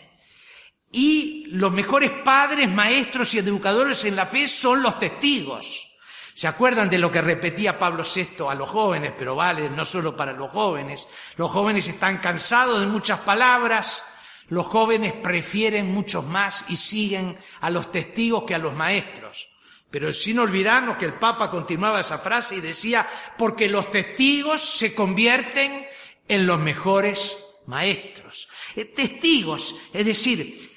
Y 0.92 1.48
los 1.48 1.72
mejores 1.74 2.12
padres, 2.24 2.72
maestros 2.72 3.34
y 3.34 3.40
educadores 3.40 4.06
en 4.06 4.16
la 4.16 4.26
fe 4.26 4.48
son 4.48 4.82
los 4.82 4.98
testigos. 4.98 5.96
¿Se 6.34 6.48
acuerdan 6.48 6.90
de 6.90 6.98
lo 6.98 7.12
que 7.12 7.22
repetía 7.22 7.80
Pablo 7.80 8.04
VI 8.04 8.46
a 8.50 8.56
los 8.56 8.70
jóvenes? 8.70 9.14
Pero 9.18 9.36
vale, 9.36 9.70
no 9.70 9.86
solo 9.86 10.16
para 10.16 10.34
los 10.34 10.52
jóvenes. 10.52 11.08
Los 11.38 11.50
jóvenes 11.52 11.88
están 11.88 12.18
cansados 12.18 12.80
de 12.82 12.88
muchas 12.88 13.20
palabras. 13.22 14.04
Los 14.48 14.66
jóvenes 14.68 15.14
prefieren 15.14 15.92
muchos 15.92 16.26
más 16.26 16.66
y 16.70 16.76
siguen 16.76 17.38
a 17.62 17.70
los 17.70 17.92
testigos 17.92 18.44
que 18.44 18.56
a 18.56 18.60
los 18.60 18.74
maestros. 18.74 19.50
Pero 19.90 20.12
sin 20.12 20.40
olvidarnos 20.40 20.98
que 20.98 21.06
el 21.06 21.14
Papa 21.14 21.50
continuaba 21.50 22.02
esa 22.02 22.18
frase 22.18 22.56
y 22.56 22.62
decía, 22.62 23.08
porque 23.38 23.70
los 23.70 23.90
testigos 23.90 24.62
se 24.62 24.94
convierten 24.94 25.86
en 26.28 26.46
los 26.46 26.60
mejores 26.60 27.38
maestros. 27.66 28.48
Eh, 28.76 28.86
testigos, 28.86 29.76
es 29.94 30.06
decir, 30.06 30.76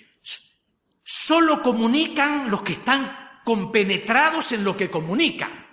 Solo 1.11 1.63
comunican 1.63 2.51
los 2.51 2.61
que 2.61 2.75
están 2.75 3.41
compenetrados 3.43 4.53
en 4.53 4.63
lo 4.63 4.77
que 4.77 4.91
comunican, 4.91 5.67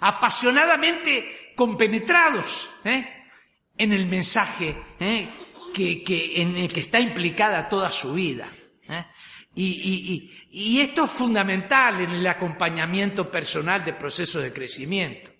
apasionadamente 0.00 1.52
compenetrados 1.54 2.70
¿eh? 2.84 3.28
en 3.78 3.92
el 3.92 4.06
mensaje 4.06 4.76
¿eh? 4.98 5.28
Que, 5.74 6.40
en 6.40 6.56
el 6.56 6.72
que 6.72 6.80
está 6.80 7.00
implicada 7.00 7.68
toda 7.68 7.92
su 7.92 8.14
vida. 8.14 8.48
¿eh? 8.88 9.04
Y, 9.54 10.80
esto 10.80 11.04
es 11.04 11.10
fundamental 11.10 12.00
en 12.00 12.12
el 12.12 12.26
acompañamiento 12.26 13.30
personal 13.30 13.84
de 13.84 13.92
procesos 13.92 14.42
de 14.42 14.52
crecimiento. 14.52 15.30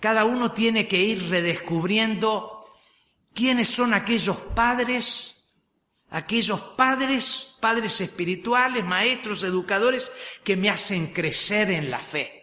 cada 0.00 0.24
uno 0.24 0.52
tiene 0.52 0.88
que 0.88 0.98
ir 0.98 1.30
redescubriendo 1.30 2.58
quiénes 3.32 3.68
son 3.68 3.94
aquellos 3.94 4.36
padres 4.36 5.36
aquellos 6.10 6.60
padres, 6.60 7.56
padres 7.60 8.00
espirituales, 8.00 8.84
maestros, 8.84 9.42
educadores, 9.42 10.10
que 10.44 10.56
me 10.56 10.70
hacen 10.70 11.08
crecer 11.08 11.70
en 11.70 11.90
la 11.90 11.98
fe. 11.98 12.35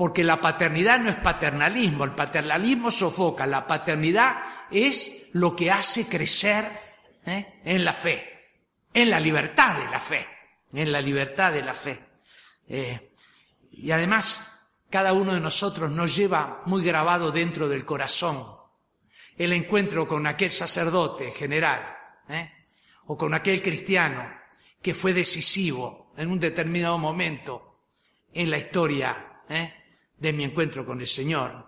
Porque 0.00 0.24
la 0.24 0.40
paternidad 0.40 0.98
no 0.98 1.10
es 1.10 1.18
paternalismo, 1.18 2.04
el 2.04 2.14
paternalismo 2.14 2.90
sofoca, 2.90 3.46
la 3.46 3.66
paternidad 3.66 4.38
es 4.70 5.28
lo 5.32 5.54
que 5.54 5.70
hace 5.70 6.08
crecer 6.08 6.72
¿eh? 7.26 7.60
en 7.66 7.84
la 7.84 7.92
fe, 7.92 8.54
en 8.94 9.10
la 9.10 9.20
libertad 9.20 9.76
de 9.76 9.90
la 9.90 10.00
fe, 10.00 10.26
en 10.72 10.90
la 10.90 11.02
libertad 11.02 11.52
de 11.52 11.62
la 11.62 11.74
fe. 11.74 12.02
Eh, 12.66 13.12
y 13.72 13.90
además, 13.90 14.40
cada 14.88 15.12
uno 15.12 15.34
de 15.34 15.40
nosotros 15.40 15.90
nos 15.90 16.16
lleva 16.16 16.62
muy 16.64 16.82
grabado 16.82 17.30
dentro 17.30 17.68
del 17.68 17.84
corazón 17.84 18.56
el 19.36 19.52
encuentro 19.52 20.08
con 20.08 20.26
aquel 20.26 20.50
sacerdote 20.50 21.30
general, 21.30 21.94
¿eh? 22.26 22.50
o 23.04 23.18
con 23.18 23.34
aquel 23.34 23.60
cristiano 23.60 24.26
que 24.80 24.94
fue 24.94 25.12
decisivo 25.12 26.14
en 26.16 26.30
un 26.30 26.40
determinado 26.40 26.96
momento 26.96 27.82
en 28.32 28.48
la 28.50 28.56
historia. 28.56 29.26
De 30.20 30.32
mi 30.32 30.44
encuentro 30.44 30.86
con 30.86 31.00
el 31.00 31.06
Señor. 31.06 31.66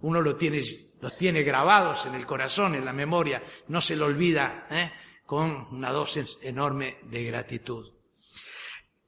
Uno 0.00 0.20
lo 0.20 0.36
tiene, 0.36 0.60
los 1.00 1.16
tiene 1.16 1.42
grabados 1.42 2.04
en 2.04 2.14
el 2.14 2.26
corazón, 2.26 2.74
en 2.74 2.84
la 2.84 2.92
memoria, 2.92 3.42
no 3.68 3.80
se 3.80 3.96
lo 3.96 4.04
olvida 4.04 4.66
¿eh? 4.70 4.92
con 5.24 5.68
una 5.70 5.90
dosis 5.90 6.38
enorme 6.42 6.98
de 7.04 7.24
gratitud. 7.24 7.92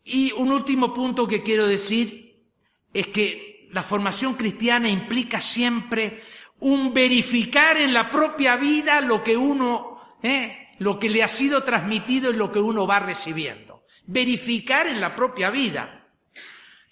Y 0.04 0.32
un 0.32 0.50
último 0.50 0.94
punto 0.94 1.26
que 1.26 1.42
quiero 1.42 1.68
decir 1.68 2.46
es 2.94 3.08
que 3.08 3.68
la 3.72 3.82
formación 3.82 4.34
cristiana 4.34 4.88
implica 4.88 5.40
siempre 5.40 6.22
un 6.60 6.94
verificar 6.94 7.76
en 7.76 7.92
la 7.92 8.10
propia 8.10 8.56
vida 8.56 9.02
lo 9.02 9.22
que 9.22 9.36
uno 9.36 10.16
¿eh? 10.22 10.68
lo 10.78 10.98
que 10.98 11.08
le 11.08 11.22
ha 11.22 11.28
sido 11.28 11.62
transmitido 11.62 12.30
es 12.30 12.36
lo 12.36 12.50
que 12.50 12.60
uno 12.60 12.86
va 12.86 13.00
recibiendo. 13.00 13.84
Verificar 14.06 14.86
en 14.86 15.00
la 15.00 15.14
propia 15.14 15.50
vida. 15.50 15.97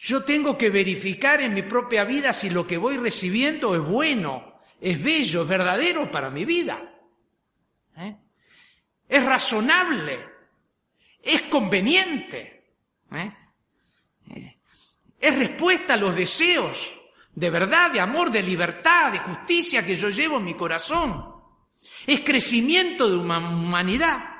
Yo 0.06 0.22
tengo 0.22 0.56
que 0.56 0.70
verificar 0.70 1.40
en 1.40 1.52
mi 1.52 1.62
propia 1.62 2.04
vida 2.04 2.32
si 2.32 2.50
lo 2.50 2.66
que 2.66 2.76
voy 2.76 2.96
recibiendo 2.96 3.74
es 3.74 3.82
bueno, 3.82 4.60
es 4.80 5.02
bello, 5.02 5.42
es 5.42 5.48
verdadero 5.48 6.10
para 6.10 6.30
mi 6.30 6.44
vida. 6.44 6.80
¿Eh? 7.96 8.16
Es 9.08 9.24
razonable, 9.24 10.24
es 11.22 11.42
conveniente. 11.42 12.76
¿Eh? 13.10 13.32
Es 15.18 15.38
respuesta 15.38 15.94
a 15.94 15.96
los 15.96 16.14
deseos 16.14 16.94
de 17.34 17.50
verdad, 17.50 17.90
de 17.90 18.00
amor, 18.00 18.30
de 18.30 18.42
libertad, 18.42 19.10
de 19.10 19.18
justicia 19.18 19.84
que 19.84 19.96
yo 19.96 20.08
llevo 20.08 20.36
en 20.36 20.44
mi 20.44 20.54
corazón 20.54 21.36
es 22.06 22.20
crecimiento 22.20 23.08
de 23.08 23.16
humanidad. 23.16 24.35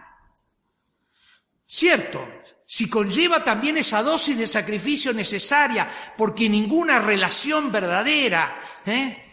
Cierto, 1.67 2.27
si 2.65 2.89
conlleva 2.89 3.43
también 3.43 3.77
esa 3.77 4.03
dosis 4.03 4.39
de 4.39 4.47
sacrificio 4.47 5.13
necesaria, 5.13 5.89
porque 6.17 6.49
ninguna 6.49 7.01
relación 7.01 7.73
verdadera, 7.73 8.61
¿eh? 8.87 9.25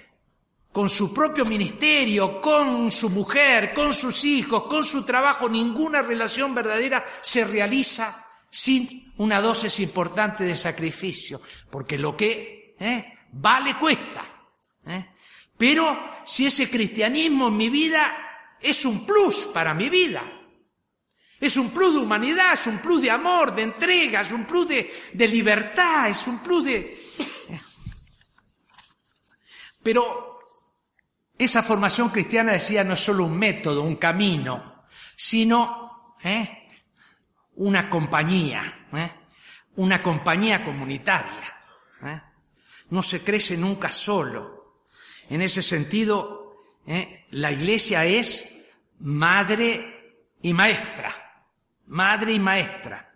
con 0.72 0.90
su 0.90 1.14
propio 1.14 1.46
ministerio, 1.46 2.42
con 2.42 2.92
su 2.92 3.12
mujer, 3.12 3.74
con 3.74 3.94
sus 3.94 4.26
hijos, 4.26 4.64
con 4.64 4.84
su 4.84 5.06
trabajo, 5.06 5.48
ninguna 5.48 6.02
relación 6.02 6.56
verdadera 6.56 7.06
se 7.22 7.46
realiza 7.46 8.28
sin 8.50 9.14
una 9.18 9.40
dosis 9.40 9.80
importante 9.80 10.44
de 10.44 10.58
sacrificio, 10.58 11.40
porque 11.70 12.00
lo 12.00 12.18
que 12.18 12.76
¿eh? 12.80 13.14
vale 13.32 13.78
cuesta. 13.78 14.24
¿eh? 14.88 15.14
Pero 15.56 16.10
si 16.26 16.48
ese 16.48 16.70
cristianismo 16.70 17.50
en 17.50 17.58
mi 17.58 17.70
vida 17.70 18.58
es 18.60 18.86
un 18.86 19.06
plus 19.06 19.50
para 19.54 19.76
mi 19.76 19.90
vida, 19.90 20.24
es 21.46 21.58
un 21.58 21.72
plus 21.72 21.94
de 21.94 22.00
humanidad, 22.00 22.54
es 22.54 22.68
un 22.68 22.80
plus 22.80 23.02
de 23.02 23.12
amor, 23.12 23.54
de 23.54 23.64
entrega, 23.64 24.22
es 24.22 24.32
un 24.32 24.46
plus 24.46 24.68
de, 24.68 25.28
libertad, 25.28 26.10
es 26.10 26.26
un 26.28 26.40
plus 26.40 26.64
de... 26.64 26.78
¿eh? 27.50 27.62
Pero 29.84 30.38
esa 31.38 31.62
formación 31.62 32.10
cristiana, 32.10 32.54
decía, 32.54 32.86
no 32.86 32.94
es 32.94 33.02
solo 33.02 33.26
un 33.26 33.38
método, 33.38 33.82
un 33.82 33.98
camino, 33.98 34.86
sino 35.18 36.16
¿eh? 36.24 36.68
una 37.56 37.90
compañía, 37.90 38.88
¿eh? 38.94 39.12
una 39.76 40.02
compañía 40.02 40.64
comunitaria. 40.64 41.58
¿eh? 42.04 42.22
No 42.92 43.02
se 43.02 43.22
crece 43.22 43.58
nunca 43.58 43.92
solo. 43.92 44.78
En 45.30 45.42
ese 45.42 45.62
sentido, 45.62 46.56
la 47.32 47.52
iglesia 47.52 48.06
es 48.06 48.62
madre 49.00 50.20
y 50.42 50.54
maestra, 50.54 51.23
madre 51.94 52.34
y 52.34 52.40
maestra. 52.40 53.10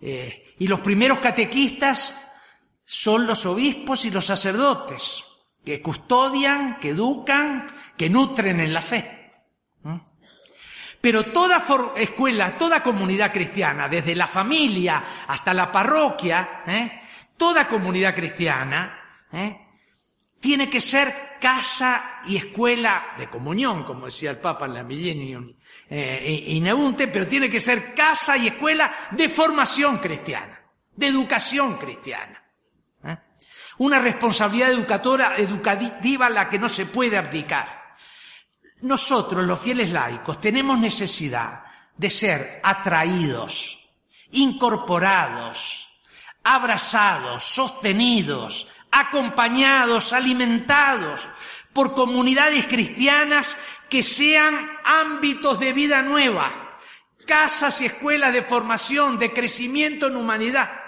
y 0.00 0.66
los 0.66 0.80
primeros 0.80 1.18
catequistas 1.18 2.32
son 2.84 3.26
los 3.26 3.44
obispos 3.46 4.04
y 4.04 4.10
los 4.10 4.24
sacerdotes 4.24 5.24
que 5.64 5.82
custodian, 5.82 6.80
que 6.80 6.90
educan, 6.90 7.70
que 7.96 8.08
nutren 8.08 8.60
en 8.60 8.72
la 8.72 8.80
fe. 8.80 9.32
¿Mm? 9.82 9.96
Pero 11.00 11.24
toda 11.26 11.64
escuela, 11.96 12.56
toda 12.56 12.82
comunidad 12.82 13.32
cristiana, 13.32 13.88
desde 13.88 14.14
la 14.14 14.26
familia 14.26 15.04
hasta 15.26 15.52
la 15.52 15.70
parroquia, 15.70 16.62
¿eh? 16.66 17.02
toda 17.36 17.68
comunidad 17.68 18.14
cristiana, 18.14 19.26
¿eh? 19.32 19.66
tiene 20.40 20.70
que 20.70 20.80
ser 20.80 21.29
casa 21.40 22.20
y 22.26 22.36
escuela 22.36 23.14
de 23.18 23.28
comunión, 23.28 23.82
como 23.82 24.06
decía 24.06 24.30
el 24.30 24.38
Papa 24.38 24.66
en 24.66 24.74
la 24.74 24.84
Millennium 24.84 25.52
eh, 25.88 27.08
pero 27.12 27.26
tiene 27.26 27.50
que 27.50 27.58
ser 27.58 27.94
casa 27.94 28.36
y 28.36 28.46
escuela 28.46 28.92
de 29.10 29.28
formación 29.28 29.98
cristiana, 29.98 30.60
de 30.94 31.08
educación 31.08 31.76
cristiana. 31.76 32.36
Una 33.78 33.98
responsabilidad 33.98 34.70
educatora, 34.70 35.36
educativa 35.38 36.26
a 36.26 36.30
la 36.30 36.50
que 36.50 36.58
no 36.58 36.68
se 36.68 36.84
puede 36.84 37.16
abdicar. 37.16 37.94
Nosotros, 38.82 39.42
los 39.44 39.58
fieles 39.58 39.90
laicos, 39.90 40.40
tenemos 40.40 40.78
necesidad 40.78 41.64
de 41.96 42.10
ser 42.10 42.60
atraídos, 42.62 43.90
incorporados, 44.32 46.02
abrazados, 46.44 47.42
sostenidos, 47.42 48.68
acompañados, 48.90 50.12
alimentados 50.12 51.28
por 51.72 51.94
comunidades 51.94 52.66
cristianas 52.66 53.56
que 53.88 54.02
sean 54.02 54.70
ámbitos 54.84 55.60
de 55.60 55.72
vida 55.72 56.02
nueva, 56.02 56.78
casas 57.26 57.80
y 57.80 57.86
escuelas 57.86 58.32
de 58.32 58.42
formación, 58.42 59.18
de 59.18 59.32
crecimiento 59.32 60.08
en 60.08 60.16
humanidad 60.16 60.80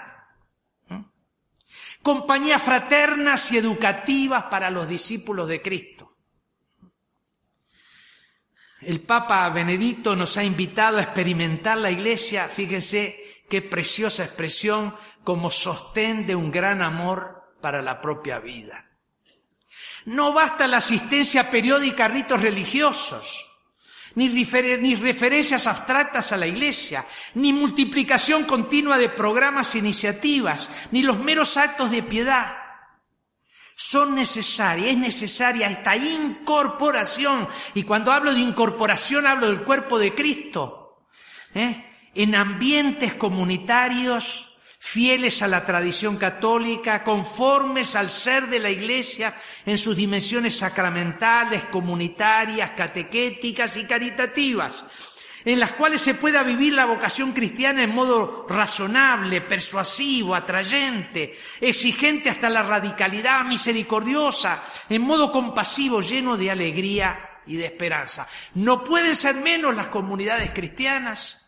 compañías 2.03 2.61
fraternas 2.61 3.51
y 3.53 3.57
educativas 3.57 4.43
para 4.43 4.69
los 4.69 4.87
discípulos 4.87 5.47
de 5.47 5.61
Cristo. 5.61 6.17
El 8.81 8.99
Papa 8.99 9.49
Benedicto 9.49 10.13
nos 10.13 10.35
ha 10.35 10.43
invitado 10.43 10.97
a 10.97 11.03
experimentar 11.03 11.77
la 11.77 11.89
Iglesia, 11.89 12.49
fíjense 12.49 13.45
qué 13.49 13.61
preciosa 13.61 14.25
expresión, 14.25 14.93
como 15.23 15.49
sostén 15.49 16.27
de 16.27 16.35
un 16.35 16.51
gran 16.51 16.81
amor 16.81 17.42
para 17.63 17.81
la 17.81 18.01
propia 18.01 18.39
vida. 18.39 18.89
No 20.03 20.33
basta 20.33 20.67
la 20.67 20.77
asistencia 20.77 21.49
periódica 21.49 22.05
a 22.05 22.07
ritos 22.09 22.41
religiosos 22.41 23.47
ni, 24.15 24.27
ni 24.27 24.95
referencias 24.95 25.65
abstractas 25.65 26.33
a 26.33 26.37
la 26.37 26.45
iglesia, 26.45 27.05
ni 27.35 27.53
multiplicación 27.53 28.43
continua 28.43 28.97
de 28.97 29.07
programas 29.07 29.73
e 29.73 29.79
iniciativas, 29.79 30.69
ni 30.91 31.03
los 31.03 31.19
meros 31.19 31.55
actos 31.55 31.89
de 31.89 32.03
piedad. 32.03 32.57
Son 33.75 34.13
necesarias, 34.13 34.89
es 34.89 34.97
necesaria 34.97 35.69
esta 35.69 35.95
incorporación. 35.95 37.47
Y 37.75 37.83
cuando 37.83 38.11
hablo 38.11 38.33
de 38.33 38.41
incorporación 38.41 39.25
hablo 39.25 39.47
del 39.47 39.61
cuerpo 39.61 39.97
de 39.97 40.13
Cristo. 40.13 41.07
¿eh? 41.55 41.89
En 42.13 42.35
ambientes 42.35 43.13
comunitarios 43.15 44.52
fieles 44.85 45.41
a 45.41 45.47
la 45.47 45.65
tradición 45.65 46.17
católica, 46.17 47.05
conformes 47.05 47.95
al 47.95 48.09
ser 48.09 48.47
de 48.49 48.59
la 48.59 48.69
Iglesia 48.69 49.33
en 49.65 49.77
sus 49.77 49.95
dimensiones 49.95 50.57
sacramentales, 50.57 51.63
comunitarias, 51.71 52.71
catequéticas 52.71 53.77
y 53.77 53.85
caritativas, 53.85 54.83
en 55.45 55.61
las 55.61 55.71
cuales 55.71 56.01
se 56.01 56.15
pueda 56.15 56.43
vivir 56.43 56.73
la 56.73 56.85
vocación 56.85 57.31
cristiana 57.31 57.81
en 57.81 57.95
modo 57.95 58.45
razonable, 58.49 59.39
persuasivo, 59.39 60.35
atrayente, 60.35 61.33
exigente 61.61 62.29
hasta 62.29 62.49
la 62.49 62.61
radicalidad, 62.61 63.45
misericordiosa, 63.45 64.65
en 64.89 65.01
modo 65.01 65.31
compasivo, 65.31 66.01
lleno 66.01 66.35
de 66.35 66.51
alegría 66.51 67.39
y 67.47 67.55
de 67.55 67.67
esperanza. 67.67 68.27
No 68.55 68.83
pueden 68.83 69.15
ser 69.15 69.35
menos 69.35 69.73
las 69.73 69.87
comunidades 69.87 70.51
cristianas 70.51 71.42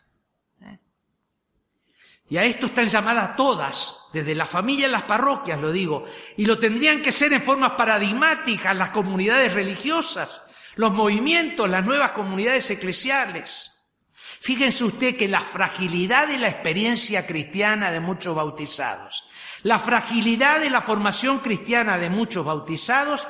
y 2.28 2.36
a 2.38 2.44
esto 2.44 2.66
están 2.66 2.88
llamadas 2.88 3.36
todas, 3.36 3.98
desde 4.12 4.34
la 4.34 4.46
familia 4.46 4.86
a 4.86 4.90
las 4.90 5.02
parroquias, 5.02 5.60
lo 5.60 5.70
digo, 5.70 6.04
y 6.36 6.46
lo 6.46 6.58
tendrían 6.58 7.00
que 7.00 7.12
ser 7.12 7.32
en 7.32 7.42
formas 7.42 7.72
paradigmáticas 7.72 8.76
las 8.76 8.90
comunidades 8.90 9.52
religiosas, 9.52 10.42
los 10.74 10.92
movimientos, 10.92 11.70
las 11.70 11.86
nuevas 11.86 12.12
comunidades 12.12 12.68
eclesiales. 12.70 13.72
Fíjense 14.12 14.84
usted 14.84 15.16
que 15.16 15.28
la 15.28 15.40
fragilidad 15.40 16.26
de 16.26 16.38
la 16.38 16.48
experiencia 16.48 17.26
cristiana 17.26 17.90
de 17.90 18.00
muchos 18.00 18.34
bautizados, 18.34 19.24
la 19.62 19.78
fragilidad 19.78 20.60
de 20.60 20.70
la 20.70 20.82
formación 20.82 21.38
cristiana 21.38 21.96
de 21.96 22.10
muchos 22.10 22.44
bautizados 22.44 23.26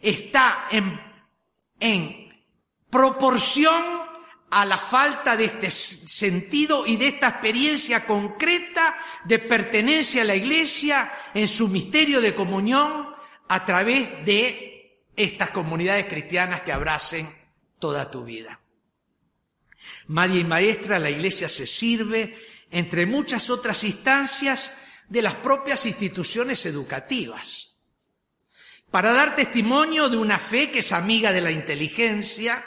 está 0.00 0.66
en, 0.70 1.00
en 1.80 2.44
proporción 2.90 4.07
a 4.50 4.64
la 4.64 4.78
falta 4.78 5.36
de 5.36 5.46
este 5.46 5.70
sentido 5.70 6.86
y 6.86 6.96
de 6.96 7.08
esta 7.08 7.28
experiencia 7.28 8.06
concreta 8.06 8.96
de 9.24 9.38
pertenencia 9.38 10.22
a 10.22 10.24
la 10.24 10.36
Iglesia 10.36 11.12
en 11.34 11.46
su 11.46 11.68
misterio 11.68 12.20
de 12.20 12.34
comunión 12.34 13.08
a 13.48 13.64
través 13.64 14.24
de 14.24 14.96
estas 15.16 15.50
comunidades 15.50 16.06
cristianas 16.06 16.62
que 16.62 16.72
abracen 16.72 17.28
toda 17.78 18.10
tu 18.10 18.24
vida. 18.24 18.60
Madre 20.06 20.40
y 20.40 20.44
maestra, 20.44 20.98
la 20.98 21.10
Iglesia 21.10 21.48
se 21.48 21.66
sirve, 21.66 22.36
entre 22.70 23.06
muchas 23.06 23.50
otras 23.50 23.84
instancias, 23.84 24.72
de 25.08 25.22
las 25.22 25.36
propias 25.36 25.86
instituciones 25.86 26.66
educativas, 26.66 27.78
para 28.90 29.12
dar 29.12 29.36
testimonio 29.36 30.08
de 30.08 30.18
una 30.18 30.38
fe 30.38 30.70
que 30.70 30.80
es 30.80 30.92
amiga 30.92 31.32
de 31.32 31.40
la 31.40 31.50
inteligencia, 31.50 32.64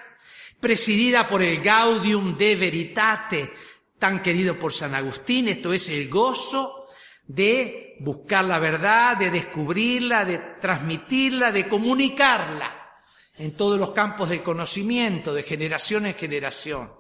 presidida 0.62 1.28
por 1.28 1.42
el 1.42 1.60
Gaudium 1.60 2.38
de 2.38 2.56
Veritate, 2.56 3.54
tan 4.00 4.22
querido 4.22 4.58
por 4.58 4.72
San 4.72 4.96
Agustín, 4.96 5.50
esto 5.50 5.74
es 5.74 5.90
el 5.90 6.08
gozo 6.08 6.86
de 7.28 7.98
buscar 8.00 8.46
la 8.46 8.60
verdad, 8.60 9.18
de 9.18 9.32
descubrirla, 9.32 10.24
de 10.24 10.38
transmitirla, 10.62 11.52
de 11.52 11.68
comunicarla 11.68 12.94
en 13.38 13.58
todos 13.58 13.80
los 13.80 13.92
campos 13.92 14.30
del 14.30 14.44
conocimiento, 14.44 15.34
de 15.34 15.44
generación 15.44 16.06
en 16.06 16.14
generación. 16.14 16.94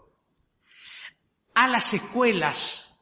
A 1.53 1.67
las 1.67 1.93
escuelas, 1.93 2.99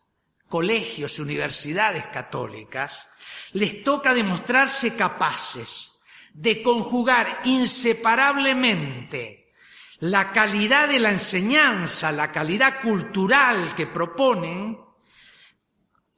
colegios, 0.49 1.19
universidades 1.19 2.05
católicas, 2.07 3.09
les 3.53 3.81
toca 3.83 4.13
demostrarse 4.13 4.95
capaces 4.95 5.93
de 6.33 6.61
conjugar 6.61 7.41
inseparablemente 7.45 9.38
la 10.01 10.31
calidad 10.31 10.87
de 10.87 10.99
la 10.99 11.11
enseñanza, 11.11 12.11
la 12.11 12.31
calidad 12.31 12.81
cultural 12.81 13.75
que 13.75 13.87
proponen, 13.87 14.79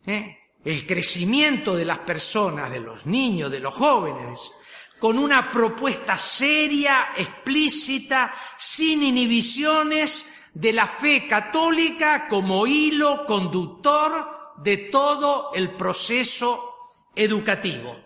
¿eh? 0.05 0.37
el 0.63 0.85
crecimiento 0.85 1.75
de 1.75 1.85
las 1.85 1.99
personas, 1.99 2.69
de 2.69 2.79
los 2.79 3.05
niños, 3.05 3.49
de 3.49 3.59
los 3.59 3.73
jóvenes, 3.73 4.53
con 4.99 5.17
una 5.17 5.49
propuesta 5.49 6.17
seria, 6.17 7.13
explícita, 7.17 8.33
sin 8.57 9.01
inhibiciones 9.01 10.27
de 10.53 10.73
la 10.73 10.85
fe 10.85 11.27
católica 11.27 12.27
como 12.27 12.67
hilo 12.67 13.25
conductor 13.25 14.53
de 14.57 14.77
todo 14.77 15.51
el 15.55 15.75
proceso 15.75 16.75
educativo. 17.15 18.00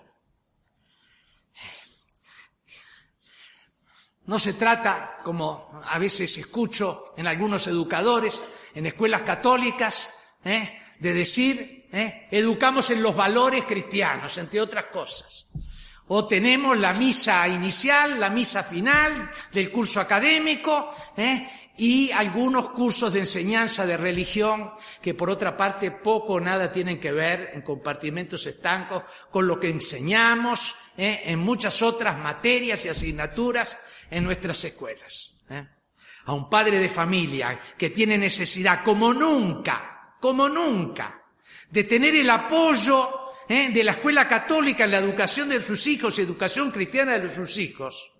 No 4.28 4.40
se 4.40 4.54
trata, 4.54 5.20
como 5.24 5.82
a 5.86 6.00
veces 6.00 6.38
escucho 6.38 7.14
en 7.16 7.28
algunos 7.28 7.68
educadores, 7.68 8.42
en 8.74 8.88
escuelas 8.88 9.22
católicas, 9.22 10.10
¿eh? 10.44 10.80
de 11.00 11.14
decir, 11.14 11.88
¿eh? 11.92 12.28
educamos 12.32 12.90
en 12.90 13.04
los 13.04 13.16
valores 13.16 13.66
cristianos, 13.66 14.38
entre 14.38 14.62
otras 14.62 14.86
cosas. 14.86 15.46
O 16.08 16.28
tenemos 16.28 16.78
la 16.78 16.94
misa 16.94 17.48
inicial, 17.48 18.20
la 18.20 18.30
misa 18.30 18.64
final 18.64 19.32
del 19.52 19.72
curso 19.72 20.00
académico, 20.00 20.94
¿eh? 21.18 21.50
y 21.78 22.12
algunos 22.12 22.70
cursos 22.70 23.12
de 23.12 23.20
enseñanza 23.20 23.86
de 23.86 23.98
religión 23.98 24.72
que 25.02 25.14
por 25.14 25.30
otra 25.30 25.58
parte 25.58 25.92
poco 25.92 26.34
o 26.34 26.40
nada 26.40 26.72
tienen 26.72 27.00
que 27.00 27.12
ver 27.12 27.52
en 27.54 27.62
compartimentos 27.62 28.46
estancos 28.48 29.04
con 29.30 29.48
lo 29.48 29.60
que 29.60 29.70
enseñamos 29.70 30.76
¿eh? 30.98 31.24
en 31.26 31.40
muchas 31.40 31.82
otras 31.82 32.18
materias 32.18 32.86
y 32.86 32.90
asignaturas 32.90 33.78
en 34.10 34.24
nuestras 34.24 34.64
escuelas. 34.64 35.36
¿eh? 35.50 35.68
A 36.26 36.34
un 36.34 36.50
padre 36.50 36.80
de 36.80 36.90
familia 36.90 37.60
que 37.78 37.90
tiene 37.90 38.18
necesidad 38.18 38.84
como 38.84 39.14
nunca, 39.14 40.16
como 40.22 40.48
nunca, 40.48 41.24
de 41.70 41.84
tener 41.84 42.16
el 42.16 42.30
apoyo 42.30 43.25
¿eh? 43.50 43.70
de 43.70 43.84
la 43.84 43.92
escuela 43.92 44.28
católica 44.28 44.86
en 44.86 44.92
la 44.92 45.00
educación 45.00 45.50
de 45.50 45.62
sus 45.62 45.86
hijos 45.88 46.18
y 46.18 46.24
educación 46.24 46.72
cristiana 46.72 47.20
de 47.20 47.30
sus 47.30 47.58
hijos, 47.58 48.12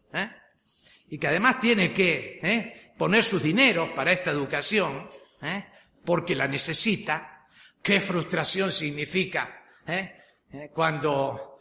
y 1.10 1.18
que 1.18 1.28
además 1.28 1.60
tiene 1.60 1.92
que 1.92 2.94
poner 2.98 3.24
sus 3.24 3.44
dineros 3.44 3.90
para 3.90 4.12
esta 4.12 4.32
educación, 4.32 5.10
¿eh? 5.42 5.66
porque 6.04 6.36
la 6.36 6.48
necesita. 6.48 7.48
Qué 7.82 8.02
frustración 8.02 8.72
significa 8.72 9.64
¿eh? 9.88 10.18
¿Eh? 10.52 10.72
cuando 10.74 11.58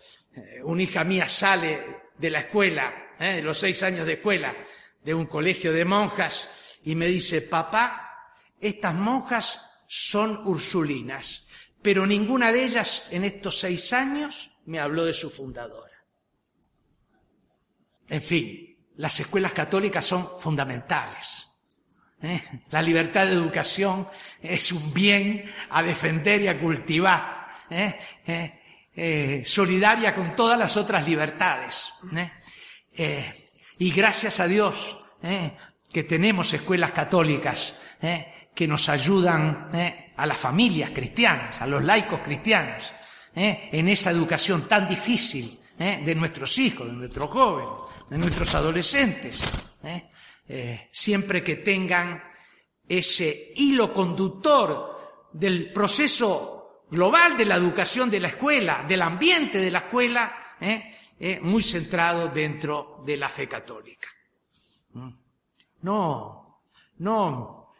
una 0.65 0.83
hija 0.83 1.05
mía 1.05 1.29
sale 1.29 2.05
de 2.17 2.31
la 2.31 2.41
escuela, 2.41 3.15
de 3.19 3.43
los 3.43 3.59
seis 3.59 3.83
años 3.83 4.07
de 4.07 4.15
escuela, 4.15 4.55
de 5.03 5.15
un 5.15 5.27
colegio 5.27 5.73
de 5.73 5.85
monjas, 5.85 6.79
y 6.85 6.95
me 6.95 7.07
dice, 7.07 7.43
papá, 7.43 8.13
estas 8.61 8.95
monjas 8.95 9.71
son 9.87 10.47
ursulinas, 10.47 11.44
pero 11.85 12.07
ninguna 12.07 12.51
de 12.51 12.65
ellas 12.65 13.09
en 13.11 13.25
estos 13.25 13.61
seis 13.61 13.93
años 13.93 14.51
me 14.65 14.81
habló 14.81 15.05
de 15.05 15.13
su 15.13 15.29
fundadora. 15.29 15.93
En 18.09 18.23
fin, 18.23 18.79
las 18.97 19.21
escuelas 19.21 19.53
católicas 19.53 20.03
son 20.03 20.41
fundamentales. 20.41 21.47
¿eh? 22.23 22.41
La 22.71 22.81
libertad 22.81 23.27
de 23.27 23.35
educación 23.35 24.09
es 24.41 24.73
un 24.73 24.95
bien 24.95 25.45
a 25.69 25.83
defender 25.83 26.41
y 26.41 26.49
a 26.49 26.59
cultivar, 26.59 27.49
¿eh? 27.69 28.01
Eh, 28.97 29.43
solidaria 29.45 30.15
con 30.15 30.35
todas 30.35 30.59
las 30.59 30.79
otras 30.79 31.07
libertades. 31.07 31.93
y 33.79 33.91
gracias 33.91 34.41
a 34.41 34.49
Dios 34.49 35.01
que 35.93 36.05
tenemos 36.05 36.55
escuelas 36.55 36.93
católicas 36.93 37.79
que 38.55 38.69
nos 38.69 38.89
ayudan 38.89 39.71
a 40.17 40.27
las 40.27 40.37
familias 40.37 40.91
cristianas, 40.91 41.61
a 41.61 41.67
los 41.67 41.83
laicos 41.83 42.21
cristianos, 42.21 42.95
en 43.35 43.89
esa 43.89 44.11
educación 44.11 44.69
tan 44.69 44.89
difícil 44.89 45.59
de 45.77 46.15
nuestros 46.15 46.57
hijos, 46.59 46.87
de 46.87 46.93
nuestros 46.93 47.31
jóvenes 47.31 47.95
de 48.09 48.19
nuestros 48.19 48.55
adolescentes, 48.55 49.43
¿eh? 49.83 50.11
Eh, 50.47 50.89
siempre 50.93 51.43
que 51.43 51.57
tengan 51.57 52.23
ese 52.87 53.53
hilo 53.57 53.93
conductor 53.93 55.31
del 55.33 55.73
proceso 55.73 56.85
global 56.91 57.37
de 57.37 57.47
la 57.47 57.57
educación 57.57 58.11
de 58.11 58.21
la 58.21 58.29
escuela, 58.29 58.85
del 58.87 59.01
ambiente 59.01 59.59
de 59.59 59.71
la 59.71 59.79
escuela, 59.81 60.39
¿eh? 60.61 61.41
muy 61.43 61.63
centrado 61.63 62.29
dentro 62.29 63.03
de 63.07 63.17
la 63.17 63.29
fe 63.31 63.49
católica. 63.49 64.09
¿Mm? 64.93 65.11
No, 65.81 66.63
no, 66.99 67.71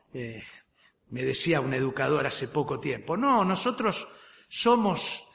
me 1.15 1.23
decía 1.23 1.61
un 1.61 1.73
educador 1.73 2.27
hace 2.27 2.49
poco 2.49 2.81
tiempo, 2.81 3.17
no, 3.17 3.45
nosotros 3.45 4.09
somos 4.49 5.29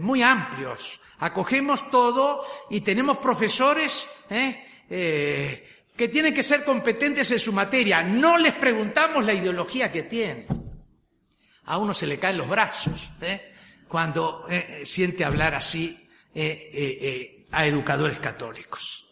muy 0.00 0.22
amplios, 0.22 1.02
acogemos 1.18 1.90
todo 1.90 2.42
y 2.70 2.80
tenemos 2.80 3.18
profesores 3.18 4.08
¿eh? 4.30 4.84
Eh, 4.88 5.84
que 5.94 6.08
tienen 6.08 6.32
que 6.32 6.42
ser 6.42 6.64
competentes 6.64 7.30
en 7.30 7.38
su 7.38 7.52
materia. 7.52 8.02
No 8.02 8.38
les 8.38 8.54
preguntamos 8.54 9.26
la 9.26 9.34
ideología 9.34 9.92
que 9.92 10.04
tienen. 10.04 10.46
A 11.66 11.76
uno 11.76 11.92
se 11.92 12.06
le 12.06 12.18
caen 12.18 12.38
los 12.38 12.48
brazos 12.48 13.12
¿eh? 13.20 13.52
cuando 13.86 14.46
siente 14.84 15.22
hablar 15.22 15.54
así 15.54 16.08
a 17.52 17.66
educadores 17.66 18.18
católicos. 18.18 19.10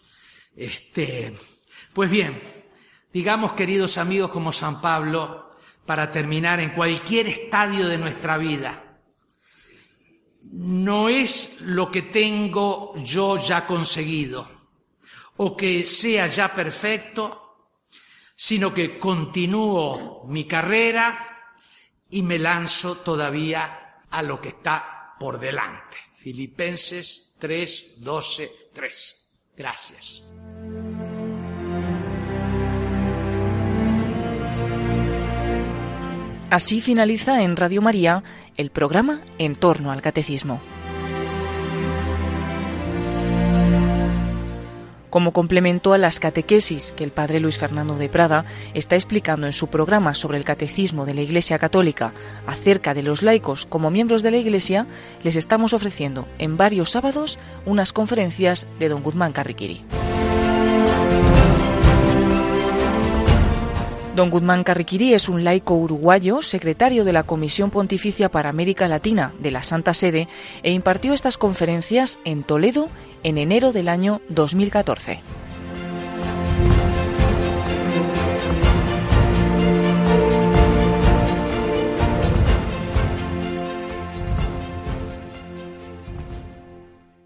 Este, 0.57 1.35
pues 1.93 2.11
bien, 2.11 2.43
digamos 3.13 3.53
queridos 3.53 3.99
amigos 3.99 4.31
como 4.31 4.51
San 4.51 4.81
Pablo, 4.81 5.44
para 5.87 6.11
terminar 6.11 6.61
en 6.61 6.71
cualquier 6.71 7.27
estadio 7.27 7.89
de 7.89 7.99
nuestra 7.99 8.39
vida, 8.39 9.01
no 10.53 11.09
es 11.09 11.61
lo 11.63 11.91
que 11.91 12.03
tengo 12.03 12.93
yo 12.97 13.37
ya 13.37 13.67
conseguido 13.67 14.49
o 15.37 15.57
que 15.57 15.85
sea 15.85 16.27
ya 16.27 16.55
perfecto, 16.55 17.71
sino 18.35 18.73
que 18.73 18.99
continúo 18.99 20.25
mi 20.29 20.45
carrera 20.45 21.53
y 22.11 22.23
me 22.23 22.39
lanzo 22.39 22.99
todavía 22.99 24.03
a 24.11 24.23
lo 24.23 24.41
que 24.41 24.51
está 24.51 25.17
por 25.19 25.39
delante. 25.39 25.97
Filipenses 26.17 27.35
3, 27.39 28.01
12, 28.01 28.51
3. 28.73 29.31
Gracias. 29.57 30.35
Así 36.51 36.81
finaliza 36.81 37.43
en 37.43 37.57
Radio 37.57 37.83
María 37.83 38.23
el 38.57 38.71
programa 38.71 39.23
En 39.39 39.57
torno 39.57 39.91
al 39.91 40.03
Catecismo. 40.03 40.61
como 45.15 45.31
complemento 45.33 45.93
a 45.93 45.99
las 45.99 46.19
catequesis 46.19 46.91
que 46.91 47.05
el 47.05 47.13
padre 47.13 47.39
Luis 47.39 47.57
Fernando 47.57 47.97
de 47.97 48.09
Prada 48.09 48.47
está 48.75 48.97
explicando 48.97 49.47
en 49.47 49.53
su 49.53 49.69
programa 49.69 50.13
sobre 50.13 50.39
el 50.39 50.45
catecismo 50.45 51.07
de 51.07 51.15
la 51.15 51.21
Iglesia 51.21 51.57
Católica 51.61 52.13
acerca 52.49 52.95
de 52.95 53.05
los 53.05 53.23
laicos 53.23 53.65
como 53.65 53.93
miembros 53.93 54.25
de 54.25 54.33
la 54.33 54.39
Iglesia, 54.39 54.89
les 55.23 55.37
estamos 55.37 55.73
ofreciendo 55.73 56.27
en 56.39 56.57
varios 56.57 56.91
sábados 56.91 57.39
unas 57.65 57.93
conferencias 57.93 58.67
de 58.81 58.89
don 58.89 59.05
Guzmán 59.05 59.33
Carriquiri. 59.33 59.85
Don 64.15 64.31
Guzmán 64.31 64.63
Carriquiri 64.63 65.13
es 65.13 65.29
un 65.29 65.43
laico 65.43 65.75
uruguayo, 65.75 66.41
secretario 66.41 67.05
de 67.05 67.13
la 67.13 67.25
Comisión 67.25 67.73
Pontificia 67.73 68.29
para 68.29 68.49
América 68.49 68.87
Latina 68.87 69.33
de 69.41 69.51
la 69.51 69.65
Santa 69.65 69.93
Sede, 69.93 70.29
e 70.63 70.71
impartió 70.71 71.13
estas 71.15 71.37
conferencias 71.37 72.21
en 72.25 72.45
Toledo 72.45 72.89
en 73.25 73.39
enero 73.39 73.73
del 73.73 73.89
año 73.89 74.21
2014. 74.29 75.21